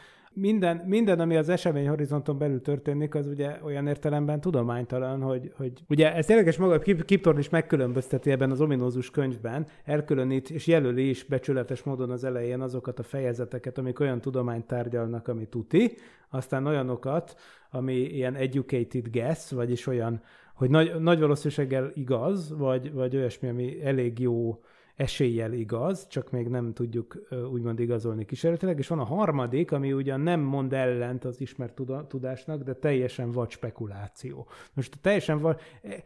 minden, 0.41 0.82
minden, 0.87 1.20
ami 1.20 1.37
az 1.37 1.49
esemény 1.49 1.89
horizonton 1.89 2.39
belül 2.39 2.61
történik, 2.61 3.14
az 3.14 3.26
ugye 3.26 3.59
olyan 3.62 3.87
értelemben 3.87 4.41
tudománytalan, 4.41 5.22
hogy, 5.22 5.53
hogy 5.57 5.72
ugye 5.89 6.14
ez 6.14 6.26
tényleges 6.26 6.57
maga 6.57 6.78
Kip, 6.78 7.05
Kiptorn 7.05 7.39
is 7.39 7.49
megkülönbözteti 7.49 8.30
ebben 8.30 8.51
az 8.51 8.61
ominózus 8.61 9.11
könyvben, 9.11 9.66
elkülönít 9.84 10.51
és 10.51 10.66
jelöli 10.66 11.09
is 11.09 11.24
becsületes 11.24 11.82
módon 11.82 12.11
az 12.11 12.24
elején 12.24 12.61
azokat 12.61 12.99
a 12.99 13.03
fejezeteket, 13.03 13.78
amik 13.78 14.01
olyan 14.01 14.20
tudományt 14.20 14.66
tárgyalnak, 14.66 15.28
ami 15.28 15.47
tuti, 15.47 15.97
aztán 16.30 16.66
olyanokat, 16.66 17.37
ami 17.70 17.95
ilyen 17.95 18.34
educated 18.34 19.09
guess, 19.11 19.51
vagyis 19.51 19.87
olyan, 19.87 20.22
hogy 20.55 20.70
nagy, 20.70 21.01
nagy 21.01 21.20
valószínűséggel 21.20 21.91
igaz, 21.95 22.57
vagy, 22.57 22.93
vagy 22.93 23.16
olyasmi, 23.16 23.49
ami 23.49 23.84
elég 23.84 24.18
jó 24.18 24.61
eséllyel 24.97 25.53
igaz, 25.53 26.07
csak 26.07 26.30
még 26.30 26.49
nem 26.49 26.72
tudjuk 26.72 27.28
úgymond 27.53 27.80
igazolni 27.80 28.24
kísérletileg, 28.24 28.78
és 28.78 28.88
van 28.88 28.99
a 28.99 29.05
harmadik, 29.05 29.72
ami 29.72 29.92
ugyan 29.92 30.20
nem 30.20 30.40
mond 30.40 30.72
ellent 30.72 31.24
az 31.24 31.40
ismert 31.40 31.80
tudásnak, 32.09 32.62
de 32.62 32.74
teljesen 32.74 33.30
vad 33.30 33.51
spekuláció. 33.51 34.47
Most 34.74 34.99
teljesen 35.01 35.38
vad, 35.38 35.61
e, 35.82 35.88
e, 35.88 36.03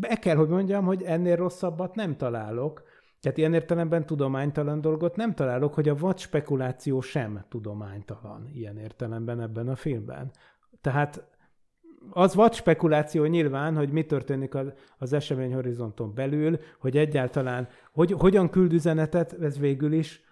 be 0.00 0.16
kell, 0.16 0.36
hogy 0.36 0.48
mondjam, 0.48 0.84
hogy 0.84 1.02
ennél 1.02 1.36
rosszabbat 1.36 1.94
nem 1.94 2.16
találok, 2.16 2.82
tehát 3.20 3.38
ilyen 3.38 3.54
értelemben 3.54 4.06
tudománytalan 4.06 4.80
dolgot 4.80 5.16
nem 5.16 5.34
találok, 5.34 5.74
hogy 5.74 5.88
a 5.88 5.96
vad 5.96 6.18
spekuláció 6.18 7.00
sem 7.00 7.44
tudománytalan 7.48 8.48
ilyen 8.52 8.78
értelemben 8.78 9.40
ebben 9.40 9.68
a 9.68 9.76
filmben. 9.76 10.30
Tehát 10.80 11.24
az 12.10 12.34
vad 12.34 12.54
spekuláció 12.54 13.24
nyilván, 13.24 13.76
hogy 13.76 13.90
mi 13.90 14.04
történik 14.04 14.54
az, 14.54 14.72
az 14.98 15.12
eseményhorizonton 15.12 16.14
belül, 16.14 16.58
hogy 16.78 16.96
egyáltalán 16.96 17.68
hogy, 17.92 18.12
hogyan 18.12 18.50
küld 18.50 18.72
üzenetet, 18.72 19.32
ez 19.32 19.58
végül 19.58 19.92
is 19.92 20.22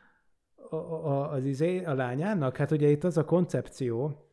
a, 0.70 0.76
a, 0.76 1.30
az 1.30 1.44
izé, 1.44 1.84
a 1.84 1.94
lányának. 1.94 2.56
Hát 2.56 2.70
ugye 2.70 2.88
itt 2.88 3.04
az 3.04 3.16
a 3.16 3.24
koncepció, 3.24 4.24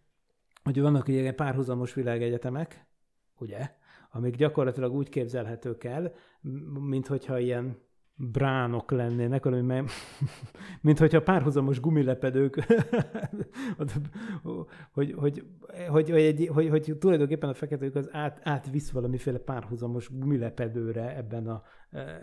hogy 0.63 0.81
vannak 0.81 1.07
ugye 1.07 1.33
párhuzamos 1.33 1.93
világegyetemek, 1.93 2.85
ugye, 3.37 3.69
amik 4.11 4.35
gyakorlatilag 4.35 4.93
úgy 4.93 5.09
képzelhetők 5.09 5.83
el, 5.83 6.13
mint 6.79 7.07
hogyha 7.07 7.39
ilyen 7.39 7.77
bránok 8.17 8.91
lennének, 8.91 9.45
valami, 9.45 9.85
mint 10.81 10.99
hogyha 10.99 11.21
párhuzamos 11.21 11.79
gumilepedők, 11.79 12.55
hogy, 14.91 15.13
hogy, 15.13 15.45
hogy, 15.87 16.09
hogy, 16.09 16.47
hogy, 16.47 16.69
hogy 16.69 16.97
tulajdonképpen 16.99 17.49
a 17.49 17.53
feketők 17.53 17.95
az 17.95 18.09
át, 18.11 18.39
átvisz 18.43 18.91
valamiféle 18.91 19.37
párhuzamos 19.37 20.09
gumilepedőre 20.11 21.17
ebben 21.17 21.47
a, 21.47 21.63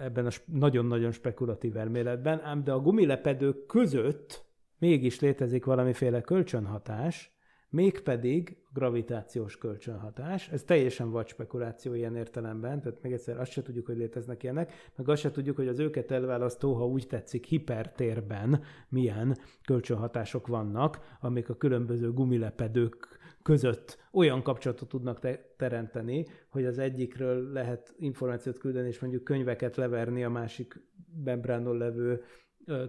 ebben 0.01 0.27
a 0.27 0.31
nagyon-nagyon 0.47 1.11
spekulatív 1.11 1.77
elméletben, 1.77 2.41
ám 2.41 2.65
de 2.65 2.73
a 2.73 2.81
gumilepedők 2.81 3.67
között 3.67 4.45
mégis 4.79 5.21
létezik 5.21 5.65
valamiféle 5.65 6.21
kölcsönhatás, 6.21 7.37
mégpedig 7.73 8.57
gravitációs 8.73 9.57
kölcsönhatás. 9.59 10.49
Ez 10.49 10.63
teljesen 10.63 11.11
vagy 11.11 11.29
spekuláció 11.29 11.95
ilyen 11.95 12.17
értelemben, 12.17 12.81
tehát 12.81 13.03
még 13.03 13.13
egyszer 13.13 13.41
azt 13.41 13.51
se 13.51 13.63
tudjuk, 13.63 13.87
hogy 13.87 13.97
léteznek 13.97 14.43
ilyenek, 14.43 14.73
meg 14.97 15.09
azt 15.09 15.21
se 15.21 15.31
tudjuk, 15.31 15.57
hogy 15.57 15.69
az 15.69 15.79
őket 15.79 16.11
elválasztó, 16.11 16.75
ha 16.75 16.87
úgy 16.87 17.07
tetszik, 17.07 17.45
hipertérben 17.45 18.63
milyen 18.89 19.39
kölcsönhatások 19.65 20.47
vannak, 20.47 21.17
amik 21.21 21.49
a 21.49 21.57
különböző 21.57 22.13
gumilepedők 22.13 23.21
között 23.43 23.99
olyan 24.13 24.43
kapcsolatot 24.43 24.89
tudnak 24.89 25.19
te- 25.19 25.55
teremteni, 25.57 26.27
hogy 26.49 26.65
az 26.65 26.79
egyikről 26.79 27.53
lehet 27.53 27.95
információt 27.99 28.59
küldeni, 28.59 28.89
és 28.89 29.01
mondjuk 29.01 29.25
könyveket 29.25 29.77
leverni 29.77 30.25
a 30.25 30.31
másik 30.31 30.81
membránon 31.25 31.77
levő 31.77 32.23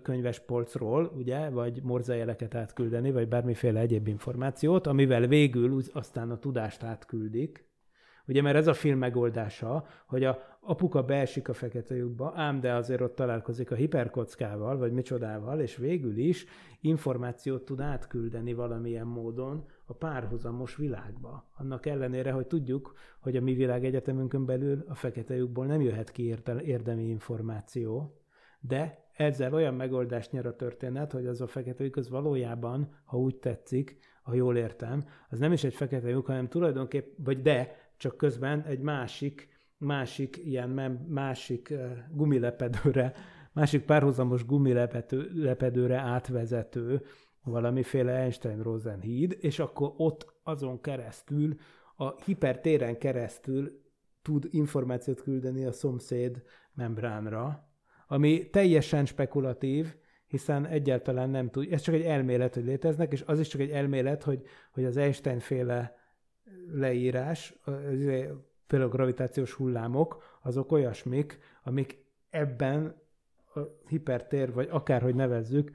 könyves 0.01 0.39
polcról, 0.39 1.11
ugye, 1.15 1.49
vagy 1.49 1.81
morzajeleket 1.83 2.55
átküldeni, 2.55 3.11
vagy 3.11 3.27
bármiféle 3.27 3.79
egyéb 3.79 4.07
információt, 4.07 4.87
amivel 4.87 5.27
végül 5.27 5.81
aztán 5.93 6.31
a 6.31 6.39
tudást 6.39 6.83
átküldik. 6.83 7.71
Ugye, 8.27 8.41
mert 8.41 8.55
ez 8.55 8.67
a 8.67 8.73
film 8.73 8.97
megoldása, 8.97 9.85
hogy 10.07 10.23
a 10.23 10.57
apuka 10.59 11.03
beesik 11.03 11.49
a 11.49 11.53
fekete 11.53 11.95
lyukba, 11.95 12.33
ám 12.35 12.59
de 12.59 12.73
azért 12.73 13.01
ott 13.01 13.15
találkozik 13.15 13.71
a 13.71 13.75
hiperkockával, 13.75 14.77
vagy 14.77 14.91
micsodával, 14.91 15.59
és 15.59 15.75
végül 15.75 16.17
is 16.17 16.45
információt 16.81 17.65
tud 17.65 17.79
átküldeni 17.79 18.53
valamilyen 18.53 19.07
módon 19.07 19.65
a 19.85 19.93
párhuzamos 19.93 20.75
világba. 20.75 21.49
Annak 21.57 21.85
ellenére, 21.85 22.31
hogy 22.31 22.47
tudjuk, 22.47 22.93
hogy 23.19 23.35
a 23.35 23.41
mi 23.41 23.53
világegyetemünkön 23.53 24.45
belül 24.45 24.85
a 24.87 24.95
fekete 24.95 25.35
lyukból 25.35 25.65
nem 25.65 25.81
jöhet 25.81 26.11
ki 26.11 26.35
érdemi 26.63 27.03
információ, 27.03 28.17
de 28.59 29.02
ezzel 29.13 29.53
olyan 29.53 29.73
megoldást 29.73 30.31
nyer 30.31 30.45
a 30.45 30.55
történet, 30.55 31.11
hogy 31.11 31.25
az 31.25 31.41
a 31.41 31.47
fekete 31.47 31.83
lyuk 31.83 31.95
az 31.95 32.09
valójában, 32.09 32.93
ha 33.05 33.17
úgy 33.17 33.35
tetszik, 33.35 33.97
ha 34.23 34.33
jól 34.33 34.57
értem, 34.57 35.03
az 35.29 35.39
nem 35.39 35.51
is 35.51 35.63
egy 35.63 35.73
fekete 35.73 36.09
lyuk, 36.09 36.25
hanem 36.25 36.47
tulajdonképp, 36.47 37.17
vagy 37.17 37.41
de, 37.41 37.75
csak 37.97 38.17
közben 38.17 38.61
egy 38.61 38.79
másik, 38.79 39.49
másik 39.77 40.37
ilyen 40.37 40.69
másik 41.07 41.73
gumilepedőre, 42.11 43.13
másik 43.51 43.85
párhuzamos 43.85 44.45
gumilepedőre 44.45 45.97
átvezető 45.97 47.01
valamiféle 47.43 48.13
Einstein-Rosen 48.13 48.99
híd, 48.99 49.37
és 49.39 49.59
akkor 49.59 49.93
ott 49.97 50.33
azon 50.43 50.81
keresztül, 50.81 51.55
a 51.95 52.21
hipertéren 52.21 52.97
keresztül 52.97 53.81
tud 54.21 54.47
információt 54.49 55.21
küldeni 55.21 55.65
a 55.65 55.71
szomszéd 55.71 56.43
membránra, 56.73 57.67
ami 58.13 58.49
teljesen 58.49 59.05
spekulatív, 59.05 59.95
hiszen 60.27 60.65
egyáltalán 60.65 61.29
nem 61.29 61.49
tud, 61.49 61.67
ez 61.71 61.81
csak 61.81 61.95
egy 61.95 62.01
elmélet, 62.01 62.53
hogy 62.53 62.63
léteznek, 62.63 63.11
és 63.11 63.23
az 63.25 63.39
is 63.39 63.47
csak 63.47 63.61
egy 63.61 63.69
elmélet, 63.69 64.23
hogy, 64.23 64.41
hogy 64.71 64.85
az 64.85 64.97
Einstein-féle 64.97 65.97
leírás, 66.71 67.59
például 68.67 68.91
a 68.91 68.95
gravitációs 68.95 69.53
hullámok, 69.53 70.23
azok 70.41 70.71
olyasmik, 70.71 71.39
amik 71.63 72.05
ebben 72.29 73.01
a 73.53 73.59
hipertér, 73.87 74.53
vagy 74.53 74.67
akárhogy 74.71 75.15
nevezzük, 75.15 75.71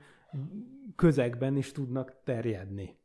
közegben 0.96 1.56
is 1.56 1.72
tudnak 1.72 2.16
terjedni. 2.24 2.98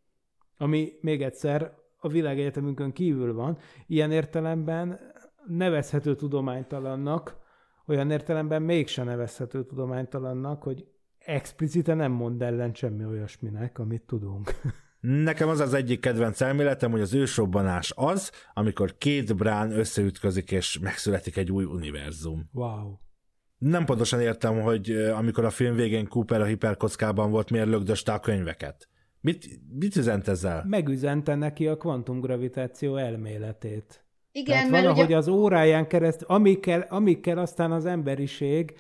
Ami 0.58 0.92
még 1.02 1.22
egyszer 1.22 1.78
a 1.98 2.08
világegyetemünkön 2.08 2.92
kívül 2.92 3.34
van, 3.34 3.58
ilyen 3.88 4.12
értelemben 4.12 5.00
nevezhető 5.48 6.16
tudománytalannak, 6.16 7.42
olyan 7.88 8.12
értelemben 8.12 8.62
mégsem 8.62 9.06
nevezhető 9.06 9.66
tudománytalannak, 9.66 10.64
hogy 10.64 10.86
explicite 11.18 11.94
nem 11.94 12.12
mond 12.12 12.42
ellen 12.42 12.74
semmi 12.74 13.06
olyasminek, 13.06 13.80
amit 13.80 14.02
tudunk. 14.02 14.52
Nekem 15.00 15.50
az 15.50 15.60
az 15.60 15.74
egyik 15.74 16.00
kedvenc 16.00 16.42
elméletem, 16.42 16.92
hogy 16.92 17.02
az 17.02 17.14
ősrobbanás 17.14 17.94
az, 17.96 18.32
amikor 18.54 18.98
két 18.98 19.36
brán 19.36 19.72
összeütközik, 19.72 20.52
és 20.52 20.80
megszületik 20.80 21.38
egy 21.38 21.52
új 21.52 21.64
univerzum. 21.64 22.50
Wow. 22.54 22.94
Nem 23.58 23.86
pontosan 23.86 24.22
értem, 24.22 24.62
hogy 24.62 24.92
amikor 24.92 25.46
a 25.46 25.50
film 25.50 25.76
végén 25.76 26.08
Cooper 26.08 26.42
a 26.42 26.46
hiperkockában 26.46 27.32
volt, 27.32 27.50
miért 27.50 27.68
lögdöste 27.68 28.14
a 28.14 28.20
könyveket. 28.20 28.90
Mit, 29.22 29.48
mit 29.80 29.96
üzent 29.96 30.28
ezzel? 30.28 30.64
Megüzente 30.68 31.36
neki 31.36 31.68
a 31.68 31.78
kvantumgravitáció 31.78 32.96
elméletét. 32.96 34.03
Igen, 34.36 34.56
Tehát 34.56 34.70
mert 34.70 34.84
valahogy 34.84 35.06
ugye... 35.06 35.18
az 35.18 35.28
óráján 35.28 35.88
keresztül, 35.88 36.28
amikkel, 36.28 36.86
amikkel 36.90 37.38
aztán 37.38 37.72
az 37.72 37.86
emberiség 37.86 38.74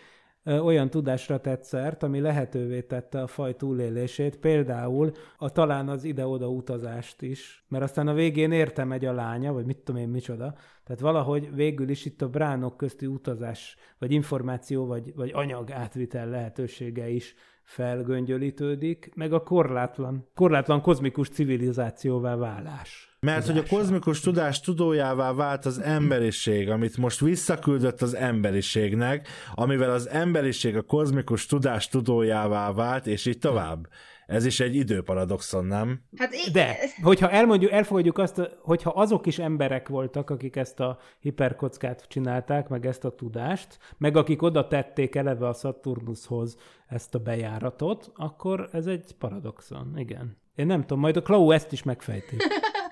olyan 0.46 0.90
tudásra 0.90 1.40
tett 1.40 1.64
szert, 1.64 2.04
ami 2.04 2.20
lehetővé 2.20 2.82
tette 2.82 3.22
a 3.22 3.28
faj 3.28 3.56
túlélését, 3.56 4.38
például 4.38 5.12
a 5.38 5.52
talán 5.52 5.90
az 5.90 6.04
ide-oda 6.04 6.50
utazást 6.50 7.22
is, 7.22 7.66
mert 7.68 7.84
aztán 7.84 8.08
a 8.08 8.14
végén 8.14 8.52
értem 8.52 8.92
egy 8.92 9.06
a 9.06 9.14
lánya, 9.14 9.54
vagy 9.54 9.66
mit 9.66 9.78
tudom 9.78 10.02
én 10.02 10.10
micsoda, 10.10 10.56
tehát 10.84 11.02
valahogy 11.02 11.56
végül 11.56 11.90
is 11.90 12.06
itt 12.06 12.22
a 12.22 12.30
bránok 12.30 12.78
közti 12.78 13.06
utazás, 13.06 13.76
vagy 14.00 14.12
információ, 14.12 14.86
vagy, 14.86 15.16
vagy 15.16 15.32
anyag 15.34 15.72
átvitel 15.72 16.30
lehetősége 16.30 17.10
is 17.10 17.36
felgöngyölítődik, 17.64 19.12
meg 19.16 19.34
a 19.34 19.44
korlátlan, 19.44 20.28
korlátlan 20.36 20.82
kozmikus 20.82 21.30
civilizációvá 21.30 22.36
válás. 22.36 23.18
Mert 23.20 23.46
hogy 23.46 23.58
a 23.58 23.64
kozmikus 23.70 24.20
tudás 24.20 24.60
tudójává 24.60 25.34
vált 25.34 25.66
az 25.66 25.82
emberiség, 25.82 26.70
amit 26.70 26.98
most 26.98 27.20
visszaküldött 27.20 28.02
az 28.02 28.16
emberiségnek, 28.16 29.28
amivel 29.54 29.92
az 29.92 30.10
emberiség 30.10 30.76
a 30.76 30.82
kozmikus 30.82 31.46
tudás 31.46 31.88
tudójává 31.88 32.72
vált, 32.72 33.08
és 33.08 33.26
így 33.26 33.40
tovább. 33.40 33.88
Ez 34.28 34.46
is 34.46 34.60
egy 34.60 34.76
időparadoxon, 34.76 35.66
nem? 35.66 36.02
Hát 36.18 36.34
i- 36.34 36.52
De, 36.52 36.76
hogyha 37.04 37.30
elmondjuk, 37.30 37.72
elfogadjuk 37.72 38.18
azt, 38.18 38.42
hogyha 38.62 38.90
azok 38.90 39.26
is 39.26 39.40
emberek 39.40 39.88
voltak, 39.90 40.30
akik 40.30 40.56
ezt 40.56 40.80
a 40.80 40.98
hiperkockát 41.20 42.06
csinálták, 42.08 42.68
meg 42.68 42.86
ezt 42.86 43.06
a 43.06 43.16
tudást, 43.16 43.78
meg 43.98 44.18
akik 44.18 44.42
oda 44.42 44.68
tették 44.68 45.16
eleve 45.16 45.48
a 45.48 45.54
Saturnushoz 45.54 46.58
ezt 46.88 47.16
a 47.16 47.20
bejáratot, 47.20 48.12
akkor 48.16 48.70
ez 48.72 48.86
egy 48.86 49.16
paradoxon, 49.20 49.94
igen. 49.98 50.38
Én 50.56 50.66
nem 50.66 50.82
tudom, 50.82 51.00
majd 51.00 51.18
a 51.18 51.22
Klau 51.22 51.52
ezt 51.52 51.72
is 51.72 51.84
megfejti. 51.84 52.36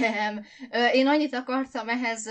Nem. 0.00 0.46
Én 0.92 1.06
annyit 1.06 1.34
akartam 1.34 1.88
ehhez 1.88 2.28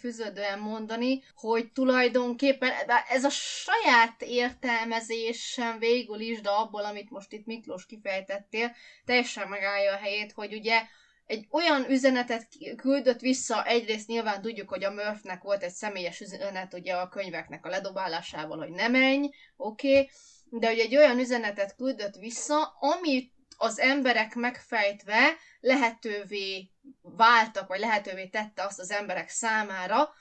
fűződően 0.00 0.58
mondani, 0.58 1.22
hogy 1.34 1.72
tulajdonképpen 1.72 2.72
ez 3.08 3.24
a 3.24 3.30
saját 3.30 4.22
értelmezésem 4.22 5.78
végül 5.78 6.20
is, 6.20 6.40
de 6.40 6.50
abból, 6.50 6.84
amit 6.84 7.10
most 7.10 7.32
itt 7.32 7.46
Miklós 7.46 7.86
kifejtettél, 7.86 8.74
teljesen 9.04 9.48
megállja 9.48 9.92
a 9.92 9.96
helyét, 9.96 10.32
hogy 10.32 10.54
ugye 10.54 10.82
egy 11.26 11.46
olyan 11.50 11.90
üzenetet 11.90 12.48
küldött 12.76 13.20
vissza, 13.20 13.64
egyrészt 13.64 14.06
nyilván 14.06 14.42
tudjuk, 14.42 14.68
hogy 14.68 14.84
a 14.84 14.90
Murphnek 14.90 15.42
volt 15.42 15.62
egy 15.62 15.72
személyes 15.72 16.20
üzenet 16.20 16.74
ugye 16.74 16.94
a 16.94 17.08
könyveknek 17.08 17.66
a 17.66 17.68
ledobálásával, 17.68 18.58
hogy 18.58 18.70
ne 18.70 18.88
menj, 18.88 19.30
oké, 19.56 19.90
okay, 19.90 20.10
de 20.50 20.66
hogy 20.66 20.78
egy 20.78 20.96
olyan 20.96 21.18
üzenetet 21.18 21.76
küldött 21.76 22.14
vissza, 22.14 22.76
amit 22.80 23.32
az 23.56 23.78
emberek 23.78 24.34
megfejtve 24.34 25.36
lehetővé 25.62 26.70
váltak, 27.02 27.68
vagy 27.68 27.80
lehetővé 27.80 28.26
tette 28.26 28.64
azt 28.64 28.78
az 28.78 28.90
emberek 28.90 29.28
számára, 29.28 30.12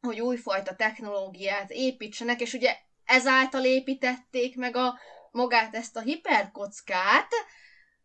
hogy 0.00 0.20
újfajta 0.20 0.74
technológiát 0.74 1.70
építsenek, 1.70 2.40
és 2.40 2.52
ugye 2.52 2.76
ezáltal 3.04 3.64
építették 3.64 4.56
meg 4.56 4.76
a 4.76 4.98
magát 5.30 5.74
ezt 5.74 5.96
a 5.96 6.00
hiperkockát, 6.00 7.28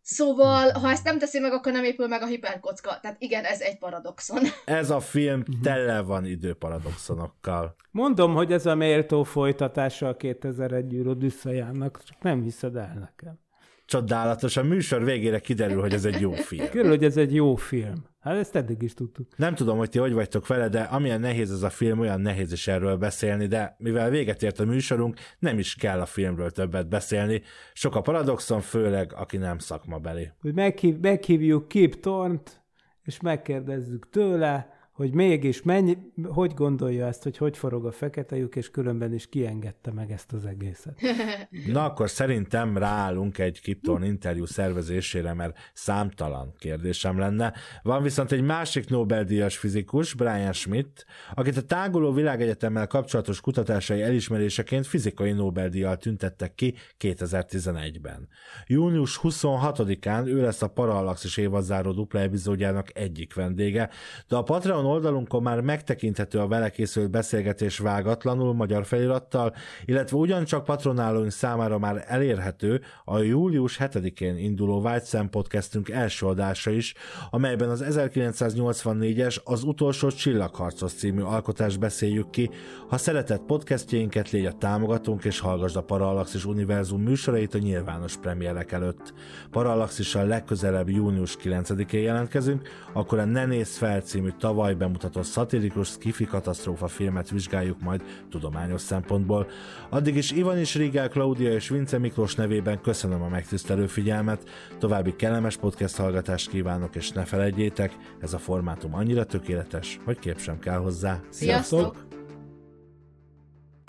Szóval, 0.06 0.72
ha 0.72 0.90
ezt 0.90 1.04
nem 1.04 1.20
teszi 1.20 1.40
meg, 1.40 1.52
akkor 1.52 1.72
nem 1.72 1.84
épül 1.84 2.08
meg 2.08 2.22
a 2.22 2.26
hiperkocka. 2.26 3.00
Tehát 3.02 3.22
igen, 3.22 3.44
ez 3.44 3.62
egy 3.62 3.78
paradoxon. 3.78 4.42
Ez 4.66 4.90
a 4.90 5.00
film 5.00 5.44
tele 5.62 6.02
van 6.02 6.26
időparadoxonokkal. 6.26 7.76
Mondom, 7.92 8.34
hogy 8.34 8.52
ez 8.52 8.66
a 8.66 8.76
méltó 8.76 9.24
folytatása 9.24 10.08
a 10.08 10.16
2001 10.16 10.94
űr 10.94 11.08
Odüsszejának, 11.08 12.04
csak 12.04 12.22
nem 12.22 12.42
hiszed 12.42 12.76
el 12.76 12.94
nekem. 12.94 13.40
Csodálatos, 13.86 14.58
a 14.58 14.64
műsor 14.64 15.04
végére 15.04 15.40
kiderül, 15.40 15.82
hogy 15.82 15.94
ez 15.94 16.06
egy 16.06 16.22
jó 16.22 16.32
film. 16.32 16.70
Körül, 16.70 16.90
hogy 16.90 17.04
ez 17.04 17.18
egy 17.18 17.34
jó 17.34 17.56
film. 17.56 18.06
Hát 18.20 18.38
ezt 18.38 18.56
eddig 18.56 18.82
is 18.82 18.94
tudtuk. 18.94 19.28
Nem 19.38 19.56
tudom, 19.56 19.78
hogy 19.78 19.90
ti 19.90 20.00
hogy 20.00 20.14
vagytok 20.14 20.48
vele, 20.48 20.70
de 20.70 20.82
amilyen 20.82 21.20
nehéz 21.20 21.52
ez 21.52 21.62
a 21.62 21.70
film, 21.70 22.00
olyan 22.00 22.22
nehéz 22.22 22.52
is 22.52 22.68
erről 22.68 22.98
beszélni, 22.98 23.48
de 23.48 23.76
mivel 23.78 24.10
véget 24.10 24.44
ért 24.44 24.60
a 24.60 24.66
műsorunk, 24.66 25.18
nem 25.40 25.60
is 25.60 25.76
kell 25.76 26.00
a 26.02 26.06
filmről 26.06 26.50
többet 26.50 26.90
beszélni. 26.90 27.42
Sok 27.74 27.96
a 27.96 28.02
paradoxon, 28.02 28.62
főleg 28.62 29.14
aki 29.14 29.38
nem 29.38 29.58
szakmabeli. 29.58 30.32
Hogy 30.42 30.54
meghív, 30.54 31.00
meghívjuk 31.00 31.68
Kip 31.68 32.00
Tornt, 32.00 32.64
és 33.04 33.20
megkérdezzük 33.20 34.10
tőle, 34.10 34.73
hogy 34.94 35.14
mégis 35.14 35.62
mennyi, 35.62 35.98
hogy 36.24 36.54
gondolja 36.54 37.08
ezt, 37.08 37.24
hogy 37.24 37.38
hogy 37.38 37.58
forog 37.58 37.86
a 37.86 37.92
fekete 37.92 38.36
lyuk, 38.36 38.56
és 38.56 38.72
különben 38.72 39.14
is 39.14 39.30
kiengedte 39.30 39.92
meg 39.92 40.12
ezt 40.12 40.34
az 40.34 40.46
egészet. 40.46 41.02
Na 41.74 41.86
akkor 41.86 42.10
szerintem 42.10 42.78
ráállunk 42.78 43.38
egy 43.38 43.62
Kipton 43.62 44.04
interjú 44.04 44.46
szervezésére, 44.46 45.34
mert 45.34 45.58
számtalan 45.74 46.54
kérdésem 46.58 47.20
lenne. 47.20 47.54
Van 47.84 48.04
viszont 48.04 48.32
egy 48.32 48.42
másik 48.42 48.90
Nobel-díjas 48.90 49.58
fizikus, 49.58 50.14
Brian 50.14 50.54
Schmidt, 50.54 51.06
akit 51.34 51.58
a 51.58 51.62
táguló 51.62 52.12
világegyetemmel 52.12 52.88
kapcsolatos 52.88 53.42
kutatásai 53.42 54.02
elismeréseként 54.02 54.88
fizikai 54.88 55.32
Nobel-díjjal 55.32 55.98
tüntettek 55.98 56.56
ki 56.56 56.76
2011-ben. 57.00 58.28
Június 58.68 59.20
26-án 59.24 60.26
ő 60.26 60.42
lesz 60.42 60.62
a 60.62 60.68
Parallaxis 60.68 61.38
évadzáró 61.38 61.92
dupla 61.92 62.20
epizódjának 62.20 62.98
egyik 62.98 63.34
vendége, 63.34 63.90
de 64.28 64.36
a 64.36 64.44
Patreon 64.44 64.83
oldalunkon 64.86 65.42
már 65.42 65.62
megtekinthető 65.62 66.40
a 66.40 66.48
vele 66.48 66.70
készült 66.70 67.12
beszélgetés 67.12 67.78
vágatlanul 67.78 68.54
magyar 68.54 68.86
felirattal, 68.86 69.54
illetve 69.86 70.18
ugyancsak 70.18 70.64
patronálóink 70.64 71.32
számára 71.32 71.78
már 71.78 72.06
elérhető 72.08 72.82
a 73.06 73.20
július 73.20 73.78
7-én 73.82 74.38
induló 74.38 74.82
Vágyszem 74.82 75.30
podcastünk 75.30 75.90
első 75.90 76.26
adása 76.26 76.72
is, 76.72 76.94
amelyben 77.30 77.70
az 77.70 77.86
1984-es 77.90 79.44
Az 79.44 79.64
utolsó 79.64 80.12
csillagharcos 80.12 80.94
című 80.94 81.22
alkotást 81.22 81.80
beszéljük 81.80 82.30
ki. 82.30 82.50
Ha 82.88 82.98
szeretett 82.98 83.42
podcastjeinket, 83.42 84.32
légy 84.32 84.46
a 84.46 84.52
támogatónk 84.52 85.26
és 85.26 85.40
hallgasd 85.40 85.76
a 85.76 85.82
Parallaxis 85.82 86.46
Univerzum 86.46 87.02
műsorait 87.02 87.54
a 87.54 87.58
nyilvános 87.58 88.18
premierek 88.18 88.72
előtt. 88.72 89.14
Parallaxissal 89.52 90.26
legközelebb 90.26 90.90
június 90.90 91.38
9-én 91.44 92.02
jelentkezünk, 92.02 92.70
akkor 92.94 93.20
a 93.20 93.26
Ne 93.26 93.46
nézz 93.46 93.78
fel 93.78 94.02
című 94.02 94.30
tavaly 94.40 94.73
bemutatott 94.74 95.24
szatirikus 95.24 95.88
skifi 95.88 96.26
katasztrófa 96.26 96.88
filmet 96.88 97.30
vizsgáljuk 97.30 97.82
majd 97.82 98.02
tudományos 98.30 98.82
szempontból. 98.82 99.48
Addig 99.90 100.16
is 100.16 100.32
Ivan 100.32 100.60
is 100.60 100.76
Rigel, 100.76 101.10
Klaudia 101.10 101.54
és 101.54 101.70
Vince 101.70 101.98
Miklós 101.98 102.36
nevében 102.36 102.82
köszönöm 102.82 103.22
a 103.22 103.28
megtisztelő 103.28 103.88
figyelmet, 103.88 104.50
további 104.80 105.16
kellemes 105.16 105.58
podcast 105.58 105.96
hallgatást 105.96 106.50
kívánok, 106.50 106.96
és 106.96 107.12
ne 107.12 107.24
felejtjétek, 107.24 107.98
ez 108.22 108.34
a 108.34 108.38
formátum 108.38 108.94
annyira 108.96 109.26
tökéletes, 109.26 110.00
hogy 110.06 110.20
kép 110.20 110.40
sem 110.40 110.60
kell 110.60 110.78
hozzá. 110.78 111.20
Sziasztok! 111.30 112.23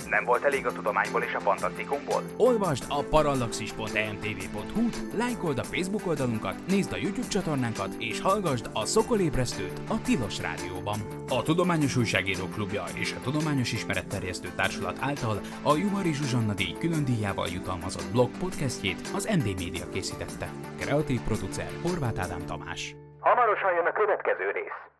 Nem 0.09 0.25
volt 0.25 0.45
elég 0.45 0.67
a 0.67 0.73
tudományból 0.73 1.23
és 1.23 1.35
a 1.35 1.41
fantasztikumból? 1.41 2.23
Olvasd 2.37 2.85
a 2.89 3.03
parallaxis.emtv.hu, 3.03 4.89
lájkold 5.17 5.59
a 5.59 5.65
Facebook 5.65 6.07
oldalunkat, 6.07 6.67
nézd 6.67 6.93
a 6.93 6.97
YouTube 6.97 7.29
csatornánkat, 7.29 7.95
és 7.99 8.21
hallgasd 8.21 8.71
a 8.73 8.85
Szokolébresztőt 8.85 9.81
a 9.89 10.01
Tilos 10.01 10.41
Rádióban. 10.41 10.99
A 11.29 11.43
Tudományos 11.43 11.97
Újságíró 11.97 12.47
Klubja 12.47 12.85
és 12.95 13.13
a 13.13 13.21
Tudományos 13.21 13.73
Ismeretterjesztő 13.73 14.49
Társulat 14.57 14.99
által 15.01 15.41
a 15.63 15.77
Juhari 15.77 16.13
Zsuzsanna 16.13 16.55
díj 16.55 16.77
külön 16.79 17.05
díjával 17.05 17.49
jutalmazott 17.49 18.13
blog 18.13 18.31
podcastjét 18.39 19.01
az 19.15 19.25
MD 19.25 19.47
Media 19.47 19.89
készítette. 19.93 20.49
Kreatív 20.81 21.21
producer 21.21 21.71
Horváth 21.83 22.21
Ádám 22.21 22.47
Tamás. 22.47 22.97
Hamarosan 23.21 23.75
jön 23.75 23.87
a 23.87 23.93
következő 23.93 24.51
rész. 24.51 24.94